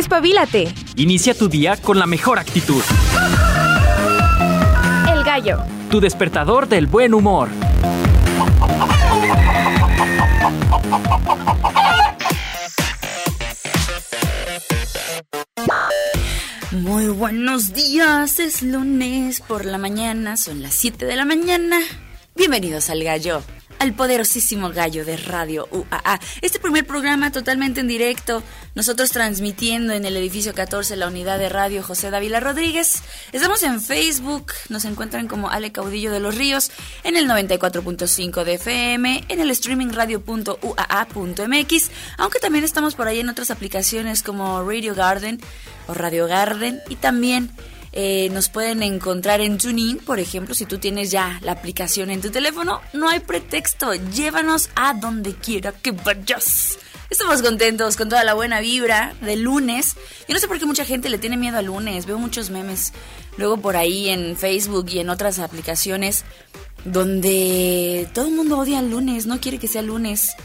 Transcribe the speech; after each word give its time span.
Despabilate. 0.00 0.72
Inicia 0.96 1.34
tu 1.34 1.50
día 1.50 1.76
con 1.76 1.98
la 1.98 2.06
mejor 2.06 2.38
actitud. 2.38 2.80
El 5.12 5.22
gallo. 5.24 5.58
Tu 5.90 6.00
despertador 6.00 6.68
del 6.68 6.86
buen 6.86 7.12
humor. 7.12 7.50
Muy 16.72 17.08
buenos 17.08 17.74
días, 17.74 18.38
es 18.38 18.62
lunes 18.62 19.42
por 19.42 19.66
la 19.66 19.76
mañana, 19.76 20.38
son 20.38 20.62
las 20.62 20.72
7 20.72 21.04
de 21.04 21.16
la 21.16 21.26
mañana. 21.26 21.76
Bienvenidos 22.34 22.88
al 22.88 23.04
gallo 23.04 23.42
al 23.80 23.94
poderosísimo 23.94 24.70
gallo 24.70 25.04
de 25.06 25.16
Radio 25.16 25.66
UAA. 25.72 26.20
Este 26.42 26.60
primer 26.60 26.86
programa 26.86 27.32
totalmente 27.32 27.80
en 27.80 27.88
directo, 27.88 28.42
nosotros 28.74 29.10
transmitiendo 29.10 29.94
en 29.94 30.04
el 30.04 30.16
edificio 30.18 30.54
14, 30.54 30.96
la 30.96 31.08
unidad 31.08 31.38
de 31.38 31.48
radio 31.48 31.82
José 31.82 32.10
Dávila 32.10 32.40
Rodríguez. 32.40 33.02
Estamos 33.32 33.62
en 33.62 33.80
Facebook, 33.80 34.52
nos 34.68 34.84
encuentran 34.84 35.28
como 35.28 35.48
Ale 35.48 35.72
Caudillo 35.72 36.12
de 36.12 36.20
los 36.20 36.36
Ríos, 36.36 36.70
en 37.04 37.16
el 37.16 37.26
94.5 37.26 38.44
de 38.44 38.54
FM, 38.54 39.24
en 39.28 39.40
el 39.40 39.50
streaming 39.50 39.88
radio.uaa.mx, 39.92 41.90
aunque 42.18 42.38
también 42.38 42.64
estamos 42.64 42.94
por 42.94 43.08
ahí 43.08 43.20
en 43.20 43.30
otras 43.30 43.50
aplicaciones 43.50 44.22
como 44.22 44.62
Radio 44.62 44.94
Garden 44.94 45.40
o 45.88 45.94
Radio 45.94 46.26
Garden 46.26 46.80
y 46.90 46.96
también 46.96 47.50
eh, 47.92 48.28
nos 48.30 48.48
pueden 48.48 48.82
encontrar 48.82 49.40
en 49.40 49.58
TuneIn, 49.58 49.98
por 49.98 50.20
ejemplo, 50.20 50.54
si 50.54 50.66
tú 50.66 50.78
tienes 50.78 51.10
ya 51.10 51.40
la 51.42 51.52
aplicación 51.52 52.10
en 52.10 52.20
tu 52.20 52.30
teléfono, 52.30 52.80
no 52.92 53.08
hay 53.08 53.20
pretexto, 53.20 53.94
llévanos 53.94 54.70
a 54.76 54.94
donde 54.94 55.34
quiera 55.34 55.72
que 55.72 55.90
vayas. 55.90 56.78
Estamos 57.10 57.42
contentos 57.42 57.96
con 57.96 58.08
toda 58.08 58.22
la 58.22 58.34
buena 58.34 58.60
vibra 58.60 59.14
de 59.20 59.34
lunes. 59.34 59.96
Yo 60.28 60.34
no 60.34 60.38
sé 60.38 60.46
por 60.46 60.60
qué 60.60 60.66
mucha 60.66 60.84
gente 60.84 61.08
le 61.08 61.18
tiene 61.18 61.36
miedo 61.36 61.58
al 61.58 61.66
lunes, 61.66 62.06
veo 62.06 62.18
muchos 62.18 62.50
memes 62.50 62.92
luego 63.36 63.56
por 63.56 63.76
ahí 63.76 64.08
en 64.08 64.36
Facebook 64.36 64.86
y 64.90 65.00
en 65.00 65.10
otras 65.10 65.40
aplicaciones 65.40 66.24
donde 66.84 68.08
todo 68.14 68.28
el 68.28 68.34
mundo 68.34 68.58
odia 68.58 68.78
el 68.78 68.90
lunes, 68.90 69.26
no 69.26 69.40
quiere 69.40 69.58
que 69.58 69.68
sea 69.68 69.82
lunes 69.82 70.36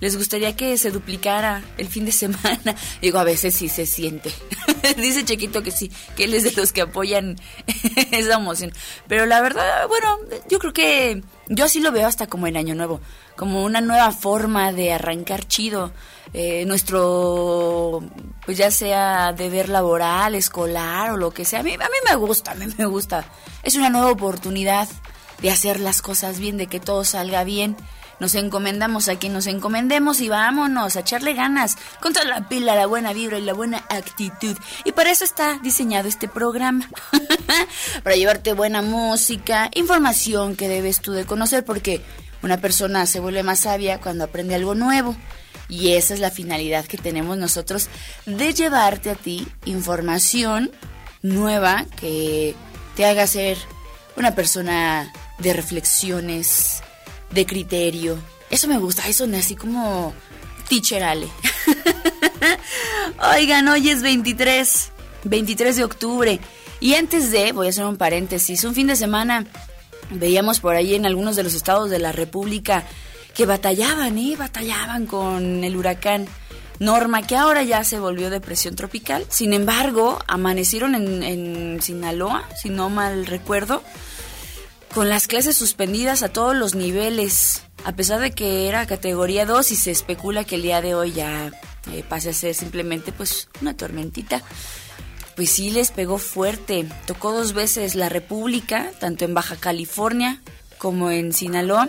les 0.00 0.16
gustaría 0.16 0.54
que 0.54 0.78
se 0.78 0.90
duplicara 0.90 1.62
el 1.76 1.88
fin 1.88 2.04
de 2.04 2.12
semana. 2.12 2.74
Digo, 3.02 3.18
a 3.18 3.24
veces 3.24 3.54
sí 3.54 3.68
se 3.68 3.86
siente. 3.86 4.32
Dice 4.96 5.24
Chiquito 5.24 5.62
que 5.62 5.70
sí, 5.70 5.90
que 6.16 6.24
él 6.24 6.34
es 6.34 6.44
de 6.44 6.52
los 6.52 6.72
que 6.72 6.82
apoyan 6.82 7.36
esa 8.12 8.34
emoción. 8.34 8.72
Pero 9.06 9.26
la 9.26 9.40
verdad, 9.40 9.88
bueno, 9.88 10.18
yo 10.48 10.58
creo 10.58 10.72
que 10.72 11.22
yo 11.48 11.64
así 11.64 11.80
lo 11.80 11.92
veo 11.92 12.06
hasta 12.06 12.26
como 12.26 12.46
en 12.46 12.56
Año 12.56 12.74
Nuevo, 12.74 13.00
como 13.36 13.64
una 13.64 13.80
nueva 13.80 14.12
forma 14.12 14.72
de 14.72 14.92
arrancar 14.92 15.46
chido 15.46 15.92
eh, 16.34 16.64
nuestro, 16.66 18.02
pues 18.44 18.58
ya 18.58 18.70
sea 18.70 19.32
deber 19.32 19.68
laboral, 19.68 20.34
escolar 20.34 21.10
o 21.12 21.16
lo 21.16 21.30
que 21.30 21.44
sea. 21.44 21.60
A 21.60 21.62
mí, 21.62 21.74
a 21.74 21.78
mí 21.78 21.98
me 22.08 22.16
gusta, 22.16 22.52
a 22.52 22.54
mí 22.54 22.66
me 22.76 22.86
gusta. 22.86 23.24
Es 23.62 23.76
una 23.76 23.90
nueva 23.90 24.10
oportunidad 24.10 24.88
de 25.40 25.50
hacer 25.50 25.80
las 25.80 26.02
cosas 26.02 26.38
bien, 26.38 26.56
de 26.56 26.66
que 26.66 26.80
todo 26.80 27.04
salga 27.04 27.44
bien 27.44 27.76
nos 28.20 28.34
encomendamos 28.34 29.08
a 29.08 29.16
quien 29.16 29.32
nos 29.32 29.46
encomendemos 29.46 30.20
y 30.20 30.28
vámonos 30.28 30.96
a 30.96 31.00
echarle 31.00 31.34
ganas 31.34 31.76
con 32.00 32.12
toda 32.12 32.26
la 32.26 32.48
pila, 32.48 32.74
la 32.74 32.86
buena 32.86 33.12
vibra 33.12 33.38
y 33.38 33.42
la 33.42 33.54
buena 33.54 33.78
actitud. 33.88 34.56
Y 34.84 34.92
para 34.92 35.10
eso 35.10 35.24
está 35.24 35.58
diseñado 35.62 36.08
este 36.08 36.28
programa. 36.28 36.88
para 38.02 38.16
llevarte 38.16 38.52
buena 38.52 38.82
música, 38.82 39.70
información 39.74 40.56
que 40.56 40.68
debes 40.68 41.00
tú 41.00 41.12
de 41.12 41.26
conocer 41.26 41.64
porque 41.64 42.02
una 42.42 42.58
persona 42.58 43.06
se 43.06 43.20
vuelve 43.20 43.42
más 43.42 43.60
sabia 43.60 44.00
cuando 44.00 44.24
aprende 44.24 44.54
algo 44.54 44.74
nuevo. 44.74 45.16
Y 45.68 45.92
esa 45.92 46.14
es 46.14 46.20
la 46.20 46.30
finalidad 46.30 46.86
que 46.86 46.96
tenemos 46.96 47.36
nosotros 47.36 47.88
de 48.24 48.54
llevarte 48.54 49.10
a 49.10 49.14
ti 49.14 49.46
información 49.66 50.70
nueva 51.20 51.84
que 52.00 52.54
te 52.96 53.04
haga 53.04 53.26
ser 53.26 53.58
una 54.16 54.34
persona 54.34 55.12
de 55.38 55.52
reflexiones, 55.52 56.82
de 57.30 57.46
criterio. 57.46 58.18
Eso 58.50 58.68
me 58.68 58.78
gusta, 58.78 59.06
eso 59.08 59.26
así 59.36 59.56
como 59.56 60.14
teacher 60.68 61.02
Ale. 61.02 61.28
Oigan, 63.36 63.68
hoy 63.68 63.90
es 63.90 64.02
23, 64.02 64.90
23 65.24 65.76
de 65.76 65.84
octubre. 65.84 66.40
Y 66.80 66.94
antes 66.94 67.30
de, 67.30 67.52
voy 67.52 67.66
a 67.66 67.70
hacer 67.70 67.84
un 67.84 67.96
paréntesis, 67.96 68.64
un 68.64 68.74
fin 68.74 68.86
de 68.86 68.96
semana 68.96 69.46
veíamos 70.10 70.60
por 70.60 70.76
ahí 70.76 70.94
en 70.94 71.06
algunos 71.06 71.36
de 71.36 71.42
los 71.42 71.54
estados 71.54 71.90
de 71.90 71.98
la 71.98 72.12
República 72.12 72.84
que 73.34 73.46
batallaban, 73.46 74.16
¿eh? 74.18 74.36
Batallaban 74.36 75.06
con 75.06 75.64
el 75.64 75.76
huracán 75.76 76.26
Norma, 76.78 77.26
que 77.26 77.36
ahora 77.36 77.62
ya 77.62 77.82
se 77.84 77.98
volvió 77.98 78.30
depresión 78.30 78.76
tropical. 78.76 79.24
Sin 79.28 79.52
embargo, 79.52 80.18
amanecieron 80.26 80.94
en, 80.94 81.22
en 81.22 81.82
Sinaloa, 81.82 82.48
si 82.60 82.68
no 82.70 82.88
mal 82.88 83.26
recuerdo, 83.26 83.82
con 84.94 85.08
las 85.08 85.26
clases 85.26 85.56
suspendidas 85.56 86.22
a 86.22 86.28
todos 86.28 86.56
los 86.56 86.74
niveles, 86.74 87.62
a 87.84 87.92
pesar 87.92 88.20
de 88.20 88.32
que 88.32 88.68
era 88.68 88.86
categoría 88.86 89.46
2 89.46 89.70
y 89.72 89.76
se 89.76 89.90
especula 89.90 90.44
que 90.44 90.56
el 90.56 90.62
día 90.62 90.80
de 90.80 90.94
hoy 90.94 91.12
ya 91.12 91.50
eh, 91.92 92.04
pase 92.08 92.30
a 92.30 92.32
ser 92.32 92.54
simplemente 92.54 93.12
pues 93.12 93.48
una 93.60 93.76
tormentita. 93.76 94.42
Pues 95.36 95.50
sí 95.50 95.70
les 95.70 95.92
pegó 95.92 96.18
fuerte. 96.18 96.86
Tocó 97.06 97.32
dos 97.32 97.52
veces 97.52 97.94
la 97.94 98.08
República, 98.08 98.90
tanto 98.98 99.24
en 99.24 99.34
Baja 99.34 99.56
California 99.56 100.42
como 100.78 101.10
en 101.10 101.32
Sinaloa. 101.32 101.88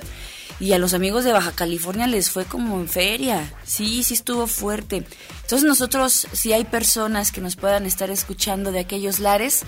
Y 0.59 0.73
a 0.73 0.77
los 0.77 0.93
amigos 0.93 1.23
de 1.23 1.31
Baja 1.31 1.53
California 1.53 2.05
les 2.05 2.29
fue 2.29 2.45
como 2.45 2.79
en 2.79 2.87
feria. 2.87 3.51
Sí, 3.63 4.03
sí 4.03 4.13
estuvo 4.13 4.45
fuerte. 4.45 5.05
Entonces 5.41 5.63
nosotros, 5.63 6.27
si 6.33 6.53
hay 6.53 6.65
personas 6.65 7.31
que 7.31 7.41
nos 7.41 7.55
puedan 7.55 7.85
estar 7.85 8.11
escuchando 8.11 8.71
de 8.71 8.79
aquellos 8.79 9.19
lares, 9.19 9.63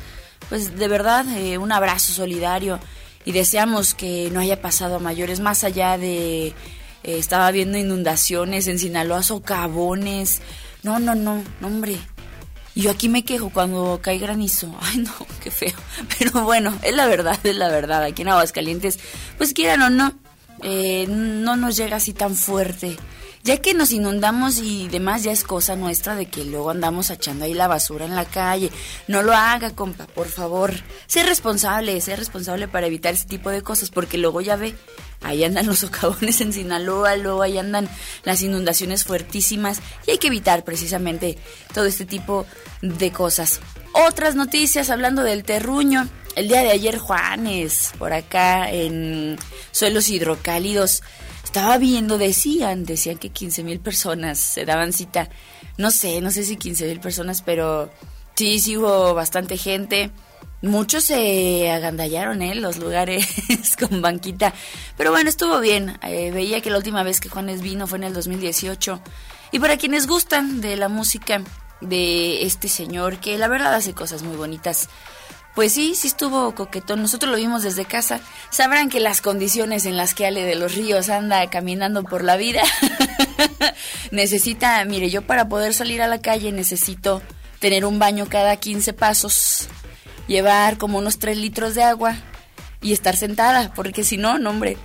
pues 0.50 0.78
de 0.78 0.88
verdad 0.88 1.26
eh, 1.38 1.58
un 1.58 1.72
abrazo 1.72 2.14
solidario 2.14 2.80
y 3.26 3.32
deseamos 3.32 3.94
que 3.94 4.30
no 4.32 4.40
haya 4.40 4.62
pasado 4.62 4.96
a 4.96 5.00
mayores, 5.00 5.40
más 5.40 5.64
allá 5.64 5.98
de, 5.98 6.48
eh, 6.48 6.54
estaba 7.04 7.52
viendo 7.52 7.78
inundaciones 7.78 8.68
en 8.68 8.80
Sinaloa, 8.80 9.24
socavones, 9.24 10.42
no, 10.84 11.00
no, 11.00 11.16
no, 11.16 11.44
no, 11.60 11.68
hombre. 11.68 11.98
Y 12.74 12.84
yo 12.84 12.92
aquí 12.92 13.10
me 13.10 13.26
quejo 13.26 13.50
cuando 13.50 14.00
cae 14.02 14.18
granizo. 14.18 14.74
Ay, 14.82 14.98
no, 14.98 15.12
qué 15.44 15.52
feo. 15.52 15.74
Pero 16.18 16.44
bueno, 16.44 16.78
es 16.84 16.96
la 16.96 17.08
verdad, 17.08 17.40
es 17.44 17.56
la 17.56 17.70
verdad. 17.70 18.04
Aquí 18.04 18.22
en 18.22 18.30
Aguascalientes, 18.30 19.00
pues 19.38 19.54
quieran 19.54 19.82
o 19.82 19.90
no, 19.90 20.14
eh, 20.64 21.06
no 21.08 21.56
nos 21.56 21.76
llega 21.76 21.98
así 21.98 22.14
tan 22.14 22.36
fuerte 22.36 22.98
ya 23.44 23.58
que 23.58 23.74
nos 23.74 23.92
inundamos 23.92 24.60
y 24.60 24.88
demás, 24.88 25.24
ya 25.24 25.32
es 25.32 25.44
cosa 25.44 25.76
nuestra 25.76 26.16
de 26.16 26.28
que 26.28 26.46
luego 26.46 26.70
andamos 26.70 27.10
echando 27.10 27.46
ahí 27.46 27.54
la 27.54 27.68
basura 27.68 28.06
en 28.06 28.16
la 28.16 28.26
calle. 28.26 28.72
No 29.08 29.24
lo 29.24 29.34
haga, 29.34 29.72
compa, 29.72 30.06
por 30.08 30.28
favor. 30.28 30.74
Sé 31.08 31.24
responsable, 31.24 32.00
sé 32.02 32.16
responsable 32.16 32.68
para 32.68 32.88
evitar 32.88 33.14
ese 33.14 33.28
tipo 33.28 33.50
de 33.50 33.62
cosas, 33.62 33.90
porque 33.90 34.18
luego 34.18 34.42
ya 34.42 34.56
ve, 34.56 34.76
ahí 35.22 35.44
andan 35.44 35.66
los 35.68 35.80
socavones 35.80 36.42
en 36.42 36.54
Sinaloa, 36.54 37.16
luego 37.16 37.42
ahí 37.42 37.58
andan 37.58 37.90
las 38.24 38.42
inundaciones 38.42 39.04
fuertísimas 39.04 39.80
y 40.06 40.12
hay 40.12 40.18
que 40.18 40.28
evitar 40.28 40.64
precisamente 40.64 41.38
todo 41.74 41.86
este 41.86 42.06
tipo 42.06 42.46
de 42.82 43.12
cosas. 43.12 43.60
Otras 43.94 44.36
noticias 44.36 44.90
hablando 44.90 45.24
del 45.24 45.44
terruño. 45.44 46.08
El 46.36 46.48
día 46.48 46.62
de 46.62 46.72
ayer 46.72 46.98
Juanes, 46.98 47.92
por 48.00 48.14
acá 48.14 48.72
en 48.72 49.38
suelos 49.72 50.08
hidrocálidos, 50.08 51.04
estaba 51.52 51.78
viendo, 51.78 52.18
decían, 52.18 52.86
decían 52.86 53.18
que 53.18 53.30
15 53.30 53.64
mil 53.64 53.82
personas 53.82 54.40
se 54.40 54.64
daban 54.64 54.94
cita. 54.94 55.28
No 55.78 55.92
sé, 55.92 56.22
no 56.22 56.32
sé 56.32 56.46
si 56.46 56.56
15 56.56 56.88
mil 56.88 57.02
personas, 57.02 57.42
pero 57.42 57.92
sí, 58.36 58.62
sí 58.62 58.78
hubo 58.78 59.14
bastante 59.14 59.58
gente. 59.58 60.12
Muchos 60.62 61.04
se 61.04 61.70
agandallaron, 61.70 62.42
¿eh? 62.42 62.56
Los 62.56 62.78
lugares 62.78 63.28
con 63.80 64.02
banquita. 64.02 64.54
Pero 64.96 65.12
bueno, 65.12 65.30
estuvo 65.30 65.60
bien. 65.60 66.00
Eh, 66.04 66.32
veía 66.32 66.62
que 66.62 66.70
la 66.70 66.78
última 66.78 67.04
vez 67.04 67.20
que 67.20 67.28
Juanes 67.28 67.62
vino 67.62 67.86
fue 67.86 67.98
en 67.98 68.06
el 68.06 68.14
2018. 68.14 69.02
Y 69.52 69.60
para 69.60 69.76
quienes 69.76 70.08
gustan 70.08 70.62
de 70.62 70.78
la 70.78 70.88
música 70.88 71.44
de 71.82 72.44
este 72.44 72.70
señor, 72.70 73.18
que 73.18 73.38
la 73.38 73.50
verdad 73.50 73.76
hace 73.76 73.94
cosas 73.94 74.24
muy 74.24 74.38
bonitas. 74.38 74.88
Pues 75.56 75.74
sí, 75.74 75.96
sí 75.96 76.08
estuvo 76.08 76.56
coquetón. 76.56 77.02
Nosotros 77.02 77.32
lo 77.32 77.38
vimos 77.38 77.64
desde 77.64 77.86
casa. 77.86 78.22
Sabrán 78.50 78.90
que 78.90 79.00
las 79.00 79.22
condiciones 79.22 79.86
en 79.86 79.98
las 79.98 80.14
que 80.14 80.26
Ale 80.26 80.44
de 80.44 80.56
los 80.56 80.76
Ríos 80.76 81.10
anda 81.10 81.50
caminando 81.50 82.04
por 82.04 82.24
la 82.24 82.38
vida 82.38 82.62
necesita, 84.12 84.84
mire, 84.86 85.10
yo 85.10 85.22
para 85.24 85.50
poder 85.50 85.74
salir 85.74 86.02
a 86.02 86.08
la 86.08 86.22
calle 86.22 86.52
necesito 86.52 87.22
tener 87.60 87.86
un 87.86 88.00
baño 88.00 88.28
cada 88.28 88.56
15 88.58 88.94
pasos, 88.94 89.68
llevar 90.28 90.78
como 90.78 90.98
unos 90.98 91.20
3 91.20 91.38
litros 91.38 91.76
de 91.76 91.84
agua 91.84 92.16
y 92.82 92.94
estar 92.94 93.16
sentada, 93.16 93.72
porque 93.76 94.04
si 94.04 94.18
no, 94.18 94.40
no, 94.40 94.50
hombre, 94.50 94.78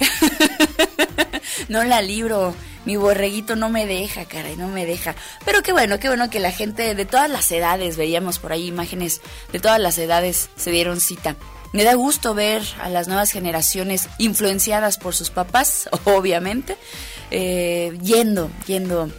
no 1.69 1.85
la 1.85 2.03
libro 2.03 2.55
mi 2.87 2.97
borreguito 2.97 3.57
no 3.57 3.69
me 3.69 3.85
deja, 3.85 4.25
caray, 4.25 4.57
no 4.57 4.69
me 4.69 4.87
deja. 4.87 5.15
Pero 5.45 5.63
qué 5.63 5.73
bueno, 5.73 5.99
qué 5.99 6.09
bueno 6.09 6.31
que 6.31 6.39
la 6.39 6.53
gente 6.53 6.95
de 6.95 7.05
todas 7.05 7.29
las 7.29 7.51
edades, 7.53 7.97
veíamos 7.97 8.39
por 8.39 8.53
ahí 8.53 8.69
imágenes 8.69 9.21
de 9.53 9.59
todas 9.59 9.81
las 9.81 9.99
edades, 9.99 10.49
se 10.57 10.71
dieron 10.71 11.01
cita. 11.01 11.37
Me 11.73 11.85
da 11.85 11.95
gusto 11.95 12.33
ver 12.33 12.63
a 12.81 12.89
las 12.89 13.09
nuevas 13.09 13.33
generaciones 13.33 14.09
influenciadas 14.19 14.99
por 14.99 15.15
sus 15.15 15.31
papás, 15.31 15.91
obviamente, 16.05 16.77
eh, 17.31 17.99
yendo, 18.03 18.51
yendo 18.67 19.11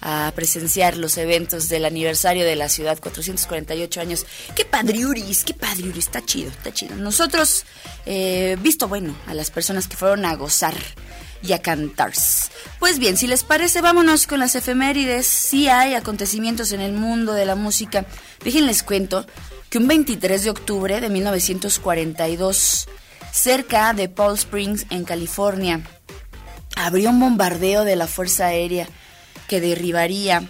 a 0.00 0.32
presenciar 0.34 0.96
los 0.96 1.16
eventos 1.16 1.68
del 1.68 1.84
aniversario 1.84 2.44
de 2.44 2.56
la 2.56 2.68
ciudad, 2.68 2.98
448 3.00 4.00
años. 4.00 4.26
¡Qué 4.56 4.64
padriuris! 4.64 5.44
¡Qué 5.44 5.54
padriuris! 5.54 6.06
Está 6.06 6.24
chido, 6.24 6.50
está 6.50 6.72
chido. 6.72 6.96
Nosotros, 6.96 7.64
eh, 8.04 8.56
visto 8.60 8.88
bueno 8.88 9.16
a 9.28 9.34
las 9.34 9.52
personas 9.52 9.86
que 9.86 9.96
fueron 9.96 10.24
a 10.24 10.34
gozar 10.34 10.74
y 11.42 11.52
a 11.52 11.60
cantar. 11.60 12.12
Pues 12.78 12.98
bien, 12.98 13.16
si 13.16 13.26
les 13.26 13.44
parece, 13.44 13.80
vámonos 13.80 14.26
con 14.26 14.40
las 14.40 14.54
efemérides. 14.54 15.26
Sí 15.26 15.68
hay 15.68 15.94
acontecimientos 15.94 16.72
en 16.72 16.80
el 16.80 16.92
mundo 16.92 17.32
de 17.32 17.46
la 17.46 17.54
música. 17.54 18.04
Déjenles 18.44 18.82
cuento 18.82 19.26
que 19.70 19.78
un 19.78 19.88
23 19.88 20.44
de 20.44 20.50
octubre 20.50 21.00
de 21.00 21.08
1942, 21.08 22.88
cerca 23.32 23.92
de 23.94 24.08
Paul 24.08 24.34
Springs, 24.34 24.86
en 24.90 25.04
California, 25.04 25.80
abrió 26.76 27.10
un 27.10 27.20
bombardeo 27.20 27.84
de 27.84 27.96
la 27.96 28.06
Fuerza 28.06 28.46
Aérea 28.46 28.88
que 29.48 29.60
derribaría 29.60 30.42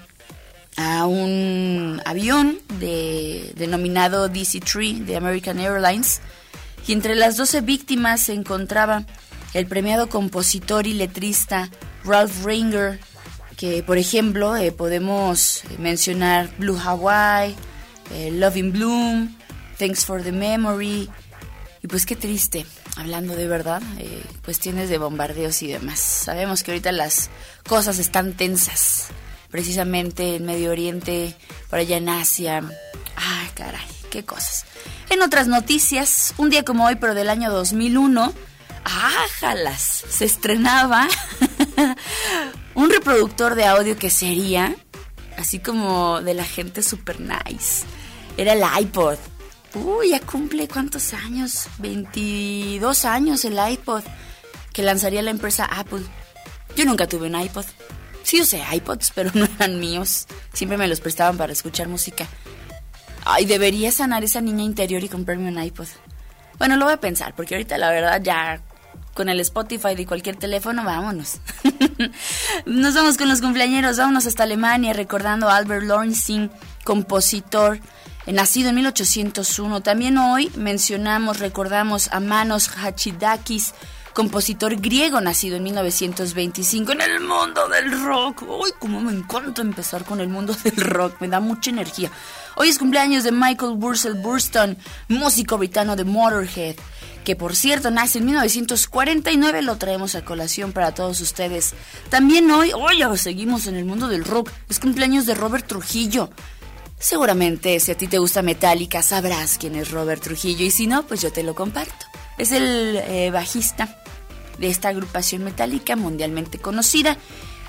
a 0.76 1.06
un 1.06 2.00
avión 2.04 2.58
de, 2.78 3.52
denominado 3.56 4.28
DC-3 4.28 5.04
de 5.04 5.16
American 5.16 5.58
Airlines. 5.58 6.20
Y 6.86 6.92
entre 6.92 7.14
las 7.14 7.36
12 7.36 7.60
víctimas 7.60 8.22
se 8.22 8.32
encontraba 8.32 9.04
el 9.54 9.66
premiado 9.66 10.08
compositor 10.08 10.86
y 10.86 10.94
letrista 10.94 11.70
Ralph 12.04 12.44
Ringer, 12.44 12.98
que 13.56 13.82
por 13.82 13.98
ejemplo 13.98 14.56
eh, 14.56 14.72
podemos 14.72 15.62
mencionar 15.78 16.50
Blue 16.58 16.78
Hawaii, 16.78 17.54
eh, 18.14 18.30
Loving 18.32 18.72
Bloom, 18.72 19.36
Thanks 19.78 20.04
for 20.04 20.22
the 20.22 20.32
Memory, 20.32 21.08
y 21.82 21.88
pues 21.88 22.06
qué 22.06 22.14
triste, 22.14 22.64
hablando 22.96 23.34
de 23.34 23.48
verdad, 23.48 23.82
eh, 23.98 24.22
cuestiones 24.44 24.88
de 24.88 24.98
bombardeos 24.98 25.62
y 25.62 25.66
demás. 25.66 25.98
Sabemos 25.98 26.62
que 26.62 26.70
ahorita 26.70 26.92
las 26.92 27.28
cosas 27.68 27.98
están 27.98 28.34
tensas, 28.34 29.08
precisamente 29.50 30.36
en 30.36 30.46
Medio 30.46 30.70
Oriente, 30.70 31.34
por 31.68 31.80
allá 31.80 31.96
en 31.96 32.08
Asia. 32.08 32.62
Ay, 33.16 33.48
caray, 33.54 33.84
qué 34.10 34.24
cosas. 34.24 34.64
En 35.10 35.22
otras 35.22 35.48
noticias, 35.48 36.34
un 36.38 36.50
día 36.50 36.64
como 36.64 36.86
hoy, 36.86 36.94
pero 36.94 37.14
del 37.14 37.28
año 37.28 37.50
2001, 37.50 38.32
¡ájalas! 38.84 40.04
Se 40.08 40.24
estrenaba 40.24 41.08
un 42.74 42.90
reproductor 42.90 43.54
de 43.54 43.64
audio 43.64 43.96
que 43.96 44.10
sería 44.10 44.74
así 45.36 45.58
como 45.58 46.20
de 46.20 46.34
la 46.34 46.44
gente 46.44 46.82
super 46.82 47.20
nice. 47.20 47.84
Era 48.36 48.52
el 48.52 48.62
iPod. 48.84 49.18
Uy, 49.74 50.10
ya 50.10 50.20
cumple 50.20 50.68
cuántos 50.68 51.14
años? 51.14 51.66
22 51.78 53.04
años 53.04 53.44
el 53.44 53.58
iPod 53.72 54.02
que 54.72 54.82
lanzaría 54.82 55.22
la 55.22 55.30
empresa 55.30 55.64
Apple. 55.64 56.02
Yo 56.76 56.84
nunca 56.84 57.06
tuve 57.06 57.28
un 57.28 57.40
iPod. 57.40 57.64
Sí 58.22 58.40
usé 58.40 58.62
iPods, 58.72 59.12
pero 59.14 59.30
no 59.34 59.46
eran 59.56 59.80
míos. 59.80 60.26
Siempre 60.52 60.78
me 60.78 60.88
los 60.88 61.00
prestaban 61.00 61.36
para 61.36 61.52
escuchar 61.52 61.88
música. 61.88 62.26
Ay, 63.24 63.44
debería 63.44 63.92
sanar 63.92 64.24
esa 64.24 64.40
niña 64.40 64.64
interior 64.64 65.02
y 65.04 65.08
comprarme 65.08 65.48
un 65.48 65.62
iPod. 65.62 65.88
Bueno, 66.58 66.76
lo 66.76 66.84
voy 66.84 66.94
a 66.94 67.00
pensar, 67.00 67.34
porque 67.34 67.54
ahorita 67.54 67.78
la 67.78 67.90
verdad 67.90 68.20
ya 68.22 68.60
con 69.14 69.28
el 69.28 69.40
Spotify 69.40 69.94
de 69.94 70.06
cualquier 70.06 70.36
teléfono, 70.36 70.84
vámonos. 70.84 71.40
Nos 72.66 72.94
vamos 72.94 73.18
con 73.18 73.28
los 73.28 73.40
cumpleaños, 73.40 73.96
vámonos 73.96 74.26
hasta 74.26 74.44
Alemania 74.44 74.92
recordando 74.92 75.48
a 75.48 75.56
Albert 75.56 75.84
Lorenstein, 75.84 76.50
compositor 76.84 77.80
nacido 78.26 78.68
en 78.68 78.76
1801. 78.76 79.82
También 79.82 80.18
hoy 80.18 80.50
mencionamos, 80.56 81.40
recordamos 81.40 82.08
a 82.12 82.20
Manos 82.20 82.68
Hachidakis, 82.68 83.74
compositor 84.12 84.76
griego 84.76 85.20
nacido 85.20 85.56
en 85.56 85.64
1925 85.64 86.92
en 86.92 87.00
el 87.00 87.20
mundo 87.20 87.68
del 87.68 88.04
rock. 88.04 88.42
Uy, 88.42 88.70
cómo 88.78 89.00
me 89.00 89.12
encanta 89.12 89.62
empezar 89.62 90.04
con 90.04 90.20
el 90.20 90.28
mundo 90.28 90.54
del 90.64 90.76
rock, 90.76 91.20
me 91.20 91.28
da 91.28 91.40
mucha 91.40 91.70
energía. 91.70 92.10
Hoy 92.54 92.68
es 92.68 92.78
cumpleaños 92.78 93.24
de 93.24 93.32
Michael 93.32 93.76
Bursell 93.76 94.14
Burston, 94.14 94.76
músico 95.08 95.58
británico 95.58 95.96
de 95.96 96.04
Motorhead, 96.04 96.76
que 97.24 97.36
por 97.36 97.54
cierto 97.56 97.90
nace 97.90 98.18
en 98.18 98.26
1949, 98.26 99.62
lo 99.62 99.76
traemos 99.76 100.14
a 100.14 100.24
colación 100.24 100.72
para 100.72 100.94
todos 100.94 101.20
ustedes. 101.20 101.74
También 102.10 102.50
hoy, 102.50 102.72
hoy 102.72 103.02
seguimos 103.18 103.66
en 103.66 103.76
el 103.76 103.84
mundo 103.84 104.08
del 104.08 104.24
rock, 104.24 104.50
es 104.68 104.78
cumpleaños 104.78 105.26
de 105.26 105.34
Robert 105.34 105.66
Trujillo. 105.66 106.30
Seguramente 106.98 107.80
si 107.80 107.90
a 107.90 107.96
ti 107.96 108.06
te 108.06 108.18
gusta 108.18 108.42
Metallica 108.42 109.02
sabrás 109.02 109.58
quién 109.58 109.74
es 109.74 109.90
Robert 109.90 110.22
Trujillo 110.22 110.64
y 110.64 110.70
si 110.70 110.86
no, 110.86 111.04
pues 111.04 111.20
yo 111.20 111.32
te 111.32 111.42
lo 111.42 111.54
comparto. 111.54 112.06
Es 112.38 112.52
el 112.52 112.96
eh, 112.96 113.30
bajista 113.32 114.02
de 114.58 114.68
esta 114.68 114.88
agrupación 114.88 115.44
metálica 115.44 115.96
mundialmente 115.96 116.58
conocida. 116.58 117.16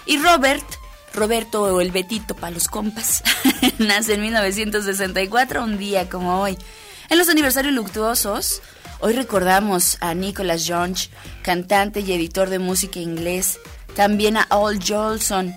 Y 0.06 0.17
Robert, 0.17 0.65
Roberto 1.13 1.63
o 1.63 1.81
el 1.81 1.91
Betito 1.91 2.35
para 2.35 2.51
los 2.51 2.67
compas, 2.67 3.23
nace 3.79 4.13
en 4.13 4.21
1964, 4.21 5.63
un 5.63 5.77
día 5.77 6.09
como 6.09 6.41
hoy. 6.41 6.57
En 7.09 7.17
los 7.17 7.29
aniversarios 7.29 7.73
luctuosos, 7.73 8.61
hoy 9.03 9.11
recordamos 9.11 9.97
a 10.00 10.13
Nicholas 10.13 10.63
Jones, 10.65 11.09
cantante 11.41 12.00
y 12.00 12.13
editor 12.13 12.50
de 12.50 12.57
música 12.57 13.00
inglés, 13.00 13.59
también 13.97 14.38
a 14.38 14.44
Al 14.44 14.79
Jolson, 14.81 15.53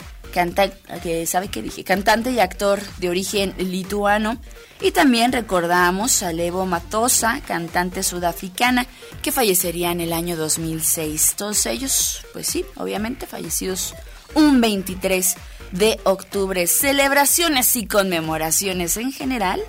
que 1.02 1.26
sabe 1.26 1.48
que 1.48 1.62
dije, 1.62 1.84
cantante 1.84 2.32
y 2.32 2.40
actor 2.40 2.80
de 2.98 3.08
origen 3.08 3.54
lituano. 3.56 4.38
Y 4.80 4.90
también 4.90 5.32
recordamos 5.32 6.22
a 6.24 6.32
Levo 6.32 6.66
Matosa, 6.66 7.40
cantante 7.46 8.02
sudafricana, 8.02 8.84
que 9.22 9.32
fallecería 9.32 9.92
en 9.92 10.00
el 10.00 10.12
año 10.12 10.36
2006. 10.36 11.34
Todos 11.36 11.64
ellos, 11.66 12.26
pues 12.32 12.48
sí, 12.48 12.64
obviamente 12.74 13.26
fallecidos 13.26 13.94
un 14.34 14.60
23 14.60 15.36
de 15.70 16.00
octubre. 16.02 16.66
Celebraciones 16.66 17.76
y 17.76 17.86
conmemoraciones 17.86 18.96
en 18.96 19.12
general 19.12 19.62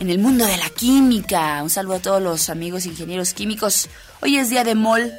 en 0.00 0.08
el 0.08 0.18
mundo 0.18 0.46
de 0.46 0.56
la 0.56 0.70
química. 0.70 1.62
Un 1.62 1.70
saludo 1.70 1.96
a 1.96 2.00
todos 2.00 2.22
los 2.22 2.48
amigos 2.48 2.86
ingenieros 2.86 3.34
químicos. 3.34 3.88
Hoy 4.22 4.38
es 4.38 4.48
día 4.48 4.64
de 4.64 4.74
mol 4.74 5.12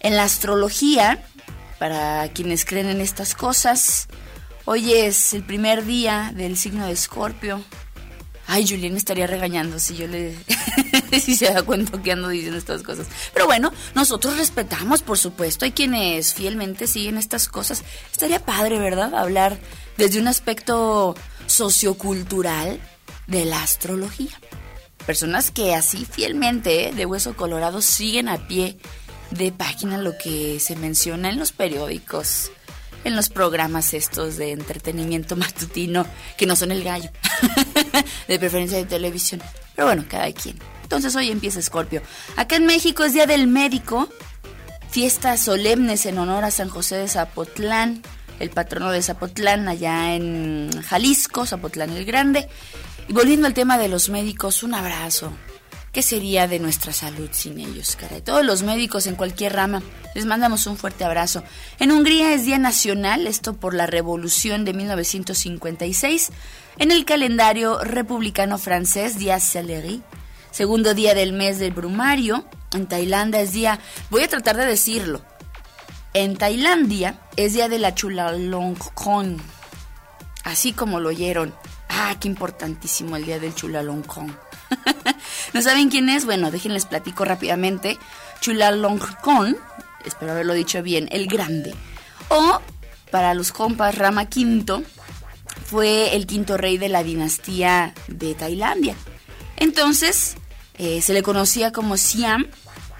en 0.00 0.16
la 0.16 0.24
astrología. 0.24 1.24
Para 1.78 2.28
quienes 2.28 2.64
creen 2.64 2.90
en 2.90 3.00
estas 3.00 3.34
cosas, 3.34 4.08
hoy 4.64 4.92
es 4.92 5.32
el 5.32 5.44
primer 5.44 5.84
día 5.86 6.32
del 6.34 6.56
signo 6.56 6.86
de 6.86 6.92
Escorpio. 6.92 7.64
Ay, 8.46 8.66
Julián 8.68 8.92
me 8.92 8.98
estaría 8.98 9.26
regañando 9.26 9.78
si 9.78 9.96
yo 9.96 10.06
le... 10.06 10.34
si 11.22 11.36
se 11.36 11.52
da 11.52 11.62
cuenta 11.62 12.02
que 12.02 12.12
ando 12.12 12.28
diciendo 12.28 12.58
estas 12.58 12.82
cosas. 12.82 13.06
Pero 13.32 13.46
bueno, 13.46 13.72
nosotros 13.94 14.36
respetamos, 14.36 15.02
por 15.02 15.18
supuesto. 15.18 15.64
Hay 15.64 15.72
quienes 15.72 16.34
fielmente 16.34 16.86
siguen 16.86 17.16
estas 17.16 17.48
cosas. 17.48 17.84
Estaría 18.10 18.44
padre, 18.44 18.78
¿verdad? 18.78 19.14
Hablar 19.14 19.58
desde 19.96 20.20
un 20.20 20.28
aspecto 20.28 21.14
sociocultural 21.46 22.80
de 23.28 23.44
la 23.44 23.62
astrología. 23.62 24.40
Personas 25.06 25.50
que 25.52 25.74
así 25.74 26.04
fielmente, 26.04 26.92
de 26.94 27.06
hueso 27.06 27.36
colorado, 27.36 27.80
siguen 27.80 28.28
a 28.28 28.48
pie 28.48 28.78
de 29.30 29.52
página 29.52 29.98
lo 29.98 30.18
que 30.18 30.58
se 30.58 30.74
menciona 30.76 31.28
en 31.28 31.38
los 31.38 31.52
periódicos, 31.52 32.50
en 33.04 33.14
los 33.14 33.28
programas 33.28 33.94
estos 33.94 34.36
de 34.36 34.52
entretenimiento 34.52 35.36
matutino, 35.36 36.06
que 36.36 36.46
no 36.46 36.56
son 36.56 36.72
el 36.72 36.82
gallo, 36.82 37.10
de 38.28 38.38
preferencia 38.38 38.78
de 38.78 38.86
televisión. 38.86 39.40
Pero 39.76 39.86
bueno, 39.86 40.04
cada 40.08 40.32
quien. 40.32 40.58
Entonces 40.82 41.14
hoy 41.14 41.30
empieza 41.30 41.60
Escorpio. 41.60 42.02
Acá 42.36 42.56
en 42.56 42.66
México 42.66 43.04
es 43.04 43.12
Día 43.12 43.26
del 43.26 43.46
Médico, 43.46 44.08
fiestas 44.90 45.40
solemnes 45.40 46.06
en 46.06 46.18
honor 46.18 46.44
a 46.44 46.50
San 46.50 46.70
José 46.70 46.96
de 46.96 47.08
Zapotlán, 47.08 48.02
el 48.40 48.50
patrono 48.50 48.90
de 48.90 49.02
Zapotlán 49.02 49.68
allá 49.68 50.14
en 50.14 50.70
Jalisco, 50.82 51.46
Zapotlán 51.46 51.90
el 51.90 52.04
Grande. 52.04 52.48
Y 53.08 53.12
volviendo 53.12 53.46
al 53.46 53.54
tema 53.54 53.78
de 53.78 53.88
los 53.88 54.10
médicos, 54.10 54.62
un 54.62 54.74
abrazo 54.74 55.32
¿Qué 55.92 56.02
sería 56.02 56.46
de 56.46 56.58
nuestra 56.58 56.92
salud 56.92 57.30
sin 57.32 57.58
ellos, 57.58 57.96
caray? 57.96 58.20
Todos 58.20 58.44
los 58.44 58.62
médicos 58.62 59.06
en 59.06 59.16
cualquier 59.16 59.54
rama, 59.54 59.82
les 60.14 60.26
mandamos 60.26 60.66
un 60.66 60.76
fuerte 60.76 61.04
abrazo. 61.04 61.42
En 61.78 61.90
Hungría 61.90 62.34
es 62.34 62.44
Día 62.44 62.58
Nacional, 62.58 63.26
esto 63.26 63.54
por 63.54 63.74
la 63.74 63.86
Revolución 63.86 64.66
de 64.66 64.74
1956. 64.74 66.30
En 66.78 66.92
el 66.92 67.06
calendario 67.06 67.82
republicano 67.82 68.58
francés, 68.58 69.18
Día 69.18 69.40
Celery. 69.40 70.02
Segundo 70.50 70.92
día 70.92 71.14
del 71.14 71.32
mes 71.32 71.58
del 71.58 71.72
brumario. 71.72 72.44
En 72.72 72.86
Tailandia 72.86 73.40
es 73.40 73.52
día, 73.52 73.80
voy 74.10 74.22
a 74.22 74.28
tratar 74.28 74.56
de 74.56 74.66
decirlo. 74.66 75.22
En 76.12 76.36
Tailandia 76.36 77.18
es 77.36 77.54
día 77.54 77.68
de 77.68 77.78
la 77.78 77.94
Chulalongkorn. 77.94 79.38
Así 80.44 80.72
como 80.72 81.00
lo 81.00 81.08
oyeron. 81.08 81.54
Ah, 82.00 82.14
qué 82.20 82.28
importantísimo 82.28 83.16
el 83.16 83.24
día 83.24 83.40
del 83.40 83.56
Chulalongkorn. 83.56 84.38
¿No 85.52 85.62
saben 85.62 85.90
quién 85.90 86.08
es? 86.08 86.26
Bueno, 86.26 86.52
déjenles 86.52 86.86
platico 86.86 87.24
rápidamente. 87.24 87.98
Chulalongkorn, 88.40 89.56
espero 90.04 90.30
haberlo 90.30 90.54
dicho 90.54 90.80
bien, 90.80 91.08
el 91.10 91.26
grande. 91.26 91.74
O, 92.28 92.60
para 93.10 93.34
los 93.34 93.50
compas, 93.50 93.98
Rama 93.98 94.28
V 94.32 94.84
fue 95.66 96.14
el 96.14 96.28
quinto 96.28 96.56
rey 96.56 96.78
de 96.78 96.88
la 96.88 97.02
dinastía 97.02 97.92
de 98.06 98.36
Tailandia. 98.36 98.94
Entonces, 99.56 100.36
eh, 100.74 101.02
se 101.02 101.12
le 101.14 101.24
conocía 101.24 101.72
como 101.72 101.96
Siam 101.96 102.46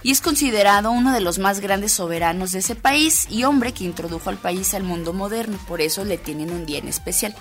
y 0.02 0.10
es 0.10 0.20
considerado 0.20 0.90
uno 0.90 1.12
de 1.12 1.20
los 1.20 1.38
más 1.38 1.60
grandes 1.60 1.92
soberanos 1.92 2.50
de 2.50 2.58
ese 2.58 2.74
país 2.74 3.28
y 3.30 3.44
hombre 3.44 3.72
que 3.72 3.84
introdujo 3.84 4.28
al 4.28 4.38
país 4.38 4.74
al 4.74 4.82
mundo 4.82 5.12
moderno, 5.12 5.56
por 5.68 5.80
eso 5.80 6.04
le 6.04 6.18
tienen 6.18 6.50
un 6.50 6.66
día 6.66 6.78
en 6.78 6.88
especial. 6.88 7.32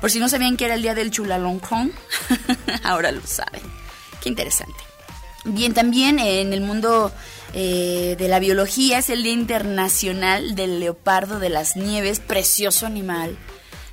Por 0.00 0.10
si 0.10 0.18
no 0.18 0.28
sabían 0.28 0.56
que 0.56 0.66
era 0.66 0.74
el 0.74 0.82
día 0.82 0.94
del 0.94 1.10
Chulalongkorn, 1.10 1.92
ahora 2.82 3.12
lo 3.12 3.26
saben. 3.26 3.62
Qué 4.22 4.28
interesante. 4.28 4.78
Bien, 5.44 5.74
también 5.74 6.18
en 6.18 6.52
el 6.52 6.60
mundo 6.60 7.12
eh, 7.54 8.16
de 8.18 8.28
la 8.28 8.38
biología 8.38 8.98
es 8.98 9.10
el 9.10 9.22
Día 9.22 9.32
Internacional 9.32 10.54
del 10.54 10.80
Leopardo 10.80 11.38
de 11.38 11.50
las 11.50 11.76
Nieves, 11.76 12.20
precioso 12.20 12.84
animal. 12.84 13.38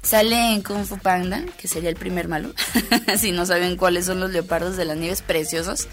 Sale 0.01 0.53
en 0.53 0.63
Kung 0.63 0.85
Fu 0.85 0.97
Panda, 0.97 1.43
que 1.57 1.67
sería 1.67 1.89
el 1.89 1.95
primer 1.95 2.27
malo, 2.27 2.53
si 3.17 3.31
no 3.31 3.45
saben 3.45 3.77
cuáles 3.77 4.05
son 4.05 4.19
los 4.19 4.31
leopardos 4.31 4.75
de 4.75 4.83
las 4.83 4.97
nieves 4.97 5.21
preciosos. 5.21 5.87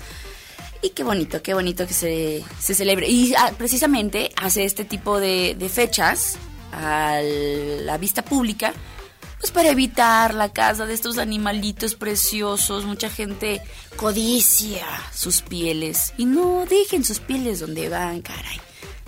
Y 0.83 0.91
qué 0.91 1.05
bonito, 1.05 1.43
qué 1.43 1.55
bonito 1.55 1.87
que 1.87 1.95
se, 1.95 2.43
se 2.59 2.75
celebre. 2.75 3.09
Y 3.09 3.35
ah, 3.35 3.53
precisamente 3.57 4.33
hace 4.37 4.65
este 4.65 4.85
tipo 4.85 5.21
de 5.21 5.71
fechas 5.73 6.39
a 6.73 7.21
la 7.23 7.99
vista 7.99 8.25
pública 8.25 8.73
pues 9.41 9.53
para 9.53 9.71
evitar 9.71 10.35
la 10.35 10.53
caza 10.53 10.85
de 10.85 10.93
estos 10.93 11.17
animalitos 11.17 11.95
preciosos. 11.95 12.85
Mucha 12.85 13.09
gente 13.09 13.63
codicia 13.97 14.85
sus 15.15 15.41
pieles 15.41 16.13
y 16.19 16.27
no 16.27 16.67
dejen 16.67 17.05
sus 17.05 17.21
pieles 17.21 17.61
donde 17.61 17.89
van, 17.89 18.21
caray. 18.21 18.61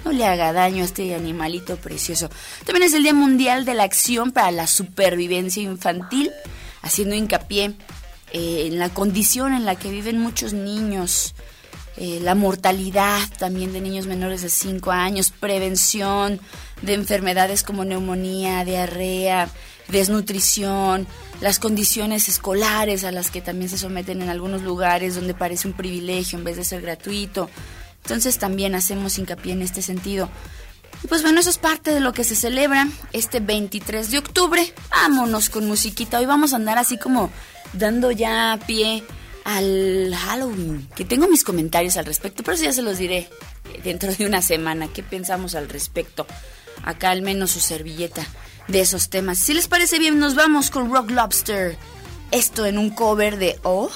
No 0.05 0.11
le 0.11 0.25
haga 0.25 0.53
daño 0.53 0.83
a 0.83 0.87
este 0.87 1.15
animalito 1.15 1.77
precioso. 1.77 2.31
También 2.65 2.85
es 2.85 2.95
el 2.95 3.03
Día 3.03 3.15
Mundial 3.15 3.65
de 3.65 3.75
la 3.75 3.85
Acción 3.85 4.33
para 4.33 4.51
la 4.51 4.67
Supervivencia 4.67 5.63
Infantil, 5.63 6.33
haciendo 6.81 7.15
hincapié 7.15 7.75
eh, 8.33 8.65
en 8.67 8.79
la 8.79 8.89
condición 8.89 9.53
en 9.53 9.67
la 9.67 9.77
que 9.77 9.91
viven 9.91 10.19
muchos 10.19 10.55
niños. 10.55 11.35
Eh, 11.99 12.21
la 12.23 12.35
mortalidad 12.35 13.21
también 13.39 13.75
de 13.75 13.83
niños 13.83 14.07
menores 14.07 14.41
de 14.41 14.49
5 14.49 14.91
años, 14.91 15.31
prevención 15.31 16.41
de 16.81 16.95
enfermedades 16.95 17.63
como 17.63 17.85
neumonía, 17.85 18.65
diarrea, 18.65 19.51
desnutrición, 19.93 21.07
las 21.41 21.59
condiciones 21.59 22.29
escolares 22.29 23.05
a 23.05 23.13
las 23.13 23.31
que 23.31 23.41
también 23.41 23.69
se 23.71 23.79
someten 23.79 24.23
en 24.23 24.29
algunos 24.29 24.63
lugares 24.63 25.15
donde 25.15 25.35
parece 25.35 25.69
un 25.69 25.75
privilegio 25.75 26.39
en 26.39 26.45
vez 26.45 26.57
de 26.57 26.65
ser 26.65 26.83
gratuito. 26.83 27.49
Entonces 28.03 28.39
también 28.39 28.75
hacemos 28.75 29.19
hincapié 29.19 29.53
en 29.53 29.63
este 29.63 29.83
sentido. 29.83 30.29
Y 31.05 31.07
pues 31.07 31.23
bueno, 31.23 31.41
eso 31.41 31.51
es 31.51 31.59
parte 31.59 31.93
de 31.93 32.01
lo 32.01 32.13
que 32.13 32.25
se 32.25 32.35
celebra 32.35 32.89
este 33.13 33.41
23 33.41 34.11
de 34.11 34.19
octubre. 34.19 34.75
Vámonos 34.91 35.51
con 35.51 35.67
musiquita. 35.67 36.19
Hoy 36.19 36.27
vamos 36.27 36.53
a 36.53 36.57
andar 36.57 36.79
así 36.79 36.99
como 36.99 37.31
dando 37.73 38.11
ya 38.11 38.59
pie 38.67 39.05
al 39.45 40.15
Halloween, 40.15 40.89
que 40.95 41.05
tengo 41.05 41.27
mis 41.27 41.43
comentarios 41.43 41.97
al 41.97 42.05
respecto, 42.05 42.45
pero 42.45 42.55
eso 42.55 42.65
ya 42.65 42.73
se 42.73 42.83
los 42.83 42.99
diré 42.99 43.29
dentro 43.83 44.13
de 44.13 44.27
una 44.27 44.43
semana. 44.43 44.89
¿Qué 44.89 45.03
pensamos 45.03 45.55
al 45.55 45.69
respecto? 45.69 46.27
Acá 46.85 47.11
al 47.11 47.23
menos 47.23 47.51
su 47.51 47.61
servilleta 47.61 48.25
de 48.69 48.81
esos 48.81 49.09
temas. 49.09 49.39
Si 49.39 49.55
les 49.55 49.69
parece 49.69 49.99
bien, 49.99 50.19
nos 50.19 50.35
vamos 50.35 50.71
con 50.71 50.93
Rock 50.93 51.11
Lobster. 51.11 51.77
Esto 52.31 52.67
en 52.67 52.79
un 52.79 52.91
cover 52.91 53.39
de 53.39 53.59
Oh, 53.63 53.91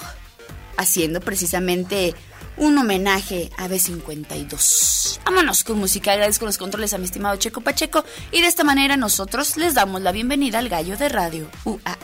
haciendo 0.76 1.20
precisamente 1.20 2.14
un 2.56 2.76
homenaje 2.78 3.50
a 3.56 3.68
B52. 3.68 5.20
Vámonos 5.25 5.64
con 5.64 5.78
música, 5.78 6.12
agradezco 6.12 6.46
los 6.46 6.58
controles 6.58 6.94
a 6.94 6.99
mi 6.99 7.04
estimado 7.04 7.37
Checo 7.37 7.61
Pacheco 7.61 8.04
y 8.32 8.40
de 8.40 8.46
esta 8.46 8.64
manera 8.64 8.96
nosotros 8.96 9.56
les 9.56 9.75
damos 9.75 10.02
la 10.02 10.12
bienvenida 10.12 10.58
al 10.58 10.68
gallo 10.68 10.96
de 10.96 11.08
radio 11.08 11.50
UAA. 11.64 11.96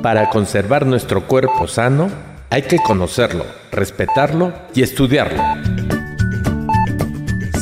Para 0.00 0.30
conservar 0.30 0.86
nuestro 0.86 1.26
cuerpo 1.26 1.66
sano, 1.66 2.08
hay 2.50 2.62
que 2.62 2.78
conocerlo, 2.78 3.44
respetarlo 3.72 4.52
y 4.76 4.82
estudiarlo. 4.82 5.42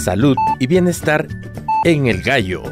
Salud 0.05 0.37
y 0.59 0.67
bienestar 0.67 1.27
en 1.85 2.09
el 2.09 2.23
gallo. 2.23 2.63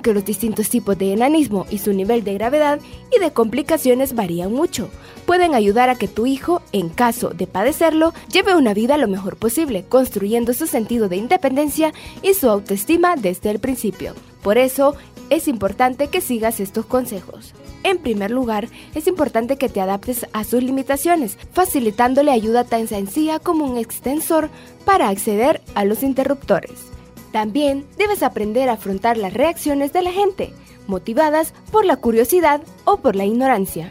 Aunque 0.00 0.14
los 0.14 0.24
distintos 0.24 0.70
tipos 0.70 0.96
de 0.96 1.12
enanismo 1.12 1.66
y 1.68 1.76
su 1.76 1.92
nivel 1.92 2.24
de 2.24 2.32
gravedad 2.32 2.80
y 3.14 3.20
de 3.20 3.32
complicaciones 3.32 4.14
varían 4.14 4.50
mucho. 4.50 4.88
Pueden 5.26 5.54
ayudar 5.54 5.90
a 5.90 5.94
que 5.94 6.08
tu 6.08 6.24
hijo, 6.24 6.62
en 6.72 6.88
caso 6.88 7.34
de 7.34 7.46
padecerlo, 7.46 8.14
lleve 8.32 8.56
una 8.56 8.72
vida 8.72 8.96
lo 8.96 9.08
mejor 9.08 9.36
posible, 9.36 9.84
construyendo 9.86 10.54
su 10.54 10.66
sentido 10.66 11.10
de 11.10 11.16
independencia 11.16 11.92
y 12.22 12.32
su 12.32 12.48
autoestima 12.48 13.14
desde 13.16 13.50
el 13.50 13.58
principio. 13.58 14.14
Por 14.42 14.56
eso, 14.56 14.94
es 15.28 15.48
importante 15.48 16.08
que 16.08 16.22
sigas 16.22 16.60
estos 16.60 16.86
consejos. 16.86 17.52
En 17.82 17.98
primer 17.98 18.30
lugar, 18.30 18.68
es 18.94 19.06
importante 19.06 19.58
que 19.58 19.68
te 19.68 19.82
adaptes 19.82 20.26
a 20.32 20.44
sus 20.44 20.62
limitaciones, 20.62 21.36
facilitándole 21.52 22.30
ayuda 22.30 22.64
tan 22.64 22.88
sencilla 22.88 23.38
como 23.38 23.66
un 23.66 23.76
extensor 23.76 24.48
para 24.86 25.10
acceder 25.10 25.60
a 25.74 25.84
los 25.84 26.02
interruptores. 26.02 26.89
También 27.32 27.86
debes 27.96 28.22
aprender 28.22 28.68
a 28.68 28.72
afrontar 28.72 29.16
las 29.16 29.34
reacciones 29.34 29.92
de 29.92 30.02
la 30.02 30.12
gente, 30.12 30.52
motivadas 30.86 31.54
por 31.70 31.84
la 31.84 31.96
curiosidad 31.96 32.60
o 32.84 32.98
por 32.98 33.14
la 33.16 33.24
ignorancia. 33.24 33.90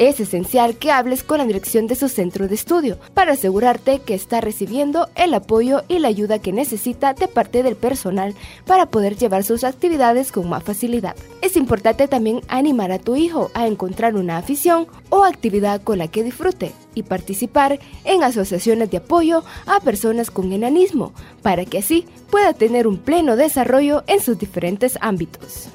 Es 0.00 0.18
esencial 0.18 0.78
que 0.78 0.90
hables 0.90 1.22
con 1.22 1.36
la 1.36 1.44
dirección 1.44 1.86
de 1.86 1.94
su 1.94 2.08
centro 2.08 2.48
de 2.48 2.54
estudio 2.54 2.96
para 3.12 3.32
asegurarte 3.32 3.98
que 3.98 4.14
está 4.14 4.40
recibiendo 4.40 5.10
el 5.14 5.34
apoyo 5.34 5.82
y 5.88 5.98
la 5.98 6.08
ayuda 6.08 6.38
que 6.38 6.54
necesita 6.54 7.12
de 7.12 7.28
parte 7.28 7.62
del 7.62 7.76
personal 7.76 8.34
para 8.64 8.86
poder 8.86 9.18
llevar 9.18 9.44
sus 9.44 9.62
actividades 9.62 10.32
con 10.32 10.48
más 10.48 10.62
facilidad. 10.62 11.16
Es 11.42 11.54
importante 11.54 12.08
también 12.08 12.40
animar 12.48 12.92
a 12.92 12.98
tu 12.98 13.14
hijo 13.14 13.50
a 13.52 13.66
encontrar 13.66 14.16
una 14.16 14.38
afición 14.38 14.86
o 15.10 15.24
actividad 15.24 15.82
con 15.82 15.98
la 15.98 16.08
que 16.08 16.24
disfrute 16.24 16.72
y 16.94 17.02
participar 17.02 17.78
en 18.04 18.24
asociaciones 18.24 18.90
de 18.90 18.96
apoyo 18.96 19.44
a 19.66 19.80
personas 19.80 20.30
con 20.30 20.50
enanismo 20.50 21.12
para 21.42 21.66
que 21.66 21.76
así 21.76 22.06
pueda 22.30 22.54
tener 22.54 22.86
un 22.86 22.96
pleno 22.96 23.36
desarrollo 23.36 24.02
en 24.06 24.20
sus 24.22 24.38
diferentes 24.38 24.96
ámbitos. 25.02 25.68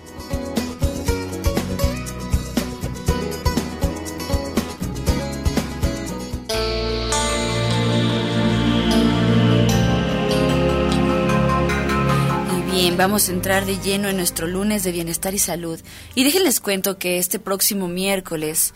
Vamos 12.91 13.28
a 13.28 13.32
entrar 13.32 13.65
de 13.65 13.80
lleno 13.80 14.10
en 14.10 14.17
nuestro 14.17 14.48
lunes 14.48 14.84
de 14.84 14.91
bienestar 14.91 15.34
y 15.34 15.39
salud. 15.39 15.80
Y 16.13 16.24
déjenles 16.24 16.60
cuento 16.60 17.00
que 17.00 17.17
este 17.17 17.39
próximo 17.39 17.88
miércoles 17.88 18.74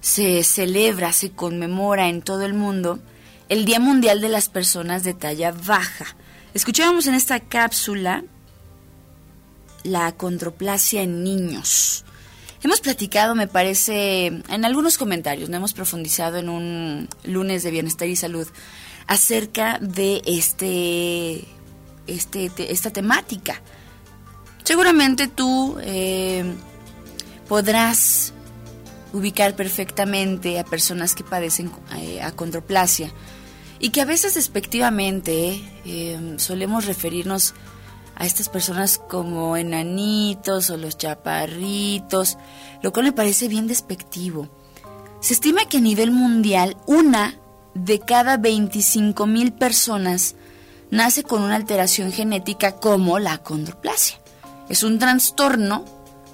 se 0.00 0.42
celebra, 0.42 1.12
se 1.12 1.30
conmemora 1.30 2.08
en 2.08 2.22
todo 2.22 2.42
el 2.42 2.54
mundo 2.54 2.98
el 3.48 3.64
Día 3.64 3.78
Mundial 3.78 4.20
de 4.20 4.28
las 4.28 4.48
Personas 4.48 5.04
de 5.04 5.14
Talla 5.14 5.52
Baja. 5.52 6.16
Escuchábamos 6.54 7.06
en 7.06 7.14
esta 7.14 7.38
cápsula 7.38 8.24
la 9.84 10.08
acondroplasia 10.08 11.02
en 11.02 11.22
niños. 11.22 12.04
Hemos 12.64 12.80
platicado, 12.80 13.34
me 13.36 13.46
parece, 13.46 14.26
en 14.26 14.64
algunos 14.64 14.98
comentarios, 14.98 15.48
no 15.48 15.56
hemos 15.56 15.72
profundizado 15.72 16.38
en 16.38 16.48
un 16.48 17.08
lunes 17.24 17.62
de 17.62 17.70
bienestar 17.70 18.08
y 18.08 18.16
salud 18.16 18.48
acerca 19.06 19.78
de 19.80 20.20
este 20.26 21.46
este, 22.06 22.50
esta 22.72 22.90
temática. 22.90 23.60
Seguramente 24.64 25.28
tú 25.28 25.76
eh, 25.80 26.44
podrás 27.48 28.32
ubicar 29.12 29.54
perfectamente 29.54 30.58
a 30.58 30.64
personas 30.64 31.14
que 31.14 31.24
padecen 31.24 31.70
eh, 31.98 32.22
acondroplasia 32.22 33.12
y 33.78 33.90
que 33.90 34.00
a 34.00 34.06
veces 34.06 34.34
despectivamente 34.34 35.60
eh, 35.84 36.34
solemos 36.38 36.86
referirnos 36.86 37.54
a 38.14 38.26
estas 38.26 38.48
personas 38.48 38.98
como 38.98 39.56
enanitos 39.56 40.70
o 40.70 40.76
los 40.76 40.96
chaparritos, 40.96 42.38
lo 42.82 42.92
cual 42.92 43.06
me 43.06 43.12
parece 43.12 43.48
bien 43.48 43.66
despectivo. 43.66 44.48
Se 45.20 45.34
estima 45.34 45.66
que 45.66 45.78
a 45.78 45.80
nivel 45.80 46.10
mundial 46.10 46.76
una 46.86 47.38
de 47.74 48.00
cada 48.00 48.36
25 48.36 49.26
mil 49.26 49.52
personas 49.52 50.36
nace 50.92 51.24
con 51.24 51.42
una 51.42 51.56
alteración 51.56 52.12
genética 52.12 52.72
como 52.72 53.18
la 53.18 53.32
acondroplasia. 53.32 54.18
Es 54.68 54.82
un 54.82 54.98
trastorno 54.98 55.84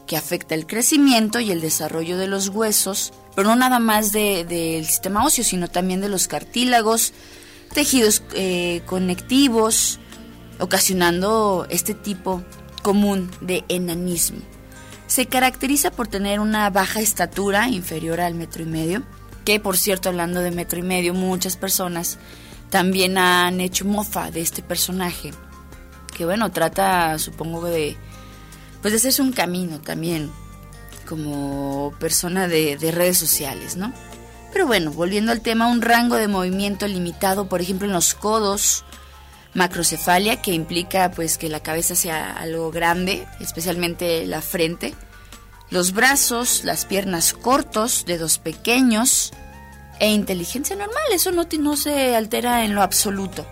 que 0.06 0.16
afecta 0.16 0.56
el 0.56 0.66
crecimiento 0.66 1.38
y 1.38 1.52
el 1.52 1.60
desarrollo 1.60 2.18
de 2.18 2.26
los 2.26 2.48
huesos, 2.48 3.12
pero 3.36 3.48
no 3.48 3.56
nada 3.56 3.78
más 3.78 4.10
del 4.10 4.84
sistema 4.84 5.24
óseo, 5.24 5.44
sino 5.44 5.68
también 5.68 6.00
de 6.00 6.08
los 6.08 6.26
cartílagos, 6.26 7.12
tejidos 7.72 8.24
eh, 8.34 8.82
conectivos, 8.84 10.00
ocasionando 10.58 11.66
este 11.70 11.94
tipo 11.94 12.42
común 12.82 13.30
de 13.40 13.64
enanismo. 13.68 14.40
Se 15.06 15.26
caracteriza 15.26 15.92
por 15.92 16.08
tener 16.08 16.40
una 16.40 16.68
baja 16.70 17.00
estatura 17.00 17.68
inferior 17.68 18.20
al 18.20 18.34
metro 18.34 18.64
y 18.64 18.66
medio, 18.66 19.04
que 19.44 19.60
por 19.60 19.78
cierto, 19.78 20.08
hablando 20.08 20.40
de 20.40 20.50
metro 20.50 20.80
y 20.80 20.82
medio, 20.82 21.14
muchas 21.14 21.56
personas 21.56 22.18
también 22.70 23.18
han 23.18 23.60
hecho 23.60 23.84
mofa 23.84 24.30
de 24.30 24.40
este 24.40 24.62
personaje, 24.62 25.32
que 26.16 26.24
bueno, 26.24 26.50
trata, 26.50 27.18
supongo, 27.18 27.64
de, 27.66 27.96
pues 28.82 28.92
de 28.92 28.98
hacerse 28.98 29.22
un 29.22 29.32
camino 29.32 29.80
también 29.80 30.30
como 31.06 31.94
persona 31.98 32.48
de, 32.48 32.76
de 32.76 32.90
redes 32.90 33.18
sociales, 33.18 33.76
¿no? 33.76 33.92
Pero 34.52 34.66
bueno, 34.66 34.92
volviendo 34.92 35.32
al 35.32 35.40
tema, 35.40 35.68
un 35.68 35.82
rango 35.82 36.16
de 36.16 36.28
movimiento 36.28 36.86
limitado, 36.86 37.48
por 37.48 37.60
ejemplo, 37.60 37.86
en 37.86 37.92
los 37.92 38.14
codos, 38.14 38.84
macrocefalia, 39.54 40.40
que 40.42 40.52
implica 40.52 41.10
pues 41.10 41.38
que 41.38 41.48
la 41.48 41.60
cabeza 41.60 41.94
sea 41.94 42.32
algo 42.32 42.70
grande, 42.70 43.26
especialmente 43.40 44.26
la 44.26 44.40
frente, 44.40 44.94
los 45.70 45.92
brazos, 45.92 46.64
las 46.64 46.86
piernas 46.86 47.34
cortos, 47.34 48.04
dedos 48.06 48.38
pequeños, 48.38 49.32
e 50.00 50.10
inteligencia 50.10 50.76
normal, 50.76 51.02
eso 51.12 51.32
no, 51.32 51.46
no 51.58 51.76
se 51.76 52.14
altera 52.16 52.64
en 52.64 52.74
lo 52.74 52.82
absoluto. 52.82 53.46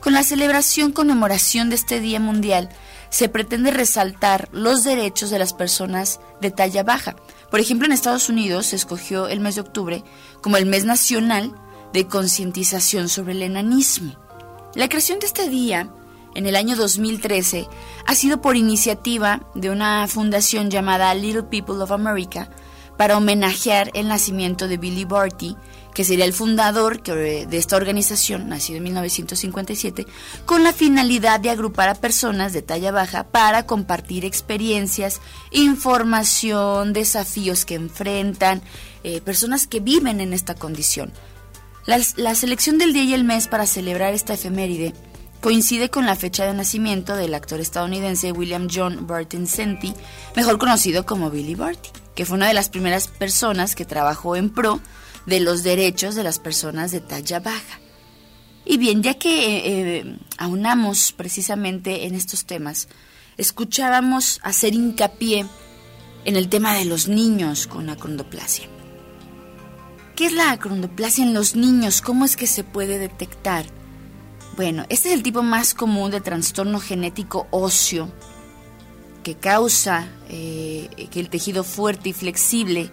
Con 0.00 0.14
la 0.14 0.22
celebración 0.22 0.92
conmemoración 0.92 1.68
de 1.68 1.76
este 1.76 2.00
Día 2.00 2.20
Mundial, 2.20 2.70
se 3.10 3.28
pretende 3.28 3.70
resaltar 3.70 4.48
los 4.52 4.84
derechos 4.84 5.30
de 5.30 5.38
las 5.38 5.52
personas 5.52 6.20
de 6.40 6.50
talla 6.50 6.82
baja. 6.82 7.16
Por 7.50 7.60
ejemplo, 7.60 7.86
en 7.86 7.92
Estados 7.92 8.28
Unidos 8.28 8.66
se 8.66 8.76
escogió 8.76 9.28
el 9.28 9.40
mes 9.40 9.56
de 9.56 9.60
octubre 9.62 10.04
como 10.40 10.56
el 10.56 10.66
mes 10.66 10.84
nacional 10.84 11.52
de 11.92 12.06
concientización 12.06 13.08
sobre 13.08 13.32
el 13.32 13.42
enanismo. 13.42 14.14
La 14.74 14.88
creación 14.88 15.18
de 15.18 15.26
este 15.26 15.48
día, 15.48 15.90
en 16.34 16.46
el 16.46 16.54
año 16.54 16.76
2013, 16.76 17.66
ha 18.06 18.14
sido 18.14 18.40
por 18.40 18.56
iniciativa 18.56 19.42
de 19.54 19.70
una 19.70 20.06
fundación 20.06 20.70
llamada 20.70 21.12
Little 21.14 21.42
People 21.42 21.82
of 21.82 21.90
America 21.90 22.48
para 23.00 23.16
homenajear 23.16 23.90
el 23.94 24.08
nacimiento 24.08 24.68
de 24.68 24.76
Billy 24.76 25.06
Barty, 25.06 25.56
que 25.94 26.04
sería 26.04 26.26
el 26.26 26.34
fundador 26.34 27.02
de 27.02 27.48
esta 27.56 27.76
organización, 27.76 28.50
nacido 28.50 28.76
en 28.76 28.82
1957, 28.82 30.06
con 30.44 30.64
la 30.64 30.74
finalidad 30.74 31.40
de 31.40 31.48
agrupar 31.48 31.88
a 31.88 31.94
personas 31.94 32.52
de 32.52 32.60
talla 32.60 32.92
baja 32.92 33.24
para 33.24 33.64
compartir 33.64 34.26
experiencias, 34.26 35.22
información, 35.50 36.92
desafíos 36.92 37.64
que 37.64 37.76
enfrentan, 37.76 38.60
eh, 39.02 39.22
personas 39.22 39.66
que 39.66 39.80
viven 39.80 40.20
en 40.20 40.34
esta 40.34 40.54
condición. 40.54 41.10
La, 41.86 42.34
selección 42.34 42.76
del 42.76 42.92
día 42.92 43.04
y 43.04 43.14
el 43.14 43.24
mes 43.24 43.48
para 43.48 43.64
celebrar 43.64 44.12
esta 44.12 44.34
efeméride 44.34 44.92
coincide 45.40 45.88
con 45.88 46.04
la 46.04 46.16
fecha 46.16 46.44
de 46.44 46.52
nacimiento 46.52 47.16
del 47.16 47.32
actor 47.32 47.60
estadounidense 47.60 48.32
William 48.32 48.68
John 48.70 49.06
Barton 49.06 49.46
Senti, 49.46 49.94
mejor 50.36 50.58
conocido 50.58 51.06
como 51.06 51.30
Billy 51.30 51.54
Barty, 51.54 51.88
que 52.20 52.26
fue 52.26 52.36
una 52.36 52.48
de 52.48 52.52
las 52.52 52.68
primeras 52.68 53.08
personas 53.08 53.74
que 53.74 53.86
trabajó 53.86 54.36
en 54.36 54.50
pro 54.50 54.78
de 55.24 55.40
los 55.40 55.62
derechos 55.62 56.14
de 56.14 56.22
las 56.22 56.38
personas 56.38 56.92
de 56.92 57.00
talla 57.00 57.40
baja. 57.40 57.80
Y 58.66 58.76
bien, 58.76 59.02
ya 59.02 59.14
que 59.14 59.56
eh, 59.56 59.62
eh, 59.64 60.18
aunamos 60.36 61.12
precisamente 61.12 62.04
en 62.04 62.14
estos 62.14 62.44
temas, 62.44 62.88
escuchábamos 63.38 64.38
hacer 64.42 64.74
hincapié 64.74 65.46
en 66.26 66.36
el 66.36 66.50
tema 66.50 66.74
de 66.74 66.84
los 66.84 67.08
niños 67.08 67.66
con 67.66 67.88
acondroplasia. 67.88 68.68
¿Qué 70.14 70.26
es 70.26 70.34
la 70.34 70.50
acondroplasia 70.50 71.24
en 71.24 71.32
los 71.32 71.56
niños? 71.56 72.02
¿Cómo 72.02 72.26
es 72.26 72.36
que 72.36 72.46
se 72.46 72.64
puede 72.64 72.98
detectar? 72.98 73.64
Bueno, 74.56 74.84
este 74.90 75.08
es 75.08 75.14
el 75.14 75.22
tipo 75.22 75.42
más 75.42 75.72
común 75.72 76.10
de 76.10 76.20
trastorno 76.20 76.80
genético 76.80 77.46
óseo 77.50 78.12
que 79.22 79.34
causa 79.34 80.08
eh, 80.28 80.88
que 81.10 81.20
el 81.20 81.28
tejido 81.28 81.64
fuerte 81.64 82.10
y 82.10 82.12
flexible 82.12 82.90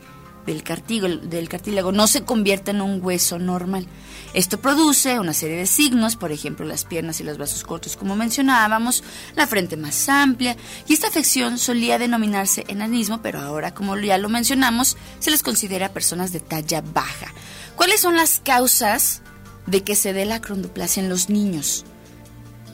del 0.48 0.64
cartílago, 0.64 1.18
del 1.18 1.50
cartílago 1.50 1.92
no 1.92 2.08
se 2.08 2.24
convierta 2.24 2.72
en 2.72 2.82
un 2.82 3.04
hueso 3.04 3.38
normal. 3.38 3.86
Esto 4.34 4.60
produce 4.60 5.20
una 5.20 5.34
serie 5.34 5.58
de 5.58 5.68
signos, 5.68 6.16
por 6.16 6.32
ejemplo, 6.32 6.66
las 6.66 6.86
piernas 6.86 7.20
y 7.20 7.24
los 7.24 7.38
brazos 7.38 7.64
cortos, 7.64 7.98
como 7.98 8.16
mencionábamos, 8.16 9.04
la 9.36 9.46
frente 9.46 9.78
más 9.78 10.08
amplia, 10.08 10.56
y 10.88 10.94
esta 10.94 11.08
afección 11.08 11.58
solía 11.58 12.00
denominarse 12.00 12.64
enanismo, 12.68 13.22
pero 13.22 13.42
ahora, 13.42 13.74
como 13.74 13.98
ya 13.98 14.18
lo 14.18 14.30
mencionamos, 14.30 14.96
se 15.20 15.32
les 15.32 15.44
considera 15.44 15.94
personas 15.94 16.32
de 16.32 16.40
talla 16.40 16.82
baja. 16.82 17.34
¿Cuáles 17.76 18.02
son 18.02 18.16
las 18.16 18.40
causas 18.40 19.22
de 19.66 19.84
que 19.84 19.96
se 19.96 20.14
dé 20.14 20.26
la 20.26 20.36
acondroplasia 20.36 21.04
en 21.04 21.10
los 21.10 21.30
niños? 21.30 21.84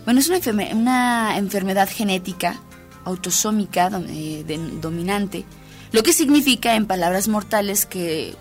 Bueno, 0.05 0.19
es 0.19 0.27
una 0.27 1.37
enfermedad 1.37 1.89
genética 1.89 2.59
autosómica 3.05 3.89
eh, 4.07 4.43
dominante, 4.81 5.45
lo 5.91 6.03
que 6.03 6.13
significa 6.13 6.75
en 6.75 6.87
palabras 6.87 7.27
mortales 7.27 7.85
que, 7.85 8.35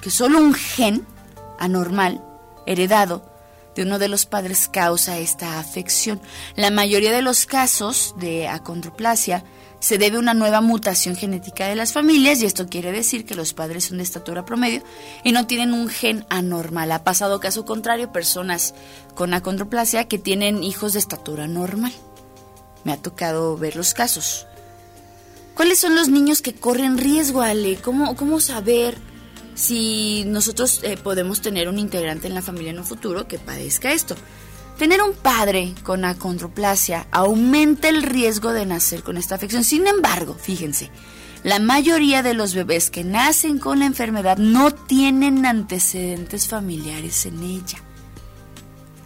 que 0.00 0.10
solo 0.10 0.38
un 0.38 0.54
gen 0.54 1.06
anormal, 1.58 2.22
heredado, 2.66 3.28
de 3.78 3.84
uno 3.84 4.00
de 4.00 4.08
los 4.08 4.26
padres 4.26 4.66
causa 4.66 5.18
esta 5.18 5.60
afección. 5.60 6.20
La 6.56 6.70
mayoría 6.70 7.12
de 7.12 7.22
los 7.22 7.46
casos 7.46 8.14
de 8.18 8.48
acondroplasia 8.48 9.44
se 9.80 9.98
debe 9.98 10.16
a 10.16 10.20
una 10.20 10.34
nueva 10.34 10.60
mutación 10.60 11.14
genética 11.14 11.68
de 11.68 11.76
las 11.76 11.92
familias 11.92 12.42
y 12.42 12.46
esto 12.46 12.66
quiere 12.66 12.90
decir 12.90 13.24
que 13.24 13.36
los 13.36 13.54
padres 13.54 13.84
son 13.84 13.98
de 13.98 14.02
estatura 14.02 14.44
promedio 14.44 14.82
y 15.22 15.30
no 15.30 15.46
tienen 15.46 15.72
un 15.72 15.88
gen 15.88 16.26
anormal. 16.28 16.90
Ha 16.90 17.04
pasado 17.04 17.38
caso 17.38 17.64
contrario, 17.64 18.12
personas 18.12 18.74
con 19.14 19.32
acondroplasia 19.34 20.08
que 20.08 20.18
tienen 20.18 20.64
hijos 20.64 20.94
de 20.94 20.98
estatura 20.98 21.46
normal. 21.46 21.92
Me 22.84 22.92
ha 22.92 22.96
tocado 22.96 23.56
ver 23.56 23.76
los 23.76 23.94
casos. 23.94 24.46
¿Cuáles 25.54 25.78
son 25.78 25.96
los 25.96 26.08
niños 26.08 26.40
que 26.40 26.54
corren 26.54 26.98
riesgo, 26.98 27.42
Ale? 27.42 27.76
¿Cómo, 27.76 28.14
cómo 28.14 28.40
saber 28.40 28.96
si 29.54 30.24
nosotros 30.26 30.80
eh, 30.84 30.96
podemos 30.96 31.40
tener 31.40 31.68
un 31.68 31.78
integrante 31.80 32.28
en 32.28 32.34
la 32.34 32.42
familia 32.42 32.70
en 32.70 32.78
un 32.78 32.84
futuro 32.86 33.26
que 33.26 33.38
padezca 33.38 33.92
esto? 33.92 34.14
Tener 34.78 35.02
un 35.02 35.12
padre 35.14 35.74
con 35.82 36.04
acondroplasia 36.04 37.08
aumenta 37.10 37.88
el 37.88 38.04
riesgo 38.04 38.52
de 38.52 38.64
nacer 38.64 39.02
con 39.02 39.16
esta 39.16 39.34
afección. 39.34 39.64
Sin 39.64 39.88
embargo, 39.88 40.36
fíjense, 40.40 40.92
la 41.42 41.58
mayoría 41.58 42.22
de 42.22 42.34
los 42.34 42.54
bebés 42.54 42.88
que 42.88 43.02
nacen 43.02 43.58
con 43.58 43.80
la 43.80 43.86
enfermedad 43.86 44.38
no 44.38 44.70
tienen 44.70 45.44
antecedentes 45.46 46.46
familiares 46.46 47.26
en 47.26 47.42
ella. 47.42 47.78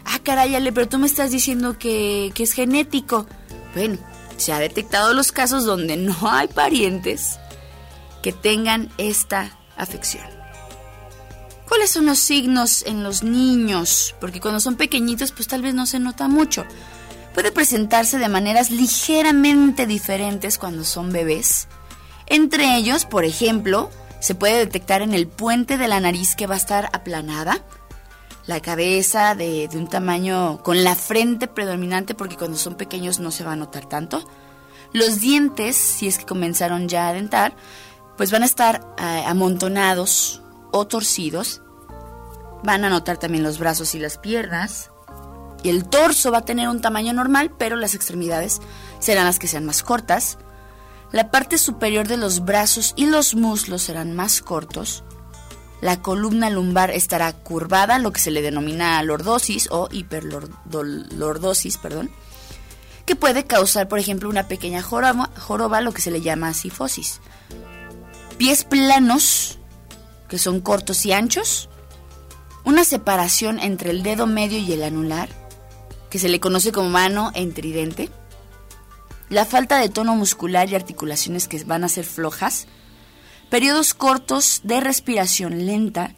Ah, 0.04 0.18
caray, 0.22 0.54
Ale, 0.54 0.72
pero 0.72 0.88
tú 0.88 0.98
me 0.98 1.06
estás 1.06 1.30
diciendo 1.30 1.78
que, 1.78 2.32
que 2.34 2.42
es 2.42 2.52
genético. 2.52 3.26
Bueno, 3.74 3.98
se 4.36 4.52
ha 4.52 4.58
detectado 4.58 5.14
los 5.14 5.32
casos 5.32 5.64
donde 5.64 5.96
no 5.96 6.16
hay 6.22 6.48
parientes 6.48 7.38
que 8.22 8.32
tengan 8.32 8.90
esta 8.98 9.58
afección. 9.76 10.24
¿Cuáles 11.68 11.90
son 11.90 12.06
los 12.06 12.18
signos 12.18 12.84
en 12.86 13.02
los 13.02 13.22
niños? 13.22 14.14
Porque 14.20 14.40
cuando 14.40 14.60
son 14.60 14.76
pequeñitos 14.76 15.32
pues 15.32 15.48
tal 15.48 15.62
vez 15.62 15.74
no 15.74 15.86
se 15.86 15.98
nota 15.98 16.28
mucho. 16.28 16.64
Puede 17.34 17.50
presentarse 17.50 18.18
de 18.18 18.28
maneras 18.28 18.70
ligeramente 18.70 19.86
diferentes 19.86 20.58
cuando 20.58 20.84
son 20.84 21.12
bebés. 21.12 21.68
Entre 22.26 22.76
ellos, 22.76 23.06
por 23.06 23.24
ejemplo, 23.24 23.90
se 24.20 24.34
puede 24.34 24.58
detectar 24.58 25.02
en 25.02 25.14
el 25.14 25.26
puente 25.26 25.78
de 25.78 25.88
la 25.88 25.98
nariz 25.98 26.36
que 26.36 26.46
va 26.46 26.54
a 26.54 26.58
estar 26.58 26.90
aplanada, 26.92 27.64
la 28.46 28.60
cabeza 28.60 29.34
de, 29.34 29.68
un 29.74 29.88
tamaño 29.88 30.62
con 30.62 30.82
la 30.82 30.94
frente 30.94 31.46
predominante 31.46 32.14
porque 32.14 32.36
cuando 32.36 32.56
son 32.56 32.74
pequeños 32.74 33.20
no 33.20 33.30
se 33.30 33.44
va 33.44 33.52
a 33.52 33.56
notar 33.56 33.86
tanto. 33.86 34.22
Los 34.92 35.20
dientes, 35.20 35.76
si 35.76 36.06
es 36.08 36.18
que 36.18 36.26
comenzaron 36.26 36.88
ya 36.88 37.08
a 37.08 37.12
dentar, 37.12 37.54
pues 38.16 38.30
van 38.30 38.42
a 38.42 38.46
estar 38.46 38.94
eh, 38.98 39.24
amontonados 39.26 40.42
o 40.70 40.86
torcidos. 40.86 41.62
Van 42.62 42.84
a 42.84 42.90
notar 42.90 43.16
también 43.16 43.44
los 43.44 43.58
brazos 43.58 43.94
y 43.94 43.98
las 43.98 44.18
piernas. 44.18 44.90
Y 45.62 45.70
el 45.70 45.88
torso 45.88 46.32
va 46.32 46.38
a 46.38 46.44
tener 46.44 46.68
un 46.68 46.80
tamaño 46.80 47.12
normal, 47.12 47.52
pero 47.56 47.76
las 47.76 47.94
extremidades 47.94 48.60
serán 48.98 49.26
las 49.26 49.38
que 49.38 49.46
sean 49.46 49.64
más 49.64 49.82
cortas. 49.82 50.38
La 51.12 51.30
parte 51.30 51.58
superior 51.58 52.08
de 52.08 52.16
los 52.16 52.44
brazos 52.44 52.94
y 52.96 53.06
los 53.06 53.34
muslos 53.34 53.82
serán 53.82 54.14
más 54.14 54.42
cortos 54.42 55.04
la 55.82 56.00
columna 56.00 56.48
lumbar 56.48 56.92
estará 56.92 57.32
curvada, 57.32 57.98
lo 57.98 58.12
que 58.12 58.20
se 58.20 58.30
le 58.30 58.40
denomina 58.40 59.02
lordosis 59.02 59.68
o 59.72 59.88
hiperlordosis, 59.90 61.76
perdón, 61.76 62.08
que 63.04 63.16
puede 63.16 63.44
causar, 63.44 63.88
por 63.88 63.98
ejemplo, 63.98 64.28
una 64.28 64.46
pequeña 64.46 64.80
joroba, 64.80 65.30
joroba, 65.36 65.80
lo 65.80 65.92
que 65.92 66.00
se 66.00 66.12
le 66.12 66.20
llama 66.20 66.54
sifosis. 66.54 67.20
Pies 68.38 68.62
planos, 68.62 69.58
que 70.28 70.38
son 70.38 70.60
cortos 70.60 71.04
y 71.04 71.12
anchos, 71.12 71.68
una 72.62 72.84
separación 72.84 73.58
entre 73.58 73.90
el 73.90 74.04
dedo 74.04 74.28
medio 74.28 74.58
y 74.58 74.72
el 74.72 74.84
anular, 74.84 75.30
que 76.10 76.20
se 76.20 76.28
le 76.28 76.38
conoce 76.38 76.70
como 76.70 76.90
mano 76.90 77.32
en 77.34 77.52
tridente, 77.54 78.08
la 79.30 79.44
falta 79.44 79.78
de 79.78 79.88
tono 79.88 80.14
muscular 80.14 80.68
y 80.68 80.76
articulaciones 80.76 81.48
que 81.48 81.64
van 81.64 81.82
a 81.82 81.88
ser 81.88 82.04
flojas, 82.04 82.68
periodos 83.52 83.92
cortos 83.92 84.62
de 84.64 84.80
respiración 84.80 85.66
lenta, 85.66 86.14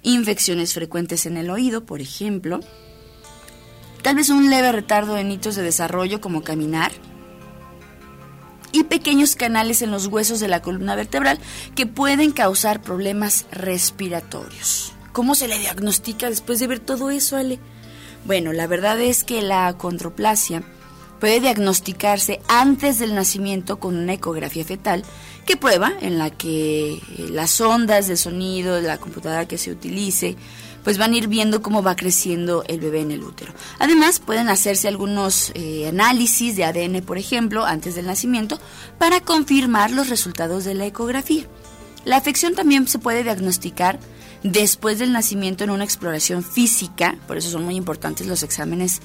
infecciones 0.00 0.72
frecuentes 0.72 1.26
en 1.26 1.36
el 1.36 1.50
oído, 1.50 1.84
por 1.84 2.00
ejemplo, 2.00 2.60
tal 4.00 4.16
vez 4.16 4.30
un 4.30 4.48
leve 4.48 4.72
retardo 4.72 5.18
en 5.18 5.30
hitos 5.30 5.54
de 5.54 5.60
desarrollo 5.60 6.22
como 6.22 6.42
caminar, 6.42 6.90
y 8.72 8.84
pequeños 8.84 9.36
canales 9.36 9.82
en 9.82 9.90
los 9.90 10.06
huesos 10.06 10.40
de 10.40 10.48
la 10.48 10.62
columna 10.62 10.96
vertebral 10.96 11.38
que 11.74 11.84
pueden 11.84 12.32
causar 12.32 12.80
problemas 12.80 13.44
respiratorios. 13.52 14.94
¿Cómo 15.12 15.34
se 15.34 15.48
le 15.48 15.58
diagnostica 15.58 16.30
después 16.30 16.58
de 16.58 16.68
ver 16.68 16.80
todo 16.80 17.10
eso, 17.10 17.36
Ale? 17.36 17.58
Bueno, 18.24 18.54
la 18.54 18.66
verdad 18.66 18.98
es 18.98 19.24
que 19.24 19.42
la 19.42 19.66
acondroplasia 19.66 20.62
puede 21.20 21.38
diagnosticarse 21.38 22.40
antes 22.48 22.98
del 22.98 23.14
nacimiento 23.14 23.78
con 23.78 23.94
una 23.94 24.14
ecografía 24.14 24.64
fetal 24.64 25.04
que 25.44 25.56
prueba 25.56 25.92
en 26.00 26.18
la 26.18 26.30
que 26.30 26.92
eh, 26.92 27.00
las 27.30 27.60
ondas 27.60 28.06
de 28.08 28.16
sonido 28.16 28.76
de 28.76 28.82
la 28.82 28.98
computadora 28.98 29.46
que 29.46 29.58
se 29.58 29.70
utilice 29.70 30.36
pues 30.84 30.98
van 30.98 31.12
a 31.12 31.16
ir 31.16 31.28
viendo 31.28 31.62
cómo 31.62 31.82
va 31.82 31.96
creciendo 31.96 32.64
el 32.66 32.80
bebé 32.80 33.00
en 33.00 33.12
el 33.12 33.22
útero. 33.22 33.52
Además, 33.78 34.18
pueden 34.18 34.48
hacerse 34.48 34.88
algunos 34.88 35.52
eh, 35.54 35.86
análisis 35.88 36.56
de 36.56 36.64
ADN, 36.64 37.02
por 37.02 37.18
ejemplo, 37.18 37.64
antes 37.64 37.94
del 37.94 38.06
nacimiento, 38.06 38.58
para 38.98 39.20
confirmar 39.20 39.90
los 39.90 40.08
resultados 40.08 40.64
de 40.64 40.74
la 40.74 40.86
ecografía. 40.86 41.44
La 42.04 42.16
afección 42.16 42.54
también 42.54 42.88
se 42.88 42.98
puede 42.98 43.22
diagnosticar 43.22 44.00
después 44.42 44.98
del 44.98 45.12
nacimiento 45.12 45.62
en 45.62 45.70
una 45.70 45.84
exploración 45.84 46.42
física, 46.42 47.16
por 47.28 47.36
eso 47.36 47.50
son 47.50 47.64
muy 47.64 47.76
importantes 47.76 48.26
los 48.26 48.42
exámenes 48.42 49.00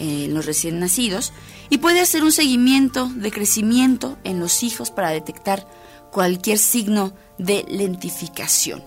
en 0.00 0.34
los 0.34 0.46
recién 0.46 0.80
nacidos, 0.80 1.32
y 1.68 1.78
puede 1.78 2.00
hacer 2.00 2.24
un 2.24 2.32
seguimiento 2.32 3.08
de 3.14 3.30
crecimiento 3.30 4.18
en 4.24 4.40
los 4.40 4.62
hijos 4.62 4.90
para 4.90 5.10
detectar 5.10 5.66
cualquier 6.10 6.58
signo 6.58 7.12
de 7.38 7.64
lentificación. 7.68 8.82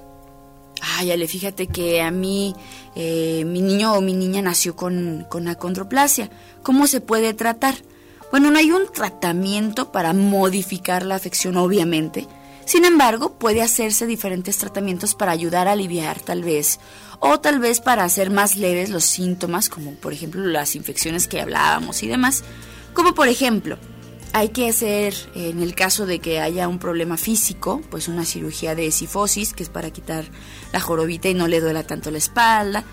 Ay, 0.81 1.11
Ale, 1.11 1.27
fíjate 1.27 1.67
que 1.67 2.01
a 2.01 2.11
mí, 2.11 2.53
eh, 2.95 3.43
mi 3.45 3.61
niño 3.61 3.93
o 3.93 4.01
mi 4.01 4.13
niña 4.13 4.41
nació 4.41 4.75
con, 4.75 5.25
con 5.29 5.47
acondroplasia. 5.47 6.29
¿Cómo 6.61 6.87
se 6.87 6.99
puede 6.99 7.33
tratar? 7.33 7.75
Bueno, 8.31 8.51
no 8.51 8.57
hay 8.57 8.71
un 8.71 8.91
tratamiento 8.91 9.91
para 9.91 10.11
modificar 10.11 11.05
la 11.05 11.15
afección, 11.15 11.55
obviamente. 11.55 12.27
Sin 12.65 12.85
embargo, 12.85 13.37
puede 13.37 13.61
hacerse 13.61 14.05
diferentes 14.05 14.57
tratamientos 14.57 15.15
para 15.15 15.31
ayudar 15.31 15.67
a 15.67 15.73
aliviar 15.73 16.21
tal 16.21 16.43
vez, 16.43 16.79
o 17.19 17.39
tal 17.39 17.59
vez 17.59 17.81
para 17.81 18.03
hacer 18.03 18.29
más 18.29 18.55
leves 18.55 18.89
los 18.89 19.05
síntomas, 19.05 19.69
como 19.69 19.91
por 19.95 20.13
ejemplo 20.13 20.43
las 20.45 20.75
infecciones 20.75 21.27
que 21.27 21.41
hablábamos 21.41 22.03
y 22.03 22.07
demás. 22.07 22.43
Como 22.93 23.13
por 23.13 23.27
ejemplo, 23.27 23.77
hay 24.33 24.49
que 24.49 24.69
hacer, 24.69 25.13
en 25.35 25.61
el 25.61 25.75
caso 25.75 26.05
de 26.05 26.19
que 26.19 26.39
haya 26.39 26.67
un 26.67 26.79
problema 26.79 27.17
físico, 27.17 27.81
pues 27.91 28.07
una 28.07 28.25
cirugía 28.25 28.75
de 28.75 28.91
sifosis, 28.91 29.53
que 29.53 29.63
es 29.63 29.69
para 29.69 29.91
quitar 29.91 30.25
la 30.71 30.79
jorobita 30.79 31.29
y 31.29 31.33
no 31.33 31.47
le 31.47 31.59
duela 31.61 31.83
tanto 31.83 32.11
la 32.11 32.17
espalda. 32.17 32.83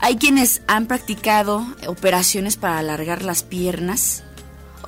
Hay 0.00 0.16
quienes 0.16 0.62
han 0.66 0.86
practicado 0.86 1.66
operaciones 1.86 2.56
para 2.56 2.78
alargar 2.78 3.22
las 3.22 3.42
piernas 3.42 4.22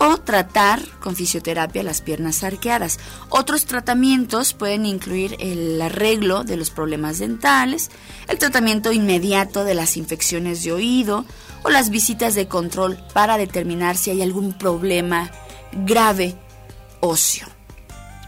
o 0.01 0.17
tratar 0.17 0.81
con 0.99 1.15
fisioterapia 1.15 1.83
las 1.83 2.01
piernas 2.01 2.43
arqueadas. 2.43 2.99
Otros 3.29 3.67
tratamientos 3.67 4.55
pueden 4.55 4.87
incluir 4.87 5.37
el 5.41 5.81
arreglo 5.81 6.43
de 6.43 6.57
los 6.57 6.71
problemas 6.71 7.19
dentales, 7.19 7.91
el 8.27 8.39
tratamiento 8.39 8.93
inmediato 8.93 9.63
de 9.63 9.75
las 9.75 9.99
infecciones 9.99 10.65
de 10.65 10.73
oído 10.73 11.27
o 11.65 11.69
las 11.69 11.91
visitas 11.91 12.35
de 12.35 12.49
control 12.49 12.99
para 13.13 13.37
determinar 13.37 13.99
si 13.99 14.11
hay 14.11 14.23
algún 14.23 14.55
problema 14.55 15.31
grave 15.73 16.35
óseo. 17.01 17.47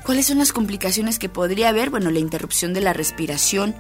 ¿Cuáles 0.05 0.27
son 0.27 0.39
las 0.39 0.53
complicaciones 0.53 1.19
que 1.19 1.31
podría 1.31 1.71
haber? 1.71 1.89
Bueno, 1.89 2.11
la 2.11 2.19
interrupción 2.19 2.75
de 2.75 2.83
la 2.83 2.93
respiración 2.93 3.75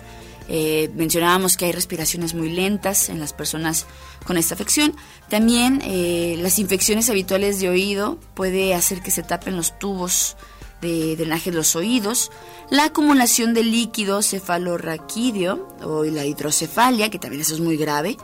Eh, 0.49 0.91
mencionábamos 0.95 1.57
que 1.57 1.67
hay 1.67 1.73
respiraciones 1.73 2.35
muy 2.35 2.51
lentas 2.51 3.09
en 3.09 3.21
las 3.21 3.33
personas 3.33 3.87
con 4.27 4.37
esta 4.37 4.55
afección. 4.55 4.95
También 5.29 5.81
eh, 5.85 6.37
las 6.41 6.59
infecciones 6.59 7.11
habituales 7.11 7.61
de 7.61 7.69
oído 7.69 8.19
puede 8.35 8.75
hacer 8.75 9.03
que 9.03 9.11
se 9.11 9.23
tapen 9.23 9.57
los 9.57 9.79
tubos 9.79 10.37
de 10.81 11.17
drenaje 11.17 11.51
de 11.51 11.57
los 11.57 11.77
oídos, 11.77 12.33
la 12.69 12.87
acumulación 12.87 13.55
de 13.55 13.63
líquido 13.63 14.21
cefalorraquídeo 14.21 15.69
o 15.85 16.05
la 16.05 16.25
hidrocefalia, 16.25 17.09
que 17.09 17.21
también 17.21 17.43
eso 17.43 17.55
es 17.55 17.61
muy 17.61 17.77
grave, 17.77 18.17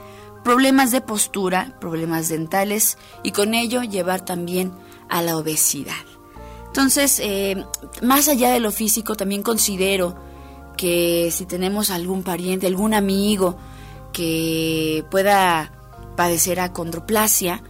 problemas 0.42 0.90
de 0.90 1.00
postura, 1.00 1.76
problemas 1.80 2.28
dentales 2.28 2.98
y 3.22 3.30
con 3.30 3.54
ello 3.54 3.82
llevar 3.82 4.24
también 4.24 4.72
a 5.08 5.22
la 5.22 5.36
obesidad. 5.36 5.94
Entonces, 6.66 7.20
eh, 7.20 7.64
más 8.02 8.28
allá 8.28 8.50
de 8.50 8.60
lo 8.60 8.72
físico, 8.72 9.14
también 9.14 9.42
considero 9.42 10.27
que 10.78 11.30
si 11.32 11.44
tenemos 11.44 11.90
algún 11.90 12.22
pariente, 12.22 12.66
algún 12.66 12.94
amigo 12.94 13.58
que 14.12 15.04
pueda 15.10 15.72
padecer 16.16 16.60
acondroplasia, 16.60 17.62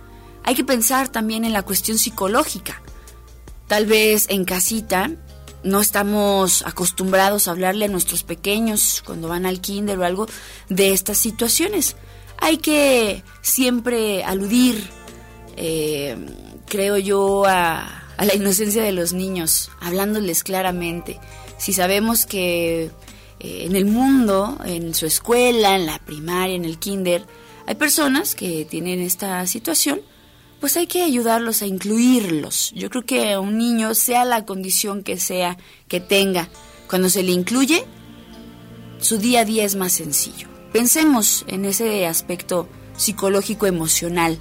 hay 0.44 0.54
que 0.54 0.62
pensar 0.62 1.08
también 1.08 1.44
en 1.44 1.52
la 1.52 1.62
cuestión 1.62 1.98
psicológica. 1.98 2.80
Tal 3.66 3.86
vez 3.86 4.26
en 4.28 4.44
casita 4.44 5.10
no 5.64 5.80
estamos 5.80 6.62
acostumbrados 6.66 7.48
a 7.48 7.52
hablarle 7.52 7.86
a 7.86 7.88
nuestros 7.88 8.22
pequeños 8.22 9.02
cuando 9.04 9.26
van 9.26 9.46
al 9.46 9.60
kinder 9.60 9.98
o 9.98 10.04
algo 10.04 10.28
de 10.68 10.92
estas 10.92 11.18
situaciones. 11.18 11.96
Hay 12.38 12.58
que 12.58 13.24
siempre 13.40 14.22
aludir, 14.22 14.88
eh, 15.56 16.16
creo 16.66 16.98
yo, 16.98 17.46
a, 17.46 18.04
a 18.16 18.24
la 18.24 18.34
inocencia 18.34 18.82
de 18.82 18.92
los 18.92 19.12
niños, 19.14 19.70
hablándoles 19.80 20.44
claramente. 20.44 21.18
Si 21.58 21.72
sabemos 21.72 22.24
que 22.24 22.84
eh, 22.84 22.90
en 23.40 23.76
el 23.76 23.84
mundo, 23.84 24.58
en 24.64 24.94
su 24.94 25.06
escuela, 25.06 25.76
en 25.76 25.86
la 25.86 25.98
primaria, 25.98 26.56
en 26.56 26.64
el 26.64 26.78
kinder, 26.78 27.26
hay 27.66 27.74
personas 27.74 28.34
que 28.34 28.64
tienen 28.64 29.00
esta 29.00 29.46
situación, 29.46 30.00
pues 30.60 30.76
hay 30.76 30.86
que 30.86 31.02
ayudarlos 31.02 31.62
a 31.62 31.66
incluirlos. 31.66 32.72
Yo 32.74 32.90
creo 32.90 33.04
que 33.04 33.36
un 33.36 33.58
niño, 33.58 33.94
sea 33.94 34.24
la 34.24 34.44
condición 34.44 35.02
que 35.02 35.18
sea 35.18 35.58
que 35.86 36.00
tenga, 36.00 36.48
cuando 36.88 37.10
se 37.10 37.22
le 37.22 37.32
incluye, 37.32 37.84
su 39.00 39.18
día 39.18 39.40
a 39.40 39.44
día 39.44 39.64
es 39.64 39.76
más 39.76 39.92
sencillo. 39.92 40.48
Pensemos 40.72 41.44
en 41.48 41.64
ese 41.64 42.06
aspecto 42.06 42.68
psicológico 42.96 43.66
emocional 43.66 44.38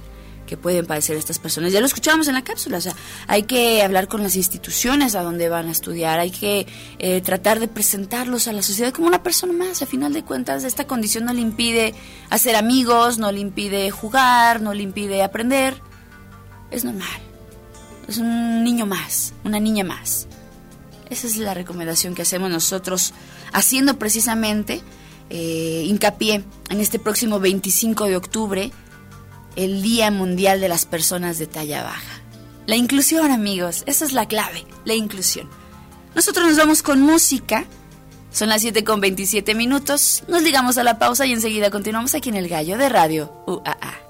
que 0.48 0.56
pueden 0.56 0.86
padecer 0.86 1.16
estas 1.16 1.38
personas. 1.38 1.72
Ya 1.72 1.78
lo 1.78 1.86
escuchábamos 1.86 2.26
en 2.26 2.34
la 2.34 2.42
cápsula, 2.42 2.78
o 2.78 2.80
sea, 2.80 2.94
hay 3.28 3.44
que 3.44 3.82
hablar 3.82 4.08
con 4.08 4.24
las 4.24 4.34
instituciones 4.34 5.14
a 5.14 5.22
donde 5.22 5.48
van 5.48 5.68
a 5.68 5.70
estudiar, 5.70 6.18
hay 6.18 6.32
que 6.32 6.66
eh, 6.98 7.20
tratar 7.20 7.60
de 7.60 7.68
presentarlos 7.68 8.48
a 8.48 8.52
la 8.52 8.62
sociedad 8.62 8.92
como 8.92 9.06
una 9.06 9.22
persona 9.22 9.52
más. 9.52 9.82
A 9.82 9.86
final 9.86 10.12
de 10.12 10.24
cuentas, 10.24 10.64
esta 10.64 10.88
condición 10.88 11.24
no 11.24 11.32
le 11.32 11.40
impide 11.40 11.94
hacer 12.30 12.56
amigos, 12.56 13.18
no 13.18 13.30
le 13.30 13.38
impide 13.38 13.90
jugar, 13.92 14.60
no 14.60 14.74
le 14.74 14.82
impide 14.82 15.22
aprender 15.22 15.80
es 16.70 16.84
normal. 16.84 17.20
Es 18.06 18.18
un 18.18 18.64
niño 18.64 18.86
más, 18.86 19.34
una 19.44 19.60
niña 19.60 19.84
más. 19.84 20.26
Esa 21.10 21.26
es 21.26 21.36
la 21.36 21.54
recomendación 21.54 22.14
que 22.14 22.22
hacemos 22.22 22.50
nosotros, 22.50 23.12
haciendo 23.52 23.98
precisamente 23.98 24.82
eh, 25.30 25.84
hincapié 25.86 26.44
en 26.70 26.80
este 26.80 26.98
próximo 26.98 27.40
25 27.40 28.06
de 28.06 28.16
octubre, 28.16 28.72
el 29.58 29.82
Día 29.82 30.12
Mundial 30.12 30.60
de 30.60 30.68
las 30.68 30.86
Personas 30.86 31.38
de 31.38 31.48
Talla 31.48 31.82
Baja. 31.82 32.20
La 32.66 32.76
inclusión, 32.76 33.32
amigos, 33.32 33.82
esa 33.86 34.04
es 34.04 34.12
la 34.12 34.28
clave, 34.28 34.64
la 34.84 34.94
inclusión. 34.94 35.48
Nosotros 36.14 36.46
nos 36.46 36.56
vamos 36.56 36.82
con 36.82 37.00
música. 37.02 37.64
Son 38.30 38.48
las 38.48 38.62
7 38.62 38.84
con 38.84 39.00
27 39.00 39.56
minutos. 39.56 40.22
Nos 40.28 40.42
ligamos 40.42 40.78
a 40.78 40.84
la 40.84 41.00
pausa 41.00 41.26
y 41.26 41.32
enseguida 41.32 41.70
continuamos 41.70 42.14
aquí 42.14 42.28
en 42.28 42.36
el 42.36 42.48
Gallo 42.48 42.78
de 42.78 42.88
Radio 42.88 43.32
UAA. 43.46 44.07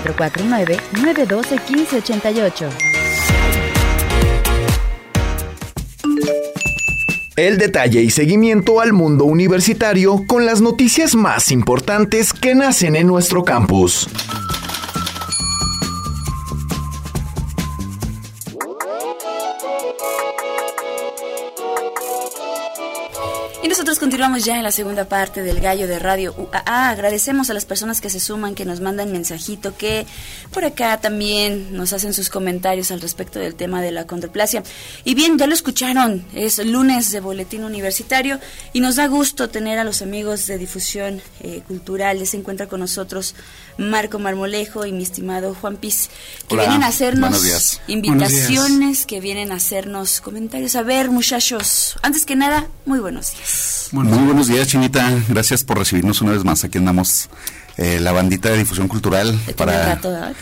449-912-1588. 0.00 2.68
El 7.34 7.56
detalle 7.56 8.02
y 8.02 8.10
seguimiento 8.10 8.80
al 8.80 8.92
mundo 8.92 9.24
universitario 9.24 10.22
con 10.26 10.44
las 10.44 10.60
noticias 10.60 11.14
más 11.14 11.50
importantes 11.50 12.34
que 12.34 12.54
nacen 12.54 12.94
en 12.94 13.06
nuestro 13.06 13.42
campus. 13.42 14.06
Continuamos 24.22 24.46
ya 24.46 24.56
en 24.56 24.62
la 24.62 24.70
segunda 24.70 25.04
parte 25.06 25.42
del 25.42 25.58
Gallo 25.58 25.88
de 25.88 25.98
Radio 25.98 26.32
UAA. 26.38 26.90
Agradecemos 26.90 27.50
a 27.50 27.54
las 27.54 27.64
personas 27.64 28.00
que 28.00 28.08
se 28.08 28.20
suman, 28.20 28.54
que 28.54 28.64
nos 28.64 28.80
mandan 28.80 29.10
mensajito, 29.10 29.76
que 29.76 30.06
por 30.52 30.64
acá 30.64 31.00
también 31.00 31.76
nos 31.76 31.92
hacen 31.92 32.14
sus 32.14 32.28
comentarios 32.28 32.92
al 32.92 33.00
respecto 33.00 33.40
del 33.40 33.56
tema 33.56 33.82
de 33.82 33.90
la 33.90 34.06
controplasia. 34.06 34.62
Y 35.02 35.16
bien, 35.16 35.38
ya 35.38 35.48
lo 35.48 35.54
escucharon, 35.54 36.24
es 36.34 36.64
lunes 36.64 37.10
de 37.10 37.18
Boletín 37.18 37.64
Universitario 37.64 38.38
y 38.72 38.78
nos 38.78 38.94
da 38.94 39.08
gusto 39.08 39.50
tener 39.50 39.80
a 39.80 39.82
los 39.82 40.02
amigos 40.02 40.46
de 40.46 40.56
difusión 40.56 41.20
eh, 41.40 41.62
cultural. 41.66 42.24
Se 42.24 42.36
encuentra 42.36 42.68
con 42.68 42.78
nosotros 42.78 43.34
Marco 43.76 44.20
Marmolejo 44.20 44.86
y 44.86 44.92
mi 44.92 45.02
estimado 45.02 45.52
Juan 45.60 45.78
Piz, 45.78 46.10
que 46.46 46.54
Hola, 46.54 46.62
vienen 46.62 46.84
a 46.84 46.86
hacernos 46.86 47.40
buenos 47.40 47.80
invitaciones, 47.88 49.04
que 49.04 49.18
vienen 49.18 49.50
a 49.50 49.56
hacernos 49.56 50.20
comentarios. 50.20 50.76
A 50.76 50.82
ver, 50.82 51.10
muchachos, 51.10 51.96
antes 52.02 52.24
que 52.24 52.36
nada, 52.36 52.68
muy 52.86 53.00
buenos 53.00 53.32
días. 53.32 53.88
Muy 54.12 54.24
buenos 54.26 54.46
días, 54.46 54.68
Chinita. 54.68 55.10
Gracias 55.26 55.64
por 55.64 55.78
recibirnos 55.78 56.20
una 56.20 56.32
vez 56.32 56.44
más. 56.44 56.64
Aquí 56.64 56.76
andamos 56.76 57.30
eh, 57.78 57.98
la 57.98 58.12
bandita 58.12 58.50
de 58.50 58.58
difusión 58.58 58.86
cultural. 58.86 59.40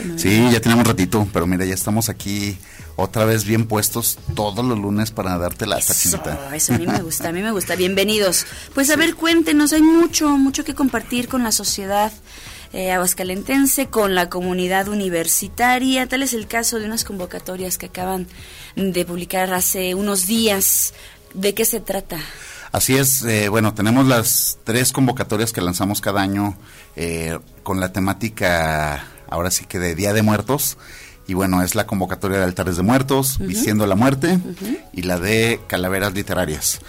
No 0.05 0.19
Sí, 0.19 0.49
ya 0.51 0.61
tenemos 0.61 0.85
un 0.85 0.91
ratito, 0.91 1.29
pero 1.33 1.47
mira, 1.47 1.65
ya 1.65 1.75
estamos 1.75 2.09
aquí 2.09 2.59
otra 2.97 3.25
vez 3.25 3.45
bien 3.45 3.67
puestos 3.67 4.19
todos 4.35 4.65
los 4.65 4.77
lunes 4.77 5.13
para 5.13 5.39
darte 5.39 5.67
la 5.67 5.79
Eso, 5.79 5.95
Chinita. 5.95 6.51
eso 6.53 6.75
a 6.75 6.79
mí 6.79 6.87
me 6.89 6.99
gusta, 7.03 7.29
a 7.29 7.33
mí 7.33 7.43
me 7.43 7.53
gusta. 7.53 7.77
Bienvenidos. 7.77 8.45
Pues 8.75 8.91
a 8.91 8.97
ver, 8.97 9.15
cuéntenos, 9.15 9.73
hay 9.73 9.83
mucho, 9.83 10.37
mucho 10.37 10.65
que 10.65 10.75
compartir 10.75 11.29
con 11.29 11.45
la 11.45 11.53
sociedad 11.53 12.11
eh, 12.73 12.91
aguascalentense, 12.91 13.87
con 13.87 14.17
la 14.17 14.29
comunidad 14.29 14.89
universitaria. 14.89 16.09
Tal 16.09 16.25
es 16.25 16.35
el 16.35 16.49
caso 16.49 16.81
de 16.81 16.87
unas 16.87 17.05
convocatorias 17.05 17.79
que 17.79 17.87
acaban 17.87 18.27
de 18.75 19.05
publicar 19.05 19.55
hace 19.55 19.95
unos 19.95 20.27
días. 20.27 20.93
¿De 21.35 21.55
qué 21.55 21.65
se 21.65 21.79
trata? 21.79 22.19
Así 22.73 22.97
es, 22.97 23.25
eh, 23.25 23.49
bueno, 23.49 23.75
tenemos 23.75 24.07
las 24.07 24.59
tres 24.65 24.93
convocatorias 24.93 25.53
que 25.53 25.61
lanzamos 25.61 26.01
cada 26.01 26.23
año 26.23 26.57
eh, 26.97 27.39
con 27.63 27.81
la 27.81 27.93
temática, 27.93 29.05
ahora 29.29 29.51
sí 29.51 29.65
que 29.65 29.79
de 29.79 29.95
Día 29.95 30.13
de 30.13 30.23
Muertos. 30.23 30.79
Y 31.27 31.35
bueno, 31.35 31.63
es 31.63 31.75
la 31.75 31.87
convocatoria 31.87 32.39
de 32.39 32.45
altares 32.45 32.77
de 32.77 32.83
muertos, 32.83 33.39
Vistiendo 33.39 33.87
la 33.87 33.95
Muerte, 33.95 34.41
y 34.93 35.03
la 35.03 35.21
de 35.21 35.61
Calaveras 35.69 36.13
Literarias. 36.13 36.81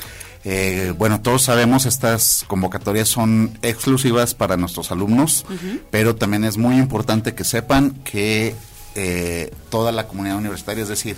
Eh, 0.44 0.94
bueno, 0.98 1.22
todos 1.22 1.44
sabemos, 1.44 1.86
estas 1.86 2.44
convocatorias 2.48 3.08
son 3.08 3.58
exclusivas 3.62 4.34
para 4.34 4.58
nuestros 4.58 4.92
alumnos, 4.92 5.46
pero 5.92 6.16
también 6.16 6.44
es 6.44 6.58
muy 6.58 6.78
importante 6.78 7.36
que 7.36 7.44
sepan 7.44 7.92
que 8.04 8.56
eh, 8.96 9.54
toda 9.70 9.92
la 9.92 10.08
comunidad 10.08 10.38
universitaria, 10.38 10.84
es 10.84 10.90
decir, 10.90 11.18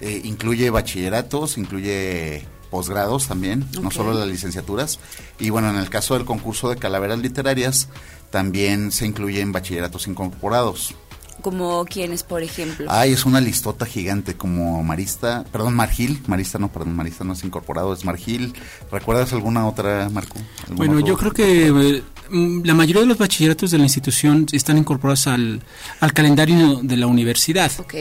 eh, 0.00 0.20
incluye 0.24 0.70
bachilleratos, 0.70 1.58
incluye 1.58 2.44
posgrados 2.70 3.28
también, 3.28 3.66
no 3.80 3.90
solo 3.90 4.12
las 4.14 4.28
licenciaturas. 4.28 4.98
Y 5.38 5.50
bueno, 5.50 5.70
en 5.70 5.76
el 5.76 5.90
caso 5.90 6.14
del 6.14 6.24
concurso 6.24 6.70
de 6.70 6.76
calaveras 6.76 7.18
literarias, 7.18 7.88
también 8.30 8.92
se 8.92 9.06
incluyen 9.06 9.52
bachilleratos 9.52 10.06
incorporados. 10.06 10.94
Como 11.42 11.84
quienes, 11.84 12.22
por 12.24 12.42
ejemplo. 12.42 12.86
Ay, 12.90 13.12
es 13.12 13.24
una 13.24 13.40
listota 13.40 13.86
gigante 13.86 14.34
como 14.34 14.82
Marista, 14.82 15.44
perdón, 15.52 15.74
Margil, 15.74 16.20
Marista 16.26 16.58
no, 16.58 16.70
perdón, 16.72 16.96
Marista 16.96 17.24
no 17.24 17.32
es 17.34 17.44
incorporado, 17.44 17.92
es 17.92 18.04
Margil. 18.04 18.52
¿Recuerdas 18.90 19.32
alguna 19.32 19.66
otra, 19.66 20.08
Marco? 20.10 20.36
¿Algún 20.62 20.76
Bueno, 20.76 20.94
otro? 20.94 21.06
yo 21.06 21.16
creo 21.16 21.32
que 21.32 21.66
eh, 21.68 22.02
mm, 22.30 22.62
la 22.64 22.74
mayoría 22.74 23.02
de 23.02 23.06
los 23.06 23.18
bachilleratos 23.18 23.70
de 23.70 23.78
la 23.78 23.84
institución 23.84 24.46
están 24.52 24.78
incorporados 24.78 25.26
al, 25.28 25.62
al 26.00 26.12
calendario 26.12 26.80
de 26.82 26.96
la 26.96 27.06
universidad. 27.06 27.70
Ok. 27.78 27.94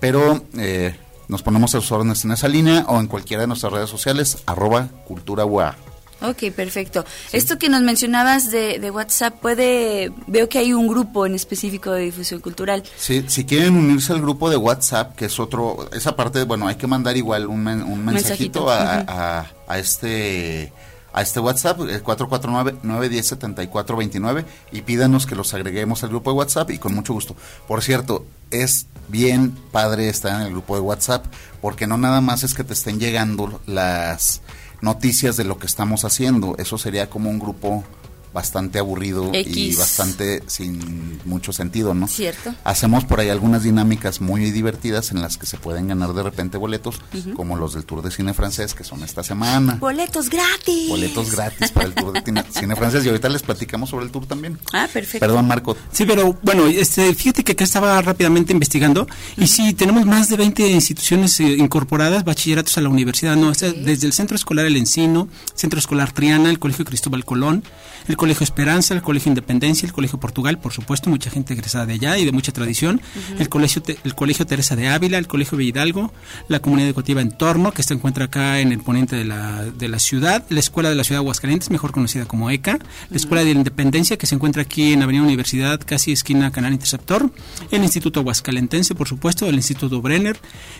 pero 0.00 0.42
eh, 0.58 0.96
nos 1.28 1.42
ponemos 1.42 1.72
a 1.74 1.80
sus 1.80 1.92
órdenes 1.92 2.24
en 2.24 2.32
esa 2.32 2.48
línea 2.48 2.84
o 2.88 2.98
en 3.00 3.06
cualquiera 3.06 3.42
de 3.42 3.46
nuestras 3.46 3.72
redes 3.72 3.88
sociales, 3.88 4.38
arroba 4.46 4.88
cultura 5.06 5.44
UA. 5.44 5.76
Ok, 6.22 6.50
perfecto. 6.54 7.04
Esto 7.32 7.58
que 7.58 7.68
nos 7.68 7.82
mencionabas 7.82 8.50
de, 8.50 8.78
de 8.78 8.90
WhatsApp, 8.90 9.34
puede, 9.40 10.12
veo 10.26 10.48
que 10.48 10.58
hay 10.58 10.72
un 10.72 10.86
grupo 10.88 11.26
en 11.26 11.34
específico 11.34 11.90
de 11.92 12.02
difusión 12.04 12.40
cultural. 12.40 12.82
Sí, 12.96 13.24
si 13.28 13.44
quieren 13.44 13.76
unirse 13.76 14.12
al 14.12 14.20
grupo 14.20 14.48
de 14.50 14.56
WhatsApp, 14.56 15.14
que 15.16 15.26
es 15.26 15.38
otro, 15.40 15.88
esa 15.92 16.14
parte, 16.16 16.44
bueno, 16.44 16.68
hay 16.68 16.76
que 16.76 16.86
mandar 16.86 17.16
igual 17.16 17.46
un, 17.46 17.62
men- 17.64 17.82
un 17.82 18.04
mensajito, 18.04 18.66
Mensajito, 18.66 18.70
a, 18.70 19.02
ujú. 19.02 19.04
a- 19.08 19.46
a 19.68 19.78
este 19.78 20.72
a 21.14 21.20
este 21.20 21.40
WhatsApp, 21.40 21.78
el 21.80 22.02
449-910-7429, 22.02 24.44
y 24.72 24.82
pídanos 24.82 25.26
que 25.26 25.34
los 25.34 25.52
agreguemos 25.54 26.02
al 26.02 26.10
grupo 26.10 26.30
de 26.32 26.36
WhatsApp 26.38 26.70
y 26.70 26.78
con 26.78 26.94
mucho 26.94 27.12
gusto. 27.12 27.36
Por 27.68 27.82
cierto, 27.82 28.24
es 28.50 28.86
bien 29.08 29.52
padre 29.72 30.08
estar 30.08 30.40
en 30.40 30.46
el 30.46 30.52
grupo 30.52 30.74
de 30.74 30.80
WhatsApp, 30.80 31.26
porque 31.60 31.86
no 31.86 31.96
nada 31.98 32.20
más 32.20 32.42
es 32.44 32.54
que 32.54 32.64
te 32.64 32.72
estén 32.72 32.98
llegando 32.98 33.60
las 33.66 34.40
noticias 34.82 35.36
de 35.36 35.44
lo 35.44 35.58
que 35.58 35.66
estamos 35.66 36.04
haciendo, 36.04 36.56
eso 36.58 36.76
sería 36.76 37.08
como 37.08 37.30
un 37.30 37.38
grupo 37.38 37.84
bastante 38.32 38.78
aburrido 38.78 39.30
y 39.34 39.74
bastante 39.76 40.42
sin 40.46 41.20
mucho 41.24 41.52
sentido, 41.52 41.94
¿no? 41.94 42.08
¿Cierto? 42.08 42.54
Hacemos 42.64 43.04
por 43.04 43.20
ahí 43.20 43.28
algunas 43.28 43.62
dinámicas 43.62 44.20
muy 44.20 44.50
divertidas 44.50 45.10
en 45.12 45.20
las 45.20 45.36
que 45.36 45.46
se 45.46 45.56
pueden 45.58 45.88
ganar 45.88 46.12
de 46.14 46.22
repente 46.22 46.56
boletos, 46.58 47.00
como 47.36 47.56
los 47.56 47.74
del 47.74 47.84
Tour 47.84 48.02
de 48.02 48.10
Cine 48.10 48.34
Francés, 48.34 48.74
que 48.74 48.84
son 48.84 49.02
esta 49.02 49.22
semana. 49.22 49.74
Boletos 49.74 50.30
gratis. 50.30 50.88
Boletos 50.88 51.30
gratis 51.30 51.70
para 51.70 51.86
el 51.86 51.94
Tour 51.94 52.12
de 52.12 52.22
Cine- 52.52 52.76
Francés 52.76 53.04
y 53.04 53.08
ahorita 53.08 53.28
les 53.28 53.42
platicamos 53.42 53.90
sobre 53.90 54.06
el 54.06 54.10
tour 54.10 54.26
también. 54.26 54.58
Ah, 54.72 54.88
perfecto. 54.92 55.20
Perdón, 55.20 55.46
Marco. 55.46 55.76
Sí, 55.92 56.04
pero 56.06 56.38
bueno, 56.42 56.66
este, 56.66 57.14
fíjate 57.14 57.44
que 57.44 57.52
acá 57.52 57.64
estaba 57.64 58.00
rápidamente 58.02 58.52
investigando 58.52 59.06
y 59.36 59.46
sí, 59.46 59.72
tenemos 59.74 60.06
más 60.06 60.28
de 60.30 60.36
20 60.36 60.66
instituciones 60.70 61.38
eh, 61.40 61.44
incorporadas, 61.58 62.24
bachilleratos 62.24 62.78
a 62.78 62.80
la 62.80 62.88
universidad, 62.88 63.36
no, 63.36 63.48
o 63.48 63.54
sea, 63.54 63.72
desde 63.72 64.06
el 64.06 64.12
Centro 64.12 64.36
Escolar 64.36 64.64
El 64.66 64.76
Encino, 64.76 65.28
Centro 65.54 65.78
Escolar 65.78 66.12
Triana, 66.12 66.48
el 66.50 66.58
Colegio 66.58 66.84
Cristóbal 66.84 67.24
Colón, 67.24 67.62
el 68.08 68.16
Colegio 68.22 68.44
Esperanza, 68.44 68.94
el 68.94 69.02
Colegio 69.02 69.30
Independencia, 69.30 69.84
el 69.84 69.92
Colegio 69.92 70.20
Portugal, 70.20 70.56
por 70.56 70.72
supuesto, 70.72 71.10
mucha 71.10 71.28
gente 71.28 71.54
egresada 71.54 71.86
de 71.86 71.94
allá 71.94 72.18
y 72.18 72.24
de 72.24 72.30
mucha 72.30 72.52
tradición, 72.52 73.00
el, 73.40 73.48
colegio 73.48 73.82
el 74.04 74.14
Colegio 74.14 74.46
Teresa 74.46 74.76
de 74.76 74.86
Ávila, 74.86 75.18
el 75.18 75.26
Colegio 75.26 75.58
Hidalgo, 75.60 76.12
la 76.46 76.60
Comunidad 76.60 76.86
Educativa 76.86 77.20
Entorno, 77.20 77.72
que 77.72 77.82
se 77.82 77.94
encuentra 77.94 78.26
acá 78.26 78.60
en 78.60 78.70
el 78.70 78.78
poniente 78.78 79.16
de 79.16 79.24
la, 79.24 79.64
de 79.64 79.88
la 79.88 79.98
ciudad, 79.98 80.44
la 80.50 80.60
Escuela 80.60 80.88
de 80.88 80.94
la 80.94 81.02
Ciudad 81.02 81.18
de 81.18 81.24
Aguascalientes, 81.24 81.72
mejor 81.72 81.90
conocida 81.90 82.24
como 82.24 82.48
ECA, 82.48 82.78
la 83.10 83.16
Escuela 83.16 83.42
de 83.42 83.54
la 83.54 83.58
Independencia, 83.58 84.16
que 84.16 84.28
se 84.28 84.36
encuentra 84.36 84.62
aquí 84.62 84.92
en 84.92 85.02
Avenida 85.02 85.24
Universidad, 85.24 85.80
casi 85.84 86.12
esquina 86.12 86.52
Canal 86.52 86.74
Interceptor, 86.74 87.28
el 87.72 87.82
Instituto 87.82 88.20
Aguascalentense, 88.20 88.94
por 88.94 89.08
supuesto, 89.08 89.48
el 89.48 89.56
Instituto 89.56 90.00
Brenner, 90.00 90.38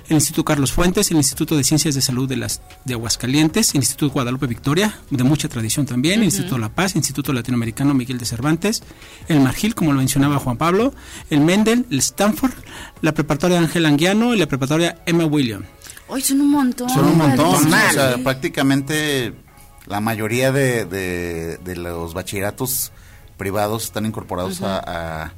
el 0.09 0.15
Instituto 0.15 0.45
Carlos 0.45 0.71
Fuentes, 0.71 1.11
el 1.11 1.17
Instituto 1.17 1.57
de 1.57 1.65
Ciencias 1.65 1.97
de 1.97 2.03
Salud 2.03 2.29
de, 2.29 2.37
las, 2.37 2.63
de 2.85 2.95
Aguascalientes, 2.95 3.75
el 3.75 3.79
Instituto 3.79 4.13
Guadalupe 4.13 4.47
Victoria, 4.47 5.01
de 5.11 5.25
mucha 5.25 5.49
tradición 5.49 5.87
también, 5.87 6.21
el 6.21 6.27
Instituto 6.27 6.57
La 6.57 6.69
Paz, 6.69 6.93
el 6.93 6.99
Instituto 6.99 7.32
Instituto 7.33 7.53
Latinoamericano 7.53 7.95
Miguel 7.95 8.19
de 8.19 8.25
Cervantes, 8.27 8.83
el 9.29 9.41
Margil, 9.41 9.75
como 9.75 9.93
lo 9.93 9.99
mencionaba 9.99 10.39
Juan 10.39 10.57
Pablo, 10.57 10.95
el 11.31 11.41
Mendel, 11.41 11.87
el 11.91 11.99
Stanford, 11.99 12.53
la 13.01 13.13
preparatoria 13.13 13.59
Ángel 13.59 13.87
Anguiano 13.87 14.35
y 14.35 14.39
la 14.39 14.47
preparatoria 14.47 14.99
Emma 15.07 15.25
William. 15.27 15.65
Hoy 16.09 16.21
son 16.21 16.41
un 16.43 16.51
montón. 16.51 16.89
Son 16.91 17.05
un 17.07 17.17
montón. 17.19 17.55
O 17.73 17.93
sea, 17.93 18.17
prácticamente 18.23 19.33
la 19.87 20.01
mayoría 20.01 20.53
de, 20.53 20.85
de- 20.85 21.57
de 21.59 21.77
los 21.77 22.13
bachilleratos 22.15 22.93
privados 23.37 23.85
están 23.85 24.07
incorporados 24.07 24.61
a, 24.63 24.79
a, 25.25 25.33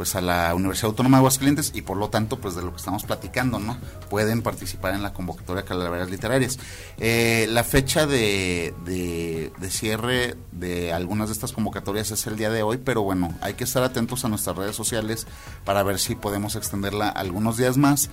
pues 0.00 0.16
a 0.16 0.22
la 0.22 0.54
Universidad 0.54 0.86
Autónoma 0.86 1.18
de 1.18 1.20
Aguascalientes 1.20 1.72
y 1.74 1.82
por 1.82 1.98
lo 1.98 2.08
tanto 2.08 2.38
pues 2.38 2.54
de 2.54 2.62
lo 2.62 2.70
que 2.70 2.78
estamos 2.78 3.04
platicando 3.04 3.58
no 3.58 3.76
pueden 4.08 4.40
participar 4.40 4.94
en 4.94 5.02
la 5.02 5.12
convocatoria 5.12 5.66
Calaveras 5.66 6.08
Literarias. 6.08 6.58
Eh, 6.96 7.46
la 7.50 7.64
fecha 7.64 8.06
de, 8.06 8.72
de, 8.86 9.52
cierre 9.68 10.38
de 10.52 10.94
algunas 10.94 11.28
de 11.28 11.34
estas 11.34 11.52
convocatorias 11.52 12.10
es 12.12 12.26
el 12.26 12.36
día 12.36 12.48
de 12.48 12.62
hoy 12.62 12.78
pero 12.78 13.02
bueno 13.02 13.34
hay 13.42 13.52
que 13.52 13.64
estar 13.64 13.82
atentos 13.82 14.24
a 14.24 14.30
nuestras 14.30 14.56
redes 14.56 14.74
sociales 14.74 15.26
para 15.66 15.82
ver 15.82 15.98
si 15.98 16.14
podemos 16.14 16.56
extenderla 16.56 17.10
algunos 17.10 17.58
días 17.58 17.76
más 17.76 18.08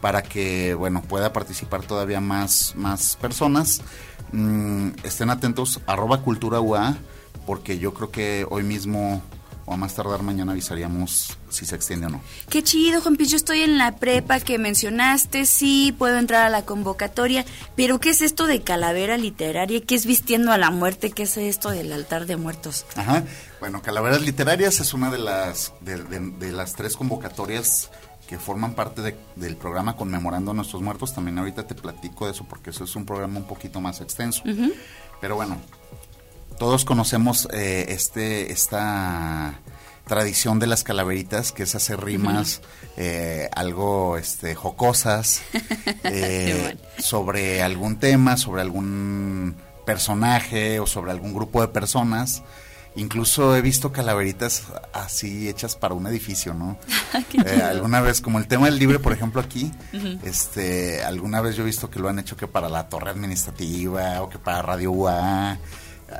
para 0.00 0.22
que 0.22 0.74
bueno 0.74 1.02
pueda 1.02 1.32
participar 1.32 1.82
todavía 1.82 2.20
más 2.20 2.74
más 2.76 3.16
personas. 3.16 3.82
Mm, 4.30 4.90
estén 5.02 5.28
atentos 5.28 5.80
arroba 5.88 6.22
cultura 6.22 6.60
UA 6.60 6.98
porque 7.46 7.80
yo 7.80 7.92
creo 7.94 8.12
que 8.12 8.46
hoy 8.48 8.62
mismo 8.62 9.24
o 9.64 9.74
a 9.74 9.76
más 9.76 9.94
tardar 9.94 10.22
mañana 10.22 10.52
avisaríamos 10.52 11.36
si 11.50 11.64
se 11.66 11.76
extiende 11.76 12.06
o 12.06 12.10
no 12.10 12.20
Qué 12.48 12.62
chido, 12.62 13.00
Juan. 13.00 13.16
Yo 13.16 13.36
estoy 13.36 13.60
en 13.60 13.78
la 13.78 13.96
prepa 13.96 14.40
que 14.40 14.58
mencionaste. 14.58 15.46
Sí, 15.46 15.94
puedo 15.96 16.18
entrar 16.18 16.44
a 16.44 16.50
la 16.50 16.64
convocatoria. 16.64 17.44
Pero, 17.76 18.00
¿qué 18.00 18.10
es 18.10 18.22
esto 18.22 18.46
de 18.46 18.62
calavera 18.62 19.16
literaria? 19.18 19.80
¿Qué 19.80 19.94
es 19.94 20.04
vistiendo 20.06 20.50
a 20.52 20.58
la 20.58 20.70
muerte? 20.70 21.10
¿Qué 21.10 21.22
es 21.24 21.36
esto 21.36 21.70
del 21.70 21.92
altar 21.92 22.26
de 22.26 22.36
muertos? 22.36 22.84
Ajá. 22.96 23.22
Bueno, 23.60 23.82
Calaveras 23.82 24.22
Literarias 24.22 24.80
es 24.80 24.92
una 24.94 25.10
de 25.10 25.18
las 25.18 25.72
de, 25.80 26.02
de- 26.02 26.30
de 26.38 26.52
las 26.52 26.74
tres 26.74 26.96
convocatorias 26.96 27.90
que 28.26 28.38
forman 28.38 28.74
parte 28.74 29.02
de- 29.02 29.16
del 29.36 29.56
programa 29.56 29.94
Conmemorando 29.96 30.50
a 30.50 30.54
Nuestros 30.54 30.82
Muertos. 30.82 31.14
También 31.14 31.38
ahorita 31.38 31.66
te 31.66 31.74
platico 31.74 32.26
de 32.26 32.32
eso 32.32 32.44
porque 32.48 32.70
eso 32.70 32.82
es 32.84 32.96
un 32.96 33.04
programa 33.06 33.38
un 33.38 33.46
poquito 33.46 33.80
más 33.80 34.00
extenso. 34.00 34.42
Pero 35.20 35.36
bueno, 35.36 35.58
todos 36.62 36.84
conocemos 36.84 37.48
eh, 37.52 37.86
este 37.88 38.52
esta 38.52 39.58
tradición 40.06 40.60
de 40.60 40.68
las 40.68 40.84
calaveritas, 40.84 41.50
que 41.50 41.64
es 41.64 41.74
hacer 41.74 42.00
rimas 42.00 42.60
eh, 42.96 43.48
algo 43.52 44.16
este 44.16 44.54
jocosas 44.54 45.42
eh, 46.04 46.60
bueno. 46.62 46.80
sobre 46.98 47.64
algún 47.64 47.96
tema, 47.96 48.36
sobre 48.36 48.62
algún 48.62 49.56
personaje 49.84 50.78
o 50.78 50.86
sobre 50.86 51.10
algún 51.10 51.34
grupo 51.34 51.62
de 51.62 51.66
personas. 51.66 52.44
Incluso 52.94 53.56
he 53.56 53.60
visto 53.60 53.90
calaveritas 53.90 54.62
así 54.92 55.48
hechas 55.48 55.74
para 55.74 55.94
un 55.94 56.06
edificio, 56.06 56.54
¿no? 56.54 56.78
Eh, 57.44 57.60
alguna 57.60 58.00
vez, 58.00 58.20
como 58.20 58.38
el 58.38 58.46
tema 58.46 58.66
del 58.66 58.78
libre, 58.78 59.00
por 59.00 59.12
ejemplo, 59.12 59.40
aquí, 59.40 59.72
este, 60.22 61.02
alguna 61.02 61.40
vez 61.40 61.56
yo 61.56 61.62
he 61.62 61.66
visto 61.66 61.90
que 61.90 61.98
lo 61.98 62.08
han 62.08 62.20
hecho 62.20 62.36
que 62.36 62.46
para 62.46 62.68
la 62.68 62.88
torre 62.88 63.10
administrativa 63.10 64.22
o 64.22 64.28
que 64.28 64.38
para 64.38 64.62
Radio 64.62 64.92
UA, 64.92 65.58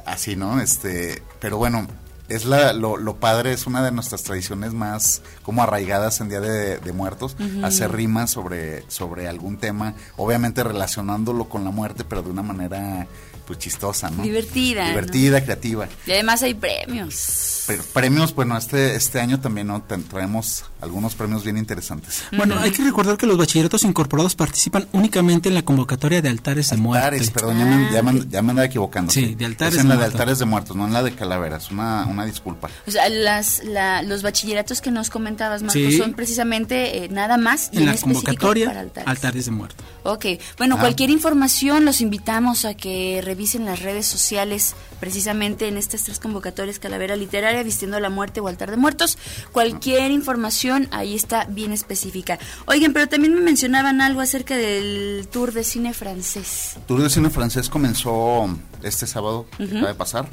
así, 0.07 0.37
¿no? 0.37 0.61
Este, 0.61 1.23
pero 1.41 1.59
bueno, 1.59 1.87
es 2.29 2.45
la, 2.45 2.73
lo, 2.73 2.97
lo 2.97 3.17
padre, 3.17 3.53
es 3.53 3.67
una 3.67 3.83
de 3.83 3.93
nuestras 3.93 4.23
tradiciones 4.23 4.73
más 4.73 5.23
como 5.43 5.63
arraigadas 5.63 6.21
en 6.21 6.29
Día 6.29 6.41
de, 6.41 6.79
de 6.79 6.93
Muertos, 6.93 7.37
hacer 7.63 7.93
rimas 7.93 8.31
sobre, 8.31 8.85
sobre 8.89 9.29
algún 9.29 9.59
tema, 9.59 9.95
obviamente 10.17 10.65
relacionándolo 10.65 11.49
con 11.49 11.65
la 11.65 11.71
muerte, 11.71 12.05
pero 12.05 12.23
de 12.23 12.31
una 12.31 12.43
manera 12.43 13.07
pues 13.47 13.59
chistosa, 13.59 14.09
¿no? 14.11 14.23
Divertida, 14.23 14.85
¿no? 14.85 14.89
Divertida, 14.91 15.43
creativa. 15.43 15.89
Y 16.07 16.13
además 16.13 16.43
hay 16.43 16.55
premios. 16.55 17.62
Pero 17.73 17.85
premios, 17.93 18.35
bueno, 18.35 18.57
este, 18.57 18.95
este 18.97 19.21
año 19.21 19.41
también 19.41 19.67
¿no? 19.67 19.83
Traemos 19.83 20.65
algunos 20.81 21.15
premios 21.15 21.45
bien 21.45 21.57
interesantes. 21.57 22.25
Bueno, 22.33 22.59
hay 22.59 22.71
que 22.73 22.83
recordar 22.85 23.17
que 23.17 23.27
los 23.27 23.37
bachilleratos 23.39 23.85
incorporados 23.85 24.35
participan 24.35 24.87
únicamente 24.93 25.49
en 25.49 25.55
la 25.55 25.63
convocatoria 25.63 26.21
de 26.23 26.29
altares 26.29 26.71
de 26.71 26.77
muerte. 26.77 27.05
Altares, 27.05 27.31
perdón, 27.31 27.59
ya 27.59 27.65
me, 27.65 27.93
ya 27.93 28.03
me- 28.03 28.27
ya 28.29 28.43
me 28.43 28.51
andaba 28.51 28.67
equivocando. 28.67 29.13
Sí, 29.13 29.35
de 29.35 29.45
altares 29.45 29.75
Es 29.75 29.81
en 29.81 29.85
de 29.85 29.89
la 29.91 29.95
de 29.95 29.99
muertos. 30.01 30.21
altares 30.21 30.39
de 30.39 30.45
muertos, 30.45 30.77
no 30.77 30.87
en 30.87 30.93
la 30.93 31.03
de 31.03 31.15
calaveras. 31.15 31.71
Una, 31.71 32.07
una 32.07 32.25
disculpa. 32.25 32.69
O 32.87 32.91
sea, 32.91 33.09
las, 33.09 33.63
la- 33.65 34.03
los 34.03 34.23
bachilleratos 34.23 34.81
que 34.81 34.91
nos 34.91 35.11
comentabas, 35.11 35.63
Marcos, 35.63 35.75
Sí. 35.83 35.99
son 35.99 36.15
precisamente 36.15 37.05
eh, 37.05 37.09
nada 37.09 37.37
más 37.37 37.71
y 37.73 37.79
En 37.79 37.87
la 37.87 37.93
específico 37.93 38.21
convocatoria 38.25 38.67
para 38.67 38.81
altares. 38.81 39.09
altares 39.09 39.45
de 39.45 39.51
muerte. 39.51 39.85
Ok, 40.05 40.27
bueno, 40.59 40.75
Ah. 40.77 40.81
cualquier 40.81 41.11
información 41.11 41.85
los 41.85 42.01
invitamos 42.01 42.65
a 42.65 42.75
que 42.75 43.21
revisen 43.25 43.65
las 43.67 43.81
redes 43.83 44.07
sociales 44.07 44.75
precisamente 45.03 45.67
en 45.67 45.77
estas 45.79 46.05
tres 46.05 46.21
convocatorias, 46.21 46.79
Calavera 46.79 47.17
Literaria, 47.17 47.65
Vistiendo 47.65 47.99
la 47.99 48.09
Muerte 48.09 48.39
o 48.39 48.47
Altar 48.47 48.71
de 48.71 48.77
Muertos. 48.77 49.19
Cualquier 49.51 50.13
información 50.13 50.87
ahí 50.93 51.17
está 51.17 51.45
bien 51.47 51.73
específica. 51.73 52.39
Oigan, 52.67 52.93
pero 52.93 53.09
también 53.09 53.35
me 53.35 53.41
mencionaban 53.41 54.01
algo 54.01 54.21
acerca 54.21 54.57
del 54.57 55.27
tour 55.33 55.53
de 55.53 55.65
cine 55.65 55.93
francés. 55.93 56.77
Tour 56.87 57.03
de 57.03 57.11
Cine 57.11 57.31
Francés 57.31 57.69
comenzó 57.69 58.49
este 58.85 59.09
sábado 59.09 59.49
que 59.57 59.65
acaba 59.65 59.89
de 59.89 59.95
pasar. 59.95 60.29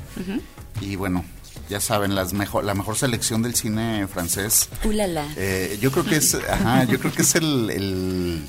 Y 0.81 0.95
bueno, 0.95 1.25
ya 1.67 1.79
saben, 1.79 2.13
las 2.13 2.33
mejor, 2.33 2.63
la 2.63 2.75
mejor 2.75 2.95
selección 2.95 3.41
del 3.41 3.55
cine 3.55 4.05
francés. 4.07 4.69
Ulala. 4.83 5.25
Eh, 5.35 5.79
yo 5.81 5.91
creo 5.91 6.05
que 6.05 6.17
es, 6.17 6.35
ajá, 6.49 6.83
yo 6.83 6.99
creo 6.99 7.11
que 7.11 7.23
es 7.23 7.33
el, 7.33 7.71
el, 7.71 8.43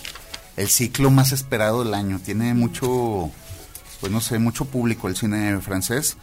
el 0.58 0.68
ciclo 0.68 1.10
más 1.10 1.32
esperado 1.32 1.82
del 1.82 1.94
año. 1.94 2.20
Tiene 2.22 2.52
mucho, 2.52 3.30
pues 4.00 4.10
no 4.12 4.20
sé, 4.20 4.38
mucho 4.38 4.64
público 4.64 5.08
el 5.08 5.16
cine 5.16 5.58
francés. 5.60 6.16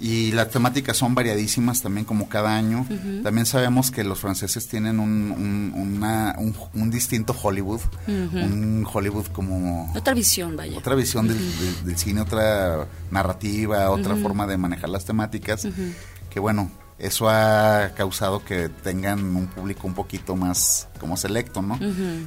Y 0.00 0.32
las 0.32 0.50
temáticas 0.50 0.96
son 0.96 1.14
variadísimas 1.14 1.80
también 1.80 2.04
como 2.04 2.28
cada 2.28 2.56
año. 2.56 2.84
También 3.22 3.46
sabemos 3.46 3.92
que 3.92 4.02
los 4.02 4.18
franceses 4.18 4.66
tienen 4.66 4.98
un, 4.98 5.30
un, 5.30 5.72
una- 5.76 6.34
un, 6.36 6.52
un 6.74 6.90
distinto 6.90 7.32
Hollywood, 7.40 7.80
un 8.08 8.84
Hollywood 8.92 9.26
como 9.28 9.92
Otra 9.94 10.12
visión, 10.12 10.56
vaya. 10.56 10.76
otra 10.76 10.96
visión 10.96 11.28
del, 11.28 11.38
del- 11.38 11.84
del 11.84 11.96
cine, 11.96 12.22
otra 12.22 12.88
narrativa, 13.12 13.88
otra 13.90 14.16
forma 14.16 14.48
de 14.48 14.56
manejar 14.58 14.90
las 14.90 15.04
temáticas, 15.04 15.66
que 16.28 16.40
bueno, 16.40 16.70
eso 16.98 17.28
ha 17.28 17.90
causado 17.96 18.44
que 18.44 18.68
tengan 18.68 19.36
un 19.36 19.46
público 19.46 19.86
un 19.86 19.94
poquito 19.94 20.34
más 20.34 20.88
como 20.98 21.16
selecto, 21.16 21.62
¿no? 21.62 21.78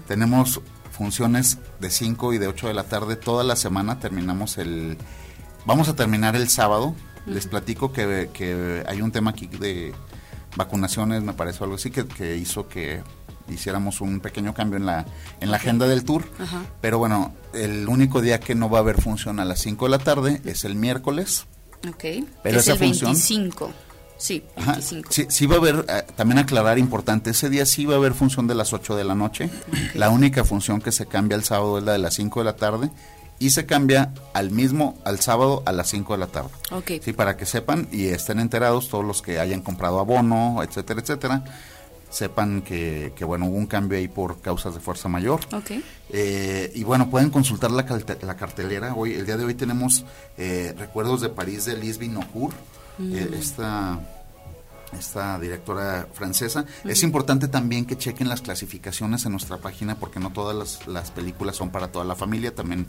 Tenemos 0.07 0.61
funciones 0.97 1.57
de 1.79 1.89
5 1.89 2.33
y 2.33 2.37
de 2.39 2.47
8 2.47 2.67
de 2.67 2.73
la 2.73 2.83
tarde 2.83 3.15
toda 3.15 3.43
la 3.43 3.55
semana, 3.55 3.99
terminamos 3.99 4.57
el... 4.57 4.97
Vamos 5.65 5.87
a 5.89 5.95
terminar 5.95 6.35
el 6.35 6.49
sábado, 6.49 6.95
les 7.25 7.45
platico 7.47 7.91
que, 7.93 8.29
que 8.33 8.83
hay 8.87 9.01
un 9.01 9.11
tema 9.11 9.31
aquí 9.31 9.47
de 9.47 9.93
vacunaciones, 10.55 11.23
me 11.23 11.33
parece 11.33 11.63
algo 11.63 11.75
así, 11.75 11.91
que, 11.91 12.07
que 12.07 12.37
hizo 12.37 12.67
que 12.67 13.01
hiciéramos 13.49 14.01
un 14.01 14.19
pequeño 14.19 14.53
cambio 14.53 14.77
en 14.77 14.85
la, 14.85 15.05
en 15.39 15.51
la 15.51 15.57
agenda 15.57 15.87
del 15.87 16.03
tour. 16.03 16.23
Ajá. 16.39 16.61
Pero 16.81 16.97
bueno, 16.99 17.33
el 17.53 17.87
único 17.87 18.21
día 18.21 18.39
que 18.39 18.55
no 18.55 18.69
va 18.69 18.79
a 18.79 18.81
haber 18.81 19.01
función 19.01 19.39
a 19.39 19.45
las 19.45 19.59
5 19.59 19.85
de 19.85 19.91
la 19.91 19.99
tarde 19.99 20.41
es 20.45 20.63
el 20.65 20.75
miércoles. 20.75 21.45
Ok. 21.87 22.03
Pero 22.43 22.57
es 22.59 22.63
esa 22.67 22.73
el 22.73 22.79
función- 22.79 23.11
25. 23.11 23.71
Sí, 24.17 24.43
Ajá, 24.55 24.73
25. 24.73 25.11
Sí, 25.11 25.25
sí 25.29 25.45
va 25.45 25.55
a 25.55 25.59
haber, 25.59 25.85
eh, 25.87 26.03
también 26.15 26.39
aclarar 26.39 26.79
importante, 26.79 27.29
ese 27.29 27.49
día 27.49 27.65
sí 27.65 27.85
va 27.85 27.95
a 27.95 27.97
haber 27.97 28.13
función 28.13 28.47
de 28.47 28.55
las 28.55 28.73
8 28.73 28.95
de 28.95 29.03
la 29.03 29.15
noche. 29.15 29.49
La 29.93 30.09
única 30.09 30.43
función 30.43 30.81
que 30.81 30.91
se 30.91 31.05
cambia 31.05 31.35
el 31.35 31.43
sábado 31.43 31.77
es 31.77 31.83
la 31.83 31.93
de 31.93 31.99
las 31.99 32.15
5 32.15 32.39
de 32.39 32.45
la 32.45 32.55
tarde 32.55 32.89
y 33.39 33.51
se 33.51 33.65
cambia 33.65 34.13
al 34.33 34.51
mismo, 34.51 34.97
al 35.05 35.19
sábado 35.19 35.61
a 35.65 35.71
las 35.71 35.89
5 35.89 36.13
de 36.13 36.19
la 36.19 36.27
tarde. 36.27 36.49
Ok. 36.71 36.91
Sí, 37.03 37.13
para 37.13 37.37
que 37.37 37.45
sepan 37.45 37.87
y 37.91 38.07
estén 38.07 38.39
enterados 38.39 38.89
todos 38.89 39.05
los 39.05 39.21
que 39.21 39.39
hayan 39.39 39.61
comprado 39.61 39.99
abono, 39.99 40.63
etcétera, 40.63 41.01
etcétera, 41.01 41.43
sepan 42.09 42.61
que, 42.61 43.13
que 43.15 43.25
bueno, 43.25 43.45
hubo 43.45 43.57
un 43.57 43.67
cambio 43.67 43.97
ahí 43.97 44.07
por 44.07 44.41
causas 44.41 44.73
de 44.73 44.79
fuerza 44.79 45.07
mayor. 45.09 45.41
Ok. 45.53 45.71
Eh, 46.09 46.71
y 46.73 46.83
bueno, 46.83 47.09
pueden 47.09 47.29
consultar 47.29 47.71
la, 47.71 47.85
la 48.21 48.35
cartelera. 48.35 48.95
Hoy, 48.95 49.13
el 49.13 49.25
día 49.25 49.37
de 49.37 49.45
hoy 49.45 49.53
tenemos 49.53 50.05
eh, 50.37 50.73
Recuerdos 50.77 51.21
de 51.21 51.29
París 51.29 51.65
de 51.65 51.77
Lisbeth 51.77 52.11
Eh, 52.99 53.29
esta, 53.37 53.99
esta 54.97 55.39
directora 55.39 56.07
francesa. 56.13 56.65
Es 56.83 57.03
importante 57.03 57.47
también 57.47 57.85
que 57.85 57.97
chequen 57.97 58.29
las 58.29 58.41
clasificaciones 58.41 59.25
en 59.25 59.31
nuestra 59.31 59.57
página 59.57 59.95
porque 59.95 60.19
no 60.19 60.31
todas 60.31 60.55
las, 60.55 60.87
las 60.87 61.11
películas 61.11 61.55
son 61.55 61.69
para 61.69 61.91
toda 61.91 62.05
la 62.05 62.15
familia. 62.15 62.55
También 62.55 62.87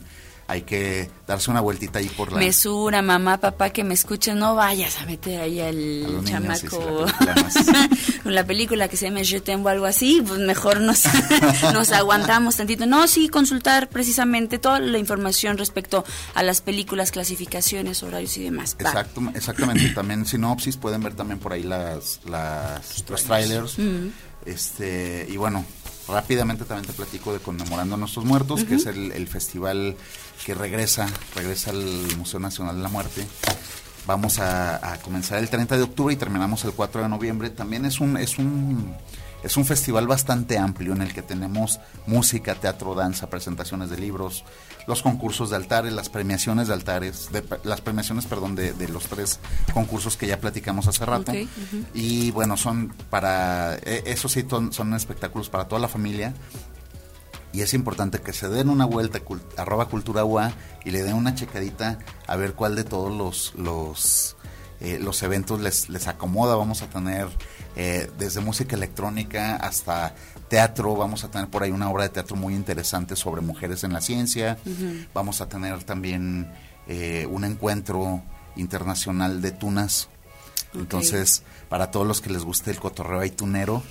hay 0.49 0.63
que 0.63 1.11
darse 1.27 1.51
una 1.51 1.61
vueltita 1.61 1.99
ahí 1.99 2.09
por 2.09 2.31
la... 2.31 2.39
Mesura, 2.39 3.03
mamá, 3.03 3.37
papá, 3.37 3.69
que 3.69 3.83
me 3.83 3.93
escuchen, 3.93 4.39
no 4.39 4.55
vayas 4.55 4.97
a 4.99 5.05
meter 5.05 5.41
ahí 5.41 5.59
al 5.61 6.01
los 6.11 6.23
niños, 6.23 6.59
sí, 6.59 6.67
sí, 6.67 6.75
chamaco 6.77 7.05
la 7.05 7.35
película 7.35 7.35
más- 7.43 8.19
con 8.23 8.33
la 8.35 8.43
película 8.45 8.87
que 8.87 8.97
se 8.97 9.05
llama 9.09 9.21
Je 9.23 9.39
t'aime 9.41 9.63
o 9.63 9.69
algo 9.69 9.85
así, 9.85 10.23
pues 10.27 10.39
mejor 10.39 10.81
nos, 10.81 11.03
nos 11.73 11.91
aguantamos 11.91 12.55
tantito. 12.55 12.87
No, 12.87 13.07
sí, 13.07 13.29
consultar 13.29 13.89
precisamente 13.89 14.57
toda 14.57 14.79
la 14.79 14.97
información 14.97 15.57
respecto 15.59 16.03
a 16.33 16.41
las 16.41 16.61
películas, 16.61 17.11
clasificaciones, 17.11 18.01
horarios 18.01 18.35
y 18.37 18.43
demás. 18.45 18.75
Va. 18.83 18.89
Exacto, 18.89 19.21
exactamente. 19.35 19.89
También 19.93 20.25
sinopsis, 20.25 20.77
pueden 20.77 21.03
ver 21.03 21.13
también 21.13 21.37
por 21.39 21.53
ahí 21.53 21.61
las, 21.61 22.21
las 22.25 23.07
los 23.07 23.23
trailers. 23.23 23.77
Este, 24.45 25.27
y 25.29 25.37
bueno, 25.37 25.65
rápidamente 26.09 26.65
también 26.65 26.87
te 26.87 26.93
platico 26.93 27.33
de 27.33 27.39
Conmemorando 27.39 27.95
a 27.95 27.97
Nuestros 27.97 28.25
Muertos, 28.25 28.63
que 28.63 28.75
es 28.75 28.85
el, 28.85 29.11
el 29.11 29.27
festival 29.27 29.95
que 30.45 30.53
regresa, 30.53 31.07
regresa 31.35 31.71
al 31.71 32.17
Museo 32.17 32.39
Nacional 32.39 32.75
de 32.75 32.81
la 32.81 32.89
Muerte. 32.89 33.25
Vamos 34.05 34.39
a, 34.39 34.93
a 34.93 34.97
comenzar 34.99 35.37
el 35.37 35.49
30 35.49 35.77
de 35.77 35.83
octubre 35.83 36.13
y 36.13 36.17
terminamos 36.17 36.63
el 36.65 36.71
4 36.71 37.03
de 37.03 37.09
noviembre. 37.09 37.49
También 37.49 37.85
es 37.85 37.99
un, 37.99 38.17
es 38.17 38.37
un 38.39 38.95
es 39.43 39.57
un 39.57 39.65
festival 39.65 40.07
bastante 40.07 40.57
amplio 40.57 40.93
en 40.93 41.01
el 41.01 41.13
que 41.13 41.21
tenemos 41.21 41.79
música, 42.07 42.55
teatro, 42.55 42.95
danza, 42.95 43.29
presentaciones 43.29 43.89
de 43.89 43.97
libros, 43.97 44.43
los 44.87 45.01
concursos 45.01 45.49
de 45.49 45.55
altares, 45.55 45.93
las 45.93 46.09
premiaciones 46.09 46.67
de 46.67 46.73
altares, 46.73 47.29
de, 47.31 47.43
las 47.63 47.81
premiaciones, 47.81 48.25
perdón, 48.25 48.55
de, 48.55 48.73
de, 48.73 48.87
los 48.87 49.05
tres 49.05 49.39
concursos 49.73 50.17
que 50.17 50.27
ya 50.27 50.39
platicamos 50.39 50.87
hace 50.87 51.05
rato. 51.05 51.31
Okay, 51.31 51.43
uh 51.43 51.75
-huh. 51.75 51.85
Y 51.93 52.31
bueno, 52.31 52.57
son 52.57 52.93
para, 53.09 53.75
eh, 53.75 54.03
eso 54.05 54.27
sí, 54.27 54.45
son, 54.49 54.73
son 54.73 54.93
espectáculos 54.93 55.49
para 55.49 55.67
toda 55.67 55.79
la 55.79 55.87
familia 55.87 56.33
y 57.51 57.61
es 57.61 57.73
importante 57.73 58.19
que 58.19 58.33
se 58.33 58.47
den 58.49 58.69
una 58.69 58.85
vuelta 58.85 59.19
cult, 59.21 59.57
arroba 59.57 59.87
cultura 59.87 60.23
UA 60.23 60.53
y 60.85 60.91
le 60.91 61.03
den 61.03 61.15
una 61.15 61.33
checadita 61.33 61.99
a 62.27 62.35
ver 62.35 62.53
cuál 62.53 62.75
de 62.75 62.83
todos 62.83 63.11
los 63.11 63.53
los, 63.55 64.35
eh, 64.81 64.99
los 64.99 65.21
eventos 65.23 65.59
les, 65.59 65.89
les 65.89 66.07
acomoda. 66.07 66.55
Vamos 66.55 66.81
a 66.81 66.89
tener 66.89 67.27
eh, 67.75 68.09
desde 68.17 68.41
música 68.41 68.75
electrónica 68.75 69.55
hasta 69.55 70.13
teatro, 70.49 70.95
vamos 70.95 71.23
a 71.23 71.29
tener 71.31 71.47
por 71.47 71.63
ahí 71.63 71.71
una 71.71 71.89
obra 71.89 72.03
de 72.03 72.09
teatro 72.09 72.35
muy 72.35 72.55
interesante 72.55 73.15
sobre 73.15 73.41
mujeres 73.41 73.83
en 73.83 73.93
la 73.93 74.01
ciencia, 74.01 74.57
uh 74.65 74.69
-huh. 74.69 75.07
vamos 75.13 75.41
a 75.41 75.47
tener 75.47 75.83
también 75.83 76.51
eh, 76.87 77.27
un 77.29 77.43
encuentro 77.43 78.23
internacional 78.55 79.41
de 79.41 79.51
tunas. 79.51 80.09
Okay. 80.69 80.81
Entonces, 80.81 81.43
para 81.69 81.91
todos 81.91 82.05
los 82.05 82.19
que 82.19 82.31
les 82.31 82.43
guste 82.43 82.71
el 82.71 82.79
cotorreo 82.79 83.31
tunero, 83.31 83.83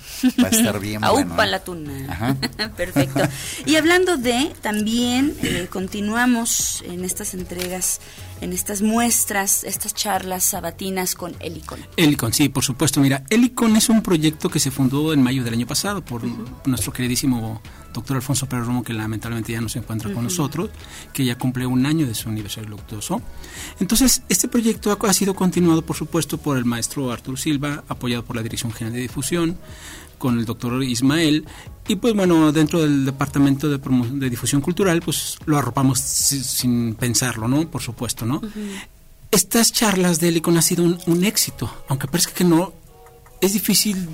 va 0.43 0.47
a 0.47 0.51
estar 0.51 0.79
bien 0.79 1.01
bueno. 1.11 1.41
¿eh? 1.41 1.47
la 1.47 1.59
tuna. 1.63 2.37
Perfecto. 2.75 3.21
Y 3.65 3.77
hablando 3.77 4.17
de, 4.17 4.53
también 4.61 5.35
eh, 5.41 5.67
continuamos 5.71 6.83
en 6.85 7.05
estas 7.05 7.33
entregas, 7.33 8.01
en 8.41 8.51
estas 8.53 8.81
muestras, 8.81 9.63
estas 9.63 9.93
charlas 9.93 10.43
sabatinas 10.43 11.15
con 11.15 11.35
Helicon. 11.39 11.79
Helicon, 11.95 12.33
sí, 12.33 12.49
por 12.49 12.63
supuesto. 12.63 12.99
Mira, 12.99 13.23
Helicon 13.29 13.75
es 13.77 13.89
un 13.89 14.01
proyecto 14.03 14.49
que 14.49 14.59
se 14.59 14.71
fundó 14.71 15.13
en 15.13 15.23
mayo 15.23 15.43
del 15.43 15.53
año 15.53 15.65
pasado 15.67 16.03
por 16.03 16.25
uh 16.25 16.27
-huh. 16.27 16.67
nuestro 16.67 16.91
queridísimo 16.91 17.61
doctor 17.93 18.17
Alfonso 18.17 18.47
Pérez 18.47 18.65
Romo, 18.65 18.83
que 18.83 18.93
lamentablemente 18.93 19.51
ya 19.51 19.61
no 19.61 19.69
se 19.69 19.79
encuentra 19.79 20.09
uh 20.09 20.11
-huh. 20.11 20.15
con 20.15 20.23
nosotros, 20.25 20.69
que 21.13 21.25
ya 21.25 21.37
cumple 21.37 21.65
un 21.65 21.85
año 21.85 22.05
de 22.07 22.13
su 22.13 22.29
aniversario 22.29 22.69
luctuoso. 22.69 23.21
Entonces, 23.79 24.21
este 24.29 24.47
proyecto 24.47 24.91
ha, 24.91 25.09
ha 25.09 25.13
sido 25.13 25.33
continuado, 25.33 25.81
por 25.81 25.95
supuesto, 25.95 26.37
por 26.37 26.57
el 26.57 26.65
maestro 26.65 27.11
Arturo 27.11 27.37
Silva, 27.37 27.83
apoyado 27.87 28.23
por 28.23 28.35
la 28.35 28.43
Dirección 28.43 28.71
General 28.71 28.93
de 28.95 29.01
Difusión, 29.01 29.57
con 30.17 30.37
el 30.37 30.45
doctor 30.45 30.83
Ismael, 30.83 31.45
y 31.87 31.95
pues 31.95 32.13
bueno, 32.13 32.51
dentro 32.51 32.81
del 32.81 33.05
Departamento 33.05 33.69
de, 33.69 33.77
de 33.77 34.29
Difusión 34.29 34.61
Cultural, 34.61 35.01
pues 35.01 35.37
lo 35.45 35.57
arropamos 35.57 35.99
sin, 35.99 36.43
sin 36.43 36.95
pensarlo, 36.95 37.47
¿no? 37.47 37.67
Por 37.69 37.81
supuesto, 37.81 38.25
¿no? 38.25 38.35
Uh 38.37 38.41
-huh. 38.41 38.83
Estas 39.31 39.71
charlas 39.71 40.19
de 40.19 40.27
Helicon 40.27 40.57
ha 40.57 40.61
sido 40.61 40.83
un, 40.83 40.99
un 41.07 41.23
éxito, 41.23 41.71
aunque 41.87 42.07
parezca 42.07 42.33
que 42.33 42.43
no, 42.43 42.73
es 43.41 43.53
difícil 43.53 44.09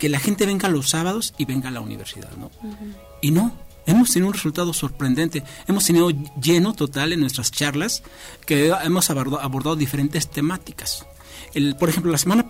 que 0.00 0.08
la 0.08 0.18
gente 0.18 0.46
venga 0.46 0.68
los 0.68 0.88
sábados 0.90 1.34
y 1.38 1.44
venga 1.44 1.68
a 1.68 1.70
la 1.70 1.80
universidad, 1.80 2.30
¿no? 2.36 2.46
Uh 2.62 2.72
-huh. 2.72 2.94
Y 3.20 3.30
no, 3.30 3.52
hemos 3.86 4.10
tenido 4.10 4.28
un 4.28 4.34
resultado 4.34 4.72
sorprendente. 4.72 5.44
Hemos 5.68 5.84
tenido 5.84 6.10
lleno 6.40 6.72
total 6.72 7.12
en 7.12 7.20
nuestras 7.20 7.52
charlas 7.52 8.02
que 8.46 8.72
hemos 8.82 9.10
abordado, 9.10 9.42
abordado 9.42 9.76
diferentes 9.76 10.28
temáticas. 10.28 11.06
El, 11.54 11.76
por 11.76 11.88
ejemplo, 11.88 12.12
la 12.12 12.18
semana 12.18 12.46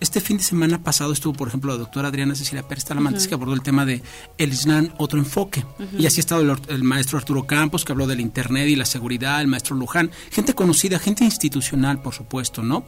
este 0.00 0.20
fin 0.20 0.36
de 0.36 0.42
semana 0.42 0.82
pasado 0.82 1.12
estuvo, 1.12 1.32
por 1.32 1.48
ejemplo, 1.48 1.72
la 1.72 1.78
doctora 1.78 2.08
Adriana 2.08 2.34
Cecilia 2.34 2.62
Pérez 2.62 2.84
Talamantes, 2.84 3.22
uh 3.22 3.26
-huh. 3.26 3.28
que 3.28 3.34
abordó 3.34 3.54
el 3.54 3.62
tema 3.62 3.84
de 3.84 4.02
el 4.38 4.52
Islam, 4.52 4.90
otro 4.98 5.18
enfoque. 5.18 5.64
Uh 5.78 5.82
-huh. 5.82 6.00
Y 6.00 6.06
así 6.06 6.20
ha 6.20 6.20
estado 6.20 6.42
el, 6.42 6.56
el, 6.68 6.84
maestro 6.84 7.18
Arturo 7.18 7.46
Campos, 7.46 7.84
que 7.84 7.92
habló 7.92 8.06
del 8.06 8.20
Internet 8.20 8.68
y 8.68 8.76
la 8.76 8.84
seguridad, 8.84 9.40
el 9.40 9.48
maestro 9.48 9.76
Luján, 9.76 10.10
gente 10.30 10.54
conocida, 10.54 10.98
gente 10.98 11.24
institucional, 11.24 12.00
por 12.00 12.14
supuesto, 12.14 12.62
¿no? 12.62 12.84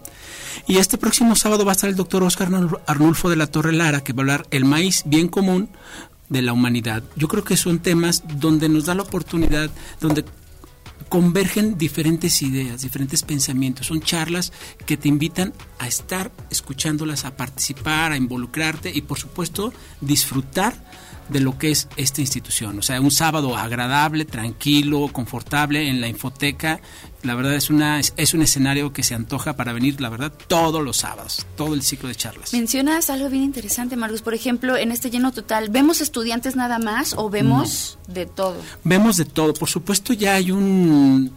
Y 0.67 0.77
este 0.77 0.99
próximo 0.99 1.35
sábado 1.35 1.65
va 1.65 1.73
a 1.73 1.75
estar 1.75 1.91
el 1.91 1.97
doctor 1.97 2.23
Oscar 2.23 2.49
Arnulfo 2.87 3.29
de 3.29 3.37
la 3.37 3.47
Torre 3.47 3.73
Lara, 3.73 4.03
que 4.03 4.13
va 4.13 4.21
a 4.21 4.23
hablar 4.23 4.47
el 4.51 4.65
maíz 4.65 5.03
bien 5.07 5.29
común 5.29 5.69
de 6.29 6.43
la 6.43 6.53
humanidad. 6.53 7.03
Yo 7.17 7.29
creo 7.29 7.45
que 7.45 7.57
son 7.57 7.81
temas 7.81 8.23
donde 8.39 8.69
nos 8.69 8.87
da 8.87 8.95
la 8.95 9.03
oportunidad, 9.03 9.69
donde 10.01 10.25
convergen 11.09 11.79
diferentes 11.79 12.43
ideas, 12.43 12.83
diferentes 12.83 13.23
pensamientos. 13.23 13.87
Son 13.87 14.01
charlas 14.01 14.53
que 14.87 14.97
te 14.97 15.09
invitan 15.09 15.53
a 15.79 15.89
estar 15.89 16.31
escuchándolas, 16.51 17.25
a 17.25 17.37
participar, 17.37 18.13
a 18.13 18.17
involucrarte 18.17 18.91
y 18.95 19.03
por 19.03 19.19
supuesto 19.19 19.73
disfrutar 20.01 20.75
de 21.31 21.41
lo 21.41 21.59
que 21.59 21.71
es 21.71 21.89
esta 21.97 22.21
institución. 22.21 22.79
O 22.79 22.83
sea, 22.83 23.01
un 23.01 23.11
sábado 23.11 23.57
agradable, 23.57 24.25
tranquilo, 24.25 25.09
confortable 25.13 25.89
en 25.89 26.01
la 26.01 26.09
infoteca. 26.09 26.81
La 27.23 27.35
verdad 27.35 27.55
es, 27.55 27.71
una, 27.71 28.01
es, 28.01 28.35
un 28.35 28.43
escenario 28.43 28.93
que 28.93 29.03
se 29.03 29.15
antoja 29.15 29.55
para 29.55 29.73
venir, 29.73 30.01
la 30.01 30.09
verdad, 30.09 30.33
todos 30.49 30.83
los 30.83 30.99
sábados, 30.99 31.47
todo 31.57 31.75
el 31.75 31.83
ciclo 31.83 32.09
de 32.09 32.15
charlas. 32.15 32.53
Mencionas 32.53 33.11
algo 33.11 33.29
bien 33.29 33.45
interesante, 33.45 33.97
Marcos. 33.97 34.23
Por 34.23 34.35
ejemplo, 34.35 34.77
en 34.77 34.91
este 34.91 35.11
lleno 35.11 35.33
total, 35.33 35.69
¿vemos 35.69 36.01
estudiantes 36.01 36.57
nada 36.57 36.79
más 36.79 37.15
o 37.17 37.31
vemos 37.31 37.99
no. 38.09 38.15
de 38.15 38.27
todo? 38.27 38.57
Vemos 38.85 39.17
de 39.17 39.27
todo. 39.27 39.55
Por 39.55 39.69
supuesto, 39.69 40.13
ya 40.13 40.35
hay 40.35 40.51
un 40.51 41.33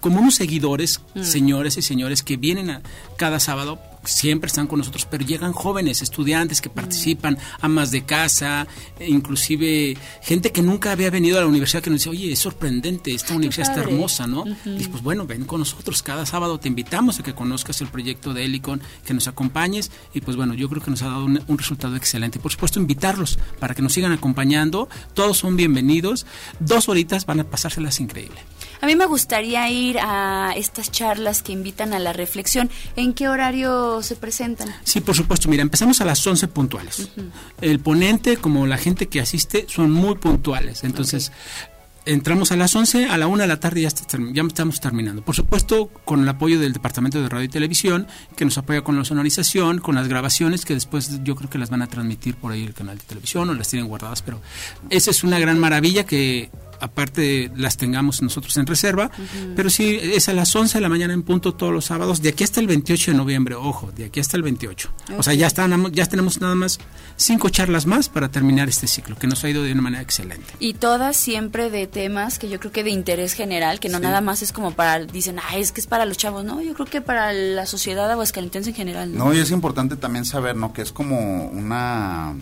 como 0.00 0.20
unos 0.20 0.34
seguidores, 0.34 1.00
mm. 1.14 1.22
señores 1.22 1.78
y 1.78 1.82
señores, 1.82 2.22
que 2.22 2.36
vienen 2.36 2.68
a 2.68 2.82
cada 3.16 3.40
sábado 3.40 3.78
siempre 4.04 4.48
están 4.48 4.66
con 4.66 4.78
nosotros, 4.78 5.06
pero 5.10 5.24
llegan 5.24 5.52
jóvenes, 5.52 6.02
estudiantes 6.02 6.60
que 6.60 6.70
participan, 6.70 7.38
amas 7.60 7.90
de 7.90 8.04
casa, 8.04 8.66
inclusive 9.00 9.96
gente 10.22 10.52
que 10.52 10.62
nunca 10.62 10.92
había 10.92 11.10
venido 11.10 11.38
a 11.38 11.42
la 11.42 11.46
universidad 11.46 11.82
que 11.82 11.90
nos 11.90 12.00
dice, 12.00 12.10
oye, 12.10 12.32
es 12.32 12.38
sorprendente, 12.38 13.12
esta 13.12 13.34
universidad 13.34 13.70
está 13.70 13.80
hermosa, 13.82 14.26
¿no? 14.26 14.42
Uh 14.42 14.56
-huh. 14.64 14.80
Y 14.80 14.88
pues 14.88 15.02
bueno, 15.02 15.26
ven 15.26 15.44
con 15.44 15.60
nosotros, 15.60 16.02
cada 16.02 16.26
sábado 16.26 16.58
te 16.58 16.68
invitamos 16.68 17.18
a 17.18 17.22
que 17.22 17.34
conozcas 17.34 17.80
el 17.80 17.88
proyecto 17.88 18.34
de 18.34 18.44
Helicon, 18.44 18.80
que 19.04 19.14
nos 19.14 19.28
acompañes, 19.28 19.90
y 20.12 20.20
pues 20.20 20.36
bueno, 20.36 20.54
yo 20.54 20.68
creo 20.68 20.82
que 20.82 20.90
nos 20.90 21.02
ha 21.02 21.08
dado 21.08 21.24
un, 21.24 21.40
un 21.46 21.58
resultado 21.58 21.96
excelente. 21.96 22.38
Por 22.38 22.52
supuesto, 22.52 22.80
invitarlos 22.80 23.38
para 23.58 23.74
que 23.74 23.82
nos 23.82 23.92
sigan 23.92 24.12
acompañando, 24.12 24.88
todos 25.14 25.38
son 25.38 25.56
bienvenidos, 25.56 26.26
dos 26.60 26.88
horitas 26.88 27.26
van 27.26 27.40
a 27.40 27.44
pasárselas 27.44 28.00
increíble. 28.00 28.40
A 28.84 28.86
mí 28.86 28.96
me 28.96 29.06
gustaría 29.06 29.66
ir 29.70 29.96
a 29.98 30.52
estas 30.54 30.90
charlas 30.90 31.42
que 31.42 31.52
invitan 31.52 31.94
a 31.94 31.98
la 31.98 32.12
reflexión. 32.12 32.68
¿En 32.96 33.14
qué 33.14 33.28
horario 33.30 34.02
se 34.02 34.14
presentan? 34.14 34.68
Sí, 34.84 35.00
por 35.00 35.14
supuesto. 35.14 35.48
Mira, 35.48 35.62
empezamos 35.62 36.02
a 36.02 36.04
las 36.04 36.26
11 36.26 36.48
puntuales. 36.48 36.98
Uh 36.98 37.20
-huh. 37.22 37.30
El 37.62 37.80
ponente, 37.80 38.36
como 38.36 38.66
la 38.66 38.76
gente 38.76 39.06
que 39.06 39.22
asiste, 39.22 39.64
son 39.70 39.90
muy 39.90 40.16
puntuales. 40.16 40.84
Entonces, 40.84 41.30
okay. 41.30 42.12
entramos 42.14 42.52
a 42.52 42.56
las 42.56 42.76
11, 42.76 43.06
a 43.06 43.16
la 43.16 43.26
1 43.26 43.44
de 43.44 43.48
la 43.48 43.58
tarde 43.58 43.80
ya, 43.80 43.88
está, 43.88 44.18
ya 44.34 44.42
estamos 44.42 44.80
terminando. 44.80 45.24
Por 45.24 45.34
supuesto, 45.34 45.88
con 46.04 46.20
el 46.20 46.28
apoyo 46.28 46.60
del 46.60 46.74
Departamento 46.74 47.22
de 47.22 47.30
Radio 47.30 47.46
y 47.46 47.48
Televisión, 47.48 48.06
que 48.36 48.44
nos 48.44 48.58
apoya 48.58 48.82
con 48.82 48.98
la 48.98 49.06
sonorización, 49.06 49.78
con 49.78 49.94
las 49.94 50.08
grabaciones, 50.08 50.66
que 50.66 50.74
después 50.74 51.24
yo 51.24 51.36
creo 51.36 51.48
que 51.48 51.56
las 51.56 51.70
van 51.70 51.80
a 51.80 51.86
transmitir 51.86 52.34
por 52.34 52.52
ahí 52.52 52.64
el 52.64 52.74
canal 52.74 52.98
de 52.98 53.04
televisión 53.04 53.48
o 53.48 53.54
las 53.54 53.66
tienen 53.66 53.88
guardadas. 53.88 54.20
Pero 54.20 54.42
esa 54.90 55.10
es 55.10 55.24
una 55.24 55.38
gran 55.38 55.58
maravilla 55.58 56.04
que 56.04 56.50
aparte 56.84 57.50
las 57.56 57.76
tengamos 57.76 58.22
nosotros 58.22 58.56
en 58.56 58.66
reserva, 58.66 59.10
uh 59.16 59.22
-huh. 59.22 59.54
pero 59.56 59.70
sí 59.70 59.98
es 60.00 60.28
a 60.28 60.32
las 60.32 60.54
11 60.54 60.78
de 60.78 60.82
la 60.82 60.88
mañana 60.88 61.14
en 61.14 61.22
punto 61.22 61.54
todos 61.54 61.72
los 61.72 61.86
sábados, 61.86 62.22
de 62.22 62.28
aquí 62.30 62.44
hasta 62.44 62.60
el 62.60 62.66
28 62.66 63.12
de 63.12 63.16
noviembre, 63.16 63.54
ojo, 63.54 63.90
de 63.92 64.04
aquí 64.04 64.20
hasta 64.20 64.36
el 64.36 64.42
28. 64.42 64.90
Okay. 65.04 65.16
O 65.18 65.22
sea, 65.22 65.34
ya 65.34 65.46
están 65.46 65.92
ya 65.92 66.06
tenemos 66.06 66.40
nada 66.40 66.54
más 66.54 66.78
cinco 67.16 67.48
charlas 67.48 67.86
más 67.86 68.08
para 68.08 68.28
terminar 68.30 68.68
este 68.68 68.86
ciclo, 68.86 69.16
que 69.16 69.26
nos 69.26 69.42
ha 69.44 69.50
ido 69.50 69.62
de 69.62 69.72
una 69.72 69.82
manera 69.82 70.02
excelente. 70.02 70.54
Y 70.58 70.74
todas 70.74 71.16
siempre 71.16 71.70
de 71.70 71.86
temas 71.86 72.38
que 72.38 72.48
yo 72.48 72.60
creo 72.60 72.72
que 72.72 72.84
de 72.84 72.90
interés 72.90 73.32
general, 73.32 73.80
que 73.80 73.88
no 73.88 73.98
sí. 73.98 74.04
nada 74.04 74.20
más 74.20 74.42
es 74.42 74.52
como 74.52 74.72
para, 74.72 75.04
dicen, 75.04 75.38
ah, 75.38 75.56
es 75.56 75.72
que 75.72 75.80
es 75.80 75.86
para 75.86 76.04
los 76.04 76.16
chavos, 76.16 76.44
no, 76.44 76.60
yo 76.60 76.74
creo 76.74 76.86
que 76.86 77.00
para 77.00 77.32
la 77.32 77.66
sociedad 77.66 78.10
aguascalentense 78.10 78.70
en 78.70 78.76
general. 78.76 79.16
No, 79.16 79.26
no 79.26 79.34
y 79.34 79.38
es 79.38 79.50
importante 79.50 79.96
también 79.96 80.24
saber, 80.24 80.56
¿no? 80.56 80.72
Que 80.72 80.82
es 80.82 80.92
como 80.92 81.46
una 81.46 82.34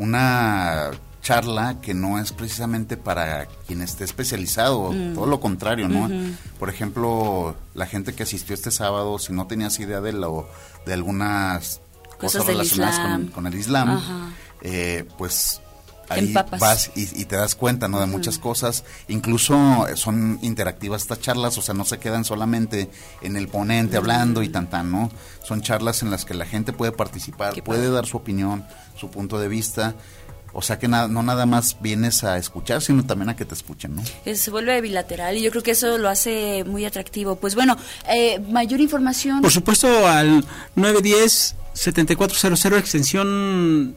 una 0.00 0.90
charla 1.20 1.80
que 1.80 1.94
no 1.94 2.18
es 2.18 2.32
precisamente 2.32 2.96
para 2.96 3.46
quien 3.66 3.82
esté 3.82 4.04
especializado, 4.04 4.92
mm. 4.92 5.14
todo 5.14 5.26
lo 5.26 5.40
contrario, 5.40 5.88
¿no? 5.88 6.06
Uh 6.06 6.08
-huh. 6.08 6.36
Por 6.58 6.70
ejemplo, 6.70 7.56
la 7.74 7.86
gente 7.86 8.14
que 8.14 8.22
asistió 8.22 8.54
este 8.54 8.70
sábado, 8.70 9.18
si 9.18 9.32
no 9.32 9.46
tenías 9.46 9.78
idea 9.80 10.00
de 10.00 10.12
lo 10.12 10.48
de 10.86 10.94
algunas 10.94 11.80
cosas, 12.18 12.42
cosas 12.42 12.46
relacionadas 12.46 12.98
con, 12.98 13.26
con, 13.28 13.46
el 13.46 13.54
Islam, 13.54 14.00
eh, 14.62 15.04
pues 15.18 15.60
ahí 16.08 16.34
vas 16.58 16.90
y, 16.94 17.20
y, 17.20 17.24
te 17.26 17.36
das 17.36 17.54
cuenta, 17.54 17.86
¿no? 17.86 17.98
De 17.98 18.04
uh 18.04 18.08
-huh. 18.08 18.12
muchas 18.12 18.38
cosas. 18.38 18.84
Incluso 19.08 19.86
son 19.94 20.38
interactivas 20.42 21.02
estas 21.02 21.20
charlas, 21.20 21.56
o 21.58 21.62
sea, 21.62 21.74
no 21.74 21.84
se 21.84 21.98
quedan 21.98 22.24
solamente 22.24 22.90
en 23.20 23.36
el 23.36 23.48
ponente 23.48 23.96
uh 23.96 24.00
-huh. 24.00 24.02
hablando 24.02 24.42
y 24.42 24.48
tan 24.48 24.68
tan, 24.68 24.90
¿no? 24.90 25.10
Son 25.42 25.60
charlas 25.60 26.02
en 26.02 26.10
las 26.10 26.24
que 26.24 26.34
la 26.34 26.46
gente 26.46 26.72
puede 26.72 26.92
participar, 26.92 27.62
puede 27.62 27.90
dar 27.90 28.06
su 28.06 28.16
opinión, 28.16 28.64
su 28.96 29.10
punto 29.10 29.38
de 29.38 29.48
vista. 29.48 29.94
O 30.52 30.62
sea 30.62 30.78
que 30.78 30.88
na 30.88 31.08
no 31.08 31.22
nada 31.22 31.46
más 31.46 31.76
vienes 31.80 32.24
a 32.24 32.36
escuchar, 32.38 32.82
sino 32.82 33.04
también 33.04 33.30
a 33.30 33.36
que 33.36 33.44
te 33.44 33.54
escuchen, 33.54 33.96
¿no? 33.96 34.02
Se 34.34 34.50
vuelve 34.50 34.80
bilateral 34.80 35.36
y 35.36 35.42
yo 35.42 35.50
creo 35.50 35.62
que 35.62 35.72
eso 35.72 35.98
lo 35.98 36.08
hace 36.08 36.64
muy 36.64 36.84
atractivo. 36.84 37.36
Pues 37.36 37.54
bueno, 37.54 37.76
eh, 38.08 38.40
mayor 38.48 38.80
información. 38.80 39.42
Por 39.42 39.52
supuesto, 39.52 40.08
al 40.08 40.44
910-7400, 40.76 42.78
extensión 42.78 43.96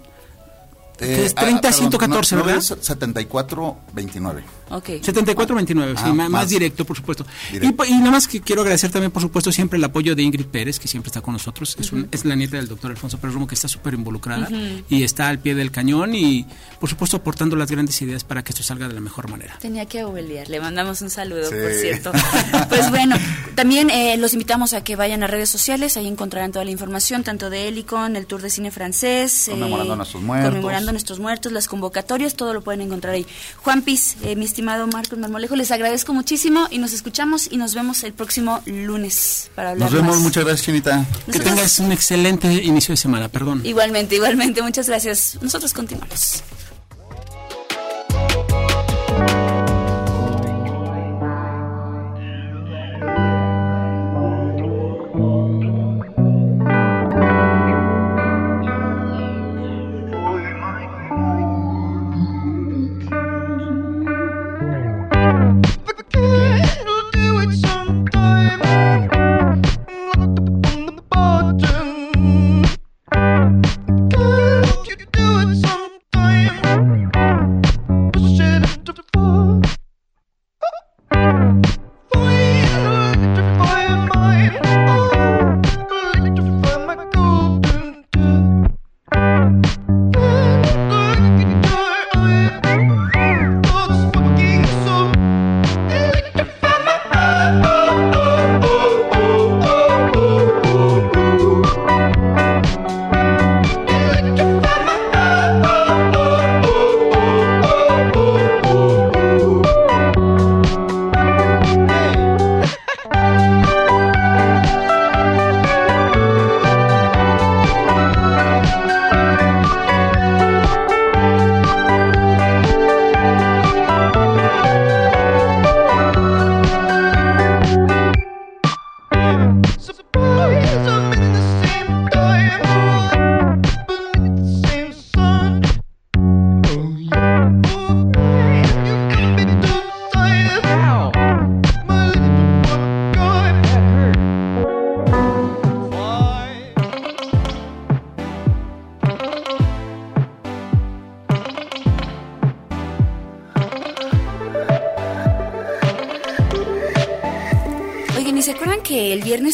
Que 1.06 1.26
es 1.26 1.36
30 1.36 1.72
114, 1.72 2.36
no, 2.36 2.42
no, 2.42 2.46
¿verdad? 2.46 2.62
es 2.62 2.74
74 2.86 3.78
29. 3.94 4.44
Ok. 4.70 4.86
7429, 5.02 5.94
sí, 5.96 6.04
Ah, 6.04 6.08
ma- 6.10 6.14
más, 6.24 6.30
más 6.30 6.50
directo, 6.50 6.86
por 6.86 6.98
supuesto. 6.98 7.26
Y, 7.50 7.54
directo. 7.54 7.78
po- 7.78 7.86
y 7.86 7.92
nada 7.98 8.12
más 8.12 8.28
que 8.28 8.42
quiero 8.42 8.62
agradecer 8.62 8.92
también, 8.92 9.12
por 9.12 9.22
supuesto, 9.22 9.52
siempre 9.52 9.78
el 9.78 9.84
apoyo 9.84 10.16
de 10.16 10.24
Ingrid 10.24 10.46
Pérez, 10.48 10.80
que 10.80 10.88
siempre 10.88 11.10
está 11.10 11.22
con 11.22 11.34
nosotros. 11.34 11.76
Es, 11.80 11.92
un- 11.92 12.08
es 12.12 12.26
la 12.26 12.36
nieta 12.36 12.58
del 12.58 12.68
doctor 12.68 12.92
Alfonso 12.92 13.18
Pérez 13.20 13.34
Romo, 13.36 13.48
que 13.48 13.56
está 13.56 13.68
súper 13.68 13.94
involucrada 13.94 14.48
y 14.90 15.04
está 15.04 15.28
al 15.30 15.40
pie 15.40 15.54
del 15.56 15.72
cañón 15.72 16.16
y, 16.16 16.46
por 16.80 16.90
supuesto, 16.90 17.18
aportando 17.18 17.56
las 17.56 17.70
grandes 17.70 18.02
ideas 18.02 18.24
para 18.24 18.44
que 18.44 18.52
esto 18.52 18.64
salga 18.64 18.88
de 18.88 18.94
la 18.96 19.02
mejor 19.02 19.30
manera. 19.30 19.58
Tenía 19.60 19.86
que 19.86 20.04
obeliar. 20.04 20.50
Le 20.50 20.60
mandamos 20.60 21.02
un 21.02 21.10
saludo, 21.10 21.50
Sí. 21.50 21.56
por 21.62 21.72
cierto. 21.74 22.12
Pues 22.70 22.90
bueno, 22.90 23.16
también 23.56 23.90
eh, 23.90 24.18
los 24.18 24.34
invitamos 24.34 24.74
a 24.74 24.84
que 24.84 24.96
vayan 24.96 25.22
a 25.24 25.28
redes 25.28 25.50
sociales. 25.50 25.98
Ahí 25.98 26.08
encontrarán 26.08 26.52
toda 26.52 26.66
la 26.66 26.72
información, 26.72 27.24
tanto 27.24 27.50
de 27.50 27.68
Helicon, 27.68 28.16
el 28.16 28.26
Tour 28.26 28.42
de 28.42 28.50
Cine 28.50 28.72
Francés. 28.72 29.48
Conmemorando 29.50 29.94
a 29.94 29.96
nuestros 29.98 30.24
muertos. 30.24 30.50
Conmemorando 30.50 30.92
nuestros 30.94 31.20
muertos, 31.20 31.52
las 31.52 31.68
convocatorias, 31.68 32.36
todo 32.36 32.54
lo 32.54 32.62
pueden 32.62 32.82
encontrar 32.82 33.16
ahí. 33.16 33.26
Juan 33.58 33.82
Piz, 33.82 34.16
eh, 34.24 34.36
mi 34.36 34.46
estimado 34.46 34.88
Marcos 34.88 35.20
Marmolejo, 35.20 35.56
les 35.56 35.72
agradezco 35.72 36.14
muchísimo 36.14 36.68
y 36.72 36.78
nos 36.78 36.94
escuchamos 36.94 37.48
y 37.52 37.58
nos 37.58 37.76
vemos 37.76 38.04
el 38.04 38.14
próximo 38.14 38.62
lunes 38.66 39.52
para 39.56 39.72
hablar 39.72 39.92
Nos 39.92 40.00
vemos, 40.00 40.16
más. 40.16 40.24
muchas 40.24 40.46
gracias, 40.46 40.66
Chinita. 40.66 41.06
Que 41.32 41.40
tengas 41.40 41.80
un 41.80 41.92
excelente 41.92 42.52
inicio 42.64 42.94
de 42.94 42.98
semana, 42.98 43.28
perdón. 43.28 43.62
Igualmente, 43.66 44.16
igualmente. 44.16 44.62
Muchas 44.62 44.88
gracias. 44.88 45.38
Nosotros 45.42 45.74
continuamos. 45.74 46.44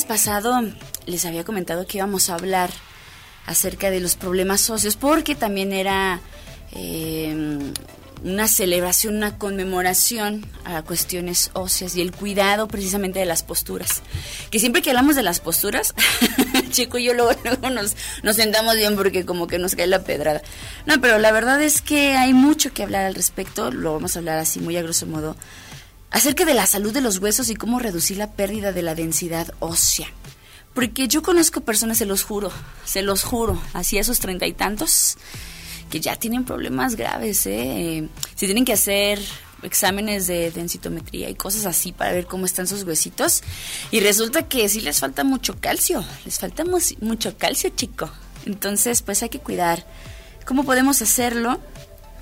Pasado 0.09 0.59
les 1.05 1.23
había 1.25 1.43
comentado 1.43 1.85
que 1.85 1.99
íbamos 1.99 2.31
a 2.31 2.33
hablar 2.33 2.71
acerca 3.45 3.91
de 3.91 3.99
los 3.99 4.15
problemas 4.15 4.59
socios? 4.59 4.95
Porque 4.95 5.35
también 5.35 5.71
era 5.71 6.19
eh, 6.71 7.59
una 8.23 8.47
celebración, 8.47 9.17
una 9.17 9.37
conmemoración 9.37 10.47
a 10.65 10.81
cuestiones 10.81 11.51
óseas 11.53 11.95
y 11.95 12.01
el 12.01 12.11
cuidado 12.11 12.67
precisamente 12.67 13.19
de 13.19 13.27
las 13.27 13.43
posturas. 13.43 14.01
Que 14.49 14.57
siempre 14.57 14.81
que 14.81 14.89
hablamos 14.89 15.15
de 15.15 15.21
las 15.21 15.41
posturas, 15.41 15.93
Chico 16.71 16.97
y 16.97 17.03
yo 17.03 17.13
luego, 17.13 17.31
luego 17.43 17.69
nos, 17.69 17.95
nos 18.23 18.35
sentamos 18.35 18.77
bien 18.77 18.95
porque 18.95 19.27
como 19.27 19.45
que 19.45 19.59
nos 19.59 19.75
cae 19.75 19.85
la 19.85 20.03
pedrada. 20.03 20.41
No, 20.87 20.99
pero 20.99 21.19
la 21.19 21.31
verdad 21.31 21.61
es 21.61 21.83
que 21.83 22.17
hay 22.17 22.33
mucho 22.33 22.73
que 22.73 22.81
hablar 22.81 23.05
al 23.05 23.13
respecto, 23.13 23.71
lo 23.71 23.93
vamos 23.93 24.15
a 24.15 24.19
hablar 24.19 24.39
así 24.39 24.59
muy 24.59 24.75
a 24.75 24.81
grosso 24.81 25.05
modo 25.05 25.35
acerca 26.11 26.45
de 26.45 26.53
la 26.53 26.65
salud 26.65 26.93
de 26.93 27.01
los 27.01 27.19
huesos 27.19 27.49
y 27.49 27.55
cómo 27.55 27.79
reducir 27.79 28.17
la 28.17 28.31
pérdida 28.31 28.71
de 28.71 28.81
la 28.81 28.95
densidad 28.95 29.53
ósea. 29.59 30.07
Porque 30.73 31.07
yo 31.07 31.21
conozco 31.21 31.61
personas, 31.61 31.97
se 31.97 32.05
los 32.05 32.23
juro, 32.23 32.51
se 32.85 33.01
los 33.01 33.23
juro, 33.23 33.61
así 33.73 33.97
a 33.97 34.01
esos 34.01 34.19
treinta 34.19 34.45
y 34.45 34.53
tantos, 34.53 35.17
que 35.89 35.99
ya 35.99 36.15
tienen 36.15 36.45
problemas 36.45 36.95
graves, 36.95 37.45
¿eh? 37.47 38.07
Se 38.35 38.45
tienen 38.45 38.65
que 38.65 38.73
hacer 38.73 39.19
exámenes 39.63 40.27
de 40.27 40.51
densitometría 40.51 41.29
y 41.29 41.35
cosas 41.35 41.65
así 41.65 41.91
para 41.91 42.13
ver 42.13 42.27
cómo 42.27 42.45
están 42.45 42.67
sus 42.67 42.83
huesitos. 42.83 43.41
Y 43.91 43.99
resulta 43.99 44.47
que 44.47 44.69
sí 44.69 44.79
les 44.81 44.99
falta 44.99 45.23
mucho 45.23 45.59
calcio, 45.59 46.05
les 46.23 46.39
falta 46.39 46.63
mu- 46.63 46.79
mucho 47.01 47.35
calcio, 47.37 47.71
chico. 47.71 48.09
Entonces, 48.45 49.01
pues 49.01 49.21
hay 49.23 49.29
que 49.29 49.39
cuidar. 49.39 49.85
¿Cómo 50.45 50.63
podemos 50.63 51.01
hacerlo? 51.01 51.59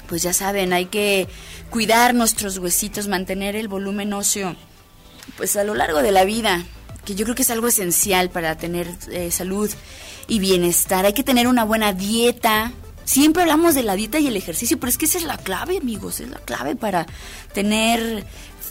Pues 0.07 0.23
ya 0.23 0.33
saben, 0.33 0.73
hay 0.73 0.85
que 0.85 1.27
cuidar 1.69 2.15
nuestros 2.15 2.57
huesitos, 2.57 3.07
mantener 3.07 3.55
el 3.55 3.67
volumen 3.67 4.13
óseo, 4.13 4.55
pues 5.35 5.55
a 5.55 5.63
lo 5.63 5.75
largo 5.75 6.01
de 6.01 6.11
la 6.11 6.23
vida, 6.23 6.65
que 7.05 7.15
yo 7.15 7.25
creo 7.25 7.35
que 7.35 7.43
es 7.43 7.51
algo 7.51 7.67
esencial 7.67 8.29
para 8.29 8.57
tener 8.57 8.87
eh, 9.11 9.31
salud 9.31 9.69
y 10.27 10.39
bienestar. 10.39 11.05
Hay 11.05 11.13
que 11.13 11.23
tener 11.23 11.47
una 11.47 11.63
buena 11.63 11.93
dieta. 11.93 12.71
Siempre 13.05 13.43
hablamos 13.43 13.75
de 13.75 13.83
la 13.83 13.95
dieta 13.95 14.19
y 14.19 14.27
el 14.27 14.35
ejercicio, 14.35 14.77
pero 14.79 14.89
es 14.89 14.97
que 14.97 15.05
esa 15.05 15.17
es 15.17 15.23
la 15.23 15.37
clave, 15.37 15.77
amigos, 15.77 16.19
es 16.19 16.29
la 16.29 16.39
clave 16.39 16.75
para 16.75 17.05
tener 17.53 18.25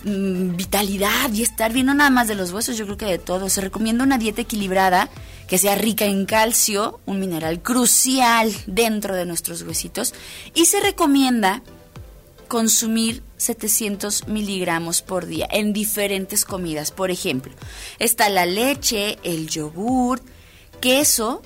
mm, 0.04 0.56
vitalidad 0.56 1.32
y 1.32 1.42
estar 1.42 1.72
bien, 1.72 1.86
no 1.86 1.94
nada 1.94 2.10
más 2.10 2.28
de 2.28 2.34
los 2.34 2.52
huesos, 2.52 2.76
yo 2.76 2.84
creo 2.84 2.98
que 2.98 3.06
de 3.06 3.18
todo. 3.18 3.48
Se 3.48 3.62
recomienda 3.62 4.04
una 4.04 4.18
dieta 4.18 4.42
equilibrada 4.42 5.08
que 5.46 5.58
sea 5.58 5.74
rica 5.74 6.04
en 6.04 6.26
calcio, 6.26 7.00
un 7.06 7.20
mineral 7.20 7.62
crucial 7.62 8.52
dentro 8.66 9.14
de 9.14 9.26
nuestros 9.26 9.62
huesitos, 9.62 10.14
y 10.54 10.66
se 10.66 10.80
recomienda 10.80 11.62
consumir 12.48 13.22
700 13.36 14.28
miligramos 14.28 15.02
por 15.02 15.26
día 15.26 15.48
en 15.50 15.72
diferentes 15.72 16.44
comidas. 16.44 16.90
Por 16.90 17.10
ejemplo, 17.10 17.52
está 17.98 18.28
la 18.28 18.46
leche, 18.46 19.18
el 19.22 19.48
yogur, 19.48 20.20
queso, 20.80 21.42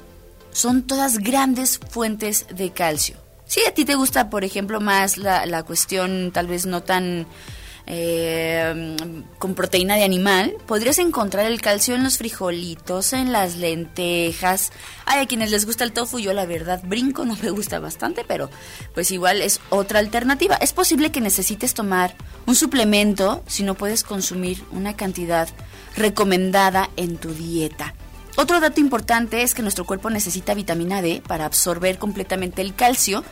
son 0.53 0.83
todas 0.87 1.19
grandes 1.19 1.79
fuentes 1.79 2.47
de 2.55 2.71
calcio. 2.71 3.17
Si 3.47 3.61
a 3.67 3.75
ti 3.75 3.85
te 3.85 3.97
gusta, 3.97 4.31
por 4.31 4.45
ejemplo, 4.45 4.81
más 4.81 5.17
la, 5.17 5.45
la 5.47 5.65
cuestión 5.65 6.31
tal 6.33 6.47
vez 6.47 6.67
no 6.67 6.83
tan 6.83 7.27
eh, 7.93 8.97
con 9.39 9.55
proteína 9.57 9.97
de 9.97 10.05
animal, 10.05 10.55
podrías 10.67 11.01
encontrar 11.01 11.47
el 11.47 11.61
calcio 11.61 11.97
en 11.97 12.05
los 12.05 12.19
frijolitos, 12.19 13.13
en 13.13 13.33
las 13.33 13.57
lentejas. 13.57 14.71
Hay 15.07 15.19
a 15.19 15.27
quienes 15.27 15.51
les 15.51 15.67
gusta 15.67 15.83
el 15.83 15.93
tofu, 15.93 16.21
yo 16.21 16.33
la 16.33 16.47
verdad 16.47 16.81
brinco, 16.85 17.25
no 17.27 17.37
me 17.43 17.51
gusta 17.51 17.81
bastante, 17.81 18.25
pero 18.25 18.49
pues 18.95 19.11
igual 19.11 19.43
es 19.43 19.61
otra 19.71 19.99
alternativa. 19.99 20.55
Es 20.55 20.73
posible 20.73 21.11
que 21.11 21.21
necesites 21.21 21.75
tomar 21.75 22.15
un 22.47 22.55
suplemento 22.55 23.43
si 23.49 23.65
no 23.65 23.75
puedes 23.75 24.05
consumir 24.05 24.63
una 24.71 24.95
cantidad 24.95 25.49
recomendada 25.97 26.91
en 26.97 27.17
tu 27.17 27.35
dieta. 27.35 27.95
Otro 28.37 28.61
dato 28.61 28.81
importante 28.81 29.43
es 29.43 29.53
que 29.53 29.63
nuestro 29.63 29.85
cuerpo 29.85 30.11
necesita 30.11 30.55
vitamina 30.55 31.03
D 31.03 31.23
para 31.27 31.45
absorber 31.45 31.99
completamente 31.99 32.63
el 32.63 32.73
calcio, 32.77 33.25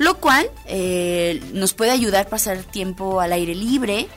lo 0.00 0.18
cual 0.18 0.50
eh, 0.64 1.42
nos 1.52 1.74
puede 1.74 1.90
ayudar 1.90 2.26
a 2.26 2.30
pasar 2.30 2.56
tiempo 2.62 3.20
al 3.20 3.34
aire 3.34 3.54
libre, 3.54 4.08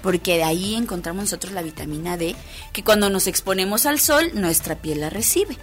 porque 0.00 0.36
de 0.36 0.44
ahí 0.44 0.76
encontramos 0.76 1.24
nosotros 1.24 1.52
la 1.52 1.62
vitamina 1.62 2.16
D, 2.16 2.36
que 2.72 2.84
cuando 2.84 3.10
nos 3.10 3.26
exponemos 3.26 3.86
al 3.86 3.98
sol, 3.98 4.30
nuestra 4.34 4.76
piel 4.76 5.00
la 5.00 5.10
recibe. 5.10 5.58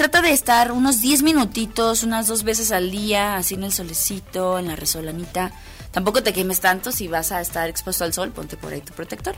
Trata 0.00 0.22
de 0.22 0.32
estar 0.32 0.72
unos 0.72 1.02
10 1.02 1.20
minutitos, 1.20 2.04
unas 2.04 2.26
dos 2.26 2.42
veces 2.42 2.72
al 2.72 2.90
día, 2.90 3.36
así 3.36 3.52
en 3.52 3.64
el 3.64 3.70
solecito, 3.70 4.58
en 4.58 4.68
la 4.68 4.74
resolanita. 4.74 5.52
Tampoco 5.90 6.22
te 6.22 6.32
quemes 6.32 6.60
tanto 6.60 6.90
si 6.90 7.06
vas 7.06 7.32
a 7.32 7.42
estar 7.42 7.68
expuesto 7.68 8.04
al 8.04 8.14
sol, 8.14 8.30
ponte 8.30 8.56
por 8.56 8.72
ahí 8.72 8.80
tu 8.80 8.94
protector. 8.94 9.34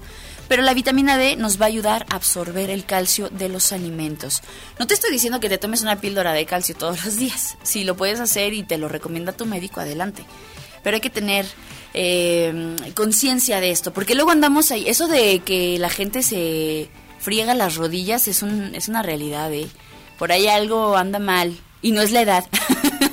Pero 0.47 0.63
la 0.63 0.73
vitamina 0.73 1.19
D 1.19 1.35
nos 1.35 1.61
va 1.61 1.65
a 1.65 1.69
ayudar 1.69 2.07
a 2.11 2.15
absorber 2.15 2.71
el 2.71 2.85
calcio 2.85 3.29
de 3.29 3.49
los 3.49 3.73
alimentos. 3.73 4.41
No 4.79 4.87
te 4.87 4.95
estoy 4.95 5.11
diciendo 5.11 5.41
que 5.41 5.49
te 5.49 5.59
tomes 5.59 5.83
una 5.83 6.01
píldora 6.01 6.33
de 6.33 6.47
calcio 6.47 6.77
todos 6.77 7.05
los 7.05 7.17
días. 7.17 7.57
Si 7.65 7.83
lo 7.83 7.97
puedes 7.97 8.21
hacer 8.21 8.53
y 8.53 8.63
te 8.63 8.79
lo 8.79 8.87
recomienda 8.87 9.33
tu 9.33 9.47
médico, 9.47 9.81
adelante. 9.81 10.25
Pero 10.85 10.95
hay 10.95 11.01
que 11.01 11.11
tener 11.11 11.45
eh, 11.93 12.77
conciencia 12.95 13.61
de 13.61 13.73
esto, 13.73 13.93
porque 13.93 14.15
luego 14.15 14.31
andamos 14.31 14.71
ahí. 14.71 14.89
Eso 14.89 15.09
de 15.09 15.41
que 15.41 15.77
la 15.81 15.91
gente 15.91 16.23
se 16.23 16.89
friega 17.19 17.53
las 17.55 17.75
rodillas 17.75 18.29
es, 18.29 18.43
un, 18.43 18.77
es 18.77 18.87
una 18.87 19.03
realidad, 19.03 19.53
¿eh? 19.53 19.67
Por 20.23 20.31
ahí 20.31 20.47
algo 20.47 20.97
anda 20.97 21.19
mal 21.19 21.59
y 21.81 21.91
no 21.91 22.01
es 22.01 22.13
la 22.13 22.21
edad. 22.21 22.45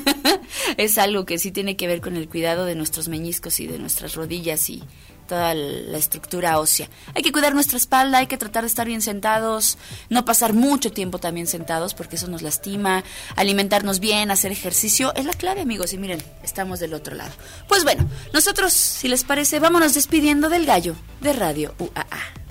es 0.78 1.00
algo 1.00 1.26
que 1.26 1.40
sí 1.40 1.50
tiene 1.50 1.76
que 1.76 1.88
ver 1.88 2.02
con 2.02 2.16
el 2.16 2.30
cuidado 2.30 2.66
de 2.66 2.76
nuestros 2.76 3.08
meñiscos 3.08 3.60
y 3.60 3.66
de 3.66 3.80
nuestras 3.80 4.14
rodillas 4.14 4.70
y 4.70 4.84
toda 5.28 5.56
la 5.56 5.98
estructura 5.98 6.60
ósea. 6.60 6.88
Hay 7.16 7.24
que 7.24 7.32
cuidar 7.32 7.56
nuestra 7.56 7.80
espalda, 7.80 8.20
hay 8.20 8.28
que 8.28 8.38
tratar 8.38 8.62
de 8.62 8.68
estar 8.68 8.86
bien 8.86 9.02
sentados, 9.02 9.80
no 10.10 10.24
pasar 10.24 10.54
mucho 10.54 10.92
tiempo 10.92 11.18
también 11.18 11.48
sentados 11.48 11.96
porque 11.96 12.16
eso 12.16 12.28
nos 12.28 12.44
lastima, 12.44 13.04
alimentarnos 13.36 14.00
bien, 14.00 14.30
hacer 14.30 14.52
ejercicio, 14.52 15.12
es 15.16 15.26
la 15.26 15.34
clave 15.34 15.62
amigos 15.62 15.94
y 15.94 15.98
miren, 15.98 16.22
estamos 16.44 16.80
del 16.80 16.94
otro 16.94 17.16
lado. 17.16 17.32
Pues 17.68 17.84
bueno, 17.84 18.08
nosotros, 18.34 18.72
si 18.72 19.08
les 19.08 19.24
parece, 19.24 19.58
vámonos 19.58 19.96
despidiendo 19.96 20.48
del 20.48 20.68
gallo 20.68 20.96
de 21.22 21.34
Radio 21.34 21.74
UAA. 21.80 22.49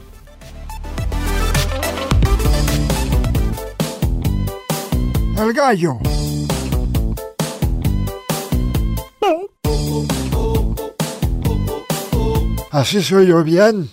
El 5.39 5.53
gallo. 5.53 5.99
Así 12.73 13.01
soy 13.03 13.29
yo 13.29 13.45
bien. 13.45 13.89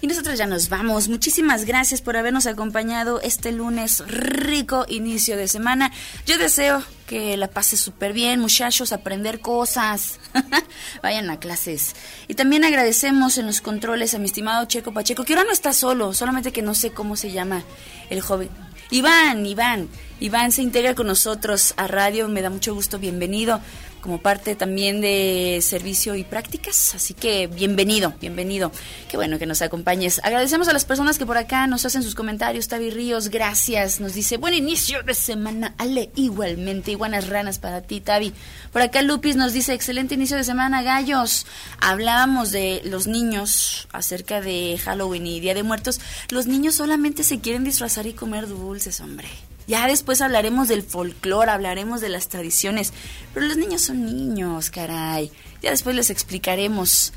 Y 0.00 0.06
nosotros 0.06 0.38
ya 0.38 0.46
nos 0.46 0.70
vamos. 0.70 1.08
Muchísimas 1.08 1.66
gracias 1.66 2.00
por 2.00 2.16
habernos 2.16 2.46
acompañado 2.46 3.20
este 3.20 3.52
lunes 3.52 4.02
rico 4.06 4.86
inicio 4.88 5.36
de 5.36 5.46
semana. 5.46 5.92
Yo 6.24 6.38
deseo 6.38 6.82
que 7.12 7.36
la 7.36 7.48
pase 7.48 7.76
súper 7.76 8.14
bien, 8.14 8.40
muchachos, 8.40 8.90
aprender 8.90 9.40
cosas. 9.40 10.18
Vayan 11.02 11.28
a 11.28 11.38
clases. 11.38 11.94
Y 12.26 12.32
también 12.32 12.64
agradecemos 12.64 13.36
en 13.36 13.44
los 13.44 13.60
controles 13.60 14.14
a 14.14 14.18
mi 14.18 14.24
estimado 14.24 14.64
Checo 14.64 14.94
Pacheco, 14.94 15.22
que 15.22 15.34
ahora 15.34 15.44
no 15.44 15.52
está 15.52 15.74
solo, 15.74 16.14
solamente 16.14 16.52
que 16.52 16.62
no 16.62 16.74
sé 16.74 16.92
cómo 16.92 17.16
se 17.16 17.30
llama 17.30 17.64
el 18.08 18.22
joven. 18.22 18.48
Iván, 18.90 19.44
Iván, 19.44 19.90
Iván 20.20 20.52
se 20.52 20.62
integra 20.62 20.94
con 20.94 21.06
nosotros 21.06 21.74
a 21.76 21.86
radio, 21.86 22.28
me 22.28 22.40
da 22.40 22.48
mucho 22.48 22.74
gusto, 22.74 22.98
bienvenido 22.98 23.60
como 24.02 24.18
parte 24.18 24.56
también 24.56 25.00
de 25.00 25.60
servicio 25.62 26.16
y 26.16 26.24
prácticas, 26.24 26.94
así 26.94 27.14
que 27.14 27.46
bienvenido, 27.46 28.12
bienvenido. 28.20 28.72
Qué 29.08 29.16
bueno 29.16 29.38
que 29.38 29.46
nos 29.46 29.62
acompañes. 29.62 30.20
Agradecemos 30.24 30.66
a 30.68 30.72
las 30.72 30.84
personas 30.84 31.18
que 31.18 31.24
por 31.24 31.38
acá 31.38 31.66
nos 31.68 31.86
hacen 31.86 32.02
sus 32.02 32.16
comentarios. 32.16 32.66
Tavi 32.66 32.90
Ríos, 32.90 33.28
gracias. 33.28 34.00
Nos 34.00 34.12
dice, 34.12 34.36
buen 34.36 34.54
inicio 34.54 35.02
de 35.04 35.14
semana. 35.14 35.74
Ale, 35.78 36.10
igualmente, 36.16 36.90
y 36.90 36.94
buenas 36.96 37.28
ranas 37.28 37.60
para 37.60 37.80
ti, 37.82 38.00
Tavi. 38.00 38.34
Por 38.72 38.82
acá 38.82 39.02
Lupis 39.02 39.36
nos 39.36 39.52
dice, 39.52 39.72
excelente 39.72 40.16
inicio 40.16 40.36
de 40.36 40.44
semana, 40.44 40.82
gallos. 40.82 41.46
Hablábamos 41.80 42.50
de 42.50 42.82
los 42.84 43.06
niños 43.06 43.86
acerca 43.92 44.40
de 44.40 44.78
Halloween 44.84 45.26
y 45.28 45.40
Día 45.40 45.54
de 45.54 45.62
Muertos. 45.62 46.00
Los 46.28 46.46
niños 46.46 46.74
solamente 46.74 47.22
se 47.22 47.40
quieren 47.40 47.62
disfrazar 47.62 48.08
y 48.08 48.14
comer 48.14 48.48
dulces, 48.48 49.00
hombre. 49.00 49.28
Ya 49.66 49.86
después 49.86 50.20
hablaremos 50.20 50.68
del 50.68 50.82
folclore, 50.82 51.50
hablaremos 51.50 52.00
de 52.00 52.08
las 52.08 52.28
tradiciones, 52.28 52.92
pero 53.32 53.46
los 53.46 53.56
niños 53.56 53.82
son 53.82 54.04
niños, 54.04 54.70
caray. 54.70 55.30
Ya 55.62 55.70
después 55.70 55.94
les 55.94 56.10
explicaremos 56.10 57.12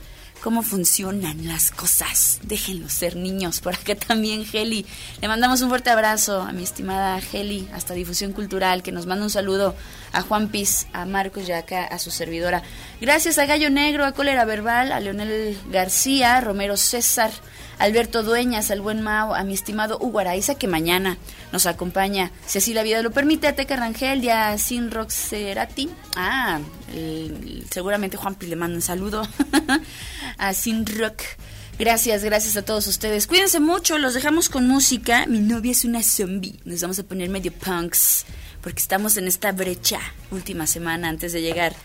cómo 0.45 0.61
funcionan 0.61 1.47
las 1.47 1.71
cosas. 1.71 2.39
Déjenlos 2.43 2.93
ser 2.93 3.15
niños. 3.15 3.61
Por 3.61 3.73
acá 3.73 3.95
también 3.95 4.45
Heli. 4.53 4.85
Le 5.19 5.27
mandamos 5.27 5.61
un 5.61 5.69
fuerte 5.69 5.89
abrazo 5.89 6.41
a 6.41 6.51
mi 6.51 6.61
estimada 6.61 7.19
Heli, 7.33 7.67
hasta 7.73 7.95
Difusión 7.95 8.31
Cultural, 8.31 8.83
que 8.83 8.91
nos 8.91 9.07
manda 9.07 9.23
un 9.23 9.31
saludo 9.31 9.75
a 10.11 10.21
Juan 10.21 10.49
Piz, 10.49 10.85
a 10.93 11.05
Marcos 11.05 11.47
Yaca, 11.47 11.85
a 11.85 11.97
su 11.97 12.11
servidora. 12.11 12.61
Gracias 13.01 13.39
a 13.39 13.47
Gallo 13.47 13.71
Negro, 13.71 14.05
a 14.05 14.11
Cólera 14.11 14.45
Verbal, 14.45 14.91
a 14.91 14.99
Leonel 14.99 15.57
García, 15.71 16.39
Romero 16.41 16.77
César, 16.77 17.31
Alberto 17.77 18.23
Dueñas, 18.23 18.71
al 18.71 18.81
buen 18.81 19.01
Mao, 19.01 19.35
a 19.35 19.43
mi 19.43 19.53
estimado 19.53 19.97
Hugo 19.99 20.19
Araiza, 20.19 20.55
que 20.55 20.67
mañana 20.67 21.17
nos 21.51 21.65
acompaña, 21.65 22.31
si 22.45 22.57
así 22.57 22.73
la 22.73 22.83
vida 22.83 23.01
lo 23.01 23.11
permite, 23.11 23.47
a 23.47 23.55
Teca 23.55 23.75
Rangel 23.75 24.23
y 24.23 24.29
a 24.29 24.57
Sin 24.57 24.91
Roxerati. 24.91 25.89
Ah, 26.15 26.59
seguramente 27.71 28.17
Juan 28.17 28.35
Pi 28.35 28.47
le 28.47 28.55
manda 28.55 28.75
un 28.75 28.81
saludo 28.81 29.27
a 30.37 30.53
Sin 30.53 30.85
Rock. 30.85 31.21
Gracias, 31.77 32.23
gracias 32.23 32.55
a 32.55 32.61
todos 32.61 32.87
ustedes. 32.87 33.27
Cuídense 33.27 33.59
mucho, 33.59 33.97
los 33.97 34.13
dejamos 34.13 34.47
con 34.47 34.65
música. 34.67 35.25
Mi 35.27 35.39
novia 35.39 35.73
es 35.73 35.83
una 35.83 36.03
zombie. 36.03 36.57
Nos 36.63 36.81
vamos 36.81 36.99
a 36.99 37.03
poner 37.03 37.29
medio 37.29 37.51
punks 37.51 38.25
porque 38.65 38.81
estamos 38.81 39.15
en 39.17 39.27
esta 39.27 39.51
brecha 39.51 39.99
última 40.31 40.65
semana 40.65 41.07
antes 41.07 41.31
de 41.33 41.43
llegar 41.43 41.75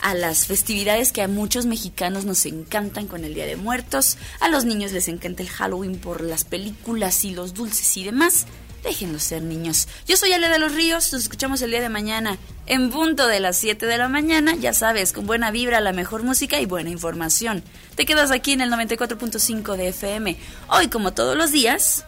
a 0.00 0.14
las 0.14 0.46
festividades 0.46 1.10
que 1.10 1.22
a 1.22 1.28
muchos 1.28 1.66
mexicanos 1.66 2.24
nos 2.24 2.46
encantan 2.46 3.08
con 3.08 3.24
el 3.24 3.34
Día 3.34 3.46
de 3.46 3.56
Muertos. 3.56 4.16
A 4.38 4.46
los 4.46 4.64
niños 4.64 4.92
les 4.92 5.08
encanta 5.08 5.42
el 5.42 5.48
Halloween 5.48 5.98
por 5.98 6.20
las 6.20 6.44
películas 6.44 7.24
y 7.24 7.32
los 7.32 7.52
dulces 7.52 7.96
y 7.96 8.04
demás. 8.04 8.46
Déjenlos 8.84 9.24
ser 9.24 9.42
niños. 9.42 9.88
Yo 10.06 10.16
soy 10.16 10.32
Ale 10.32 10.48
de 10.48 10.60
los 10.60 10.72
Ríos, 10.72 11.12
nos 11.12 11.22
escuchamos 11.22 11.62
el 11.62 11.72
día 11.72 11.80
de 11.80 11.88
mañana 11.88 12.38
en 12.66 12.90
punto 12.90 13.26
de 13.26 13.40
las 13.40 13.56
7 13.56 13.84
de 13.86 13.98
la 13.98 14.08
mañana, 14.08 14.54
ya 14.54 14.72
sabes, 14.72 15.10
con 15.10 15.26
buena 15.26 15.50
vibra, 15.50 15.80
la 15.80 15.92
mejor 15.92 16.22
música 16.22 16.60
y 16.60 16.66
buena 16.66 16.90
información. 16.90 17.64
Te 17.96 18.06
quedas 18.06 18.30
aquí 18.30 18.52
en 18.52 18.60
el 18.60 18.70
94.5 18.70 19.74
de 19.74 19.88
FM. 19.88 20.36
Hoy, 20.68 20.86
como 20.86 21.12
todos 21.12 21.36
los 21.36 21.50
días, 21.50 22.04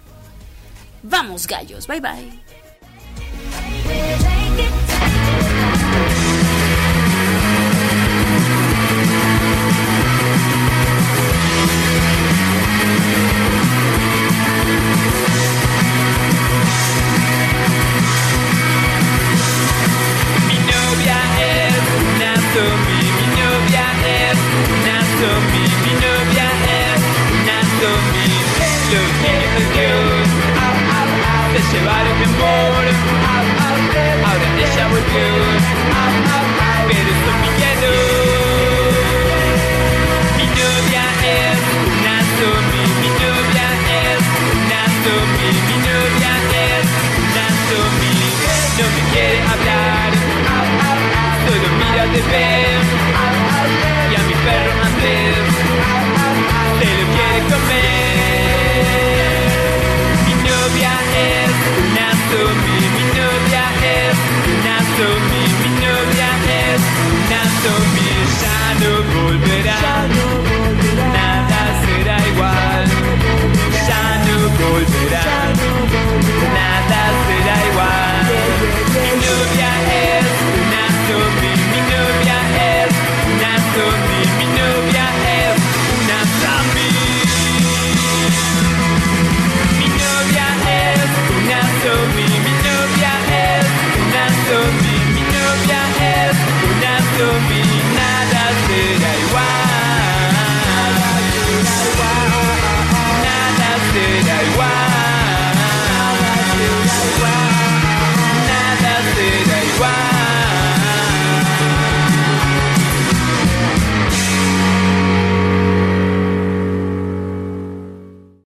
vamos 1.02 1.48
gallos, 1.48 1.88
bye 1.88 2.00
bye. 2.00 2.41
Mi 3.92 4.91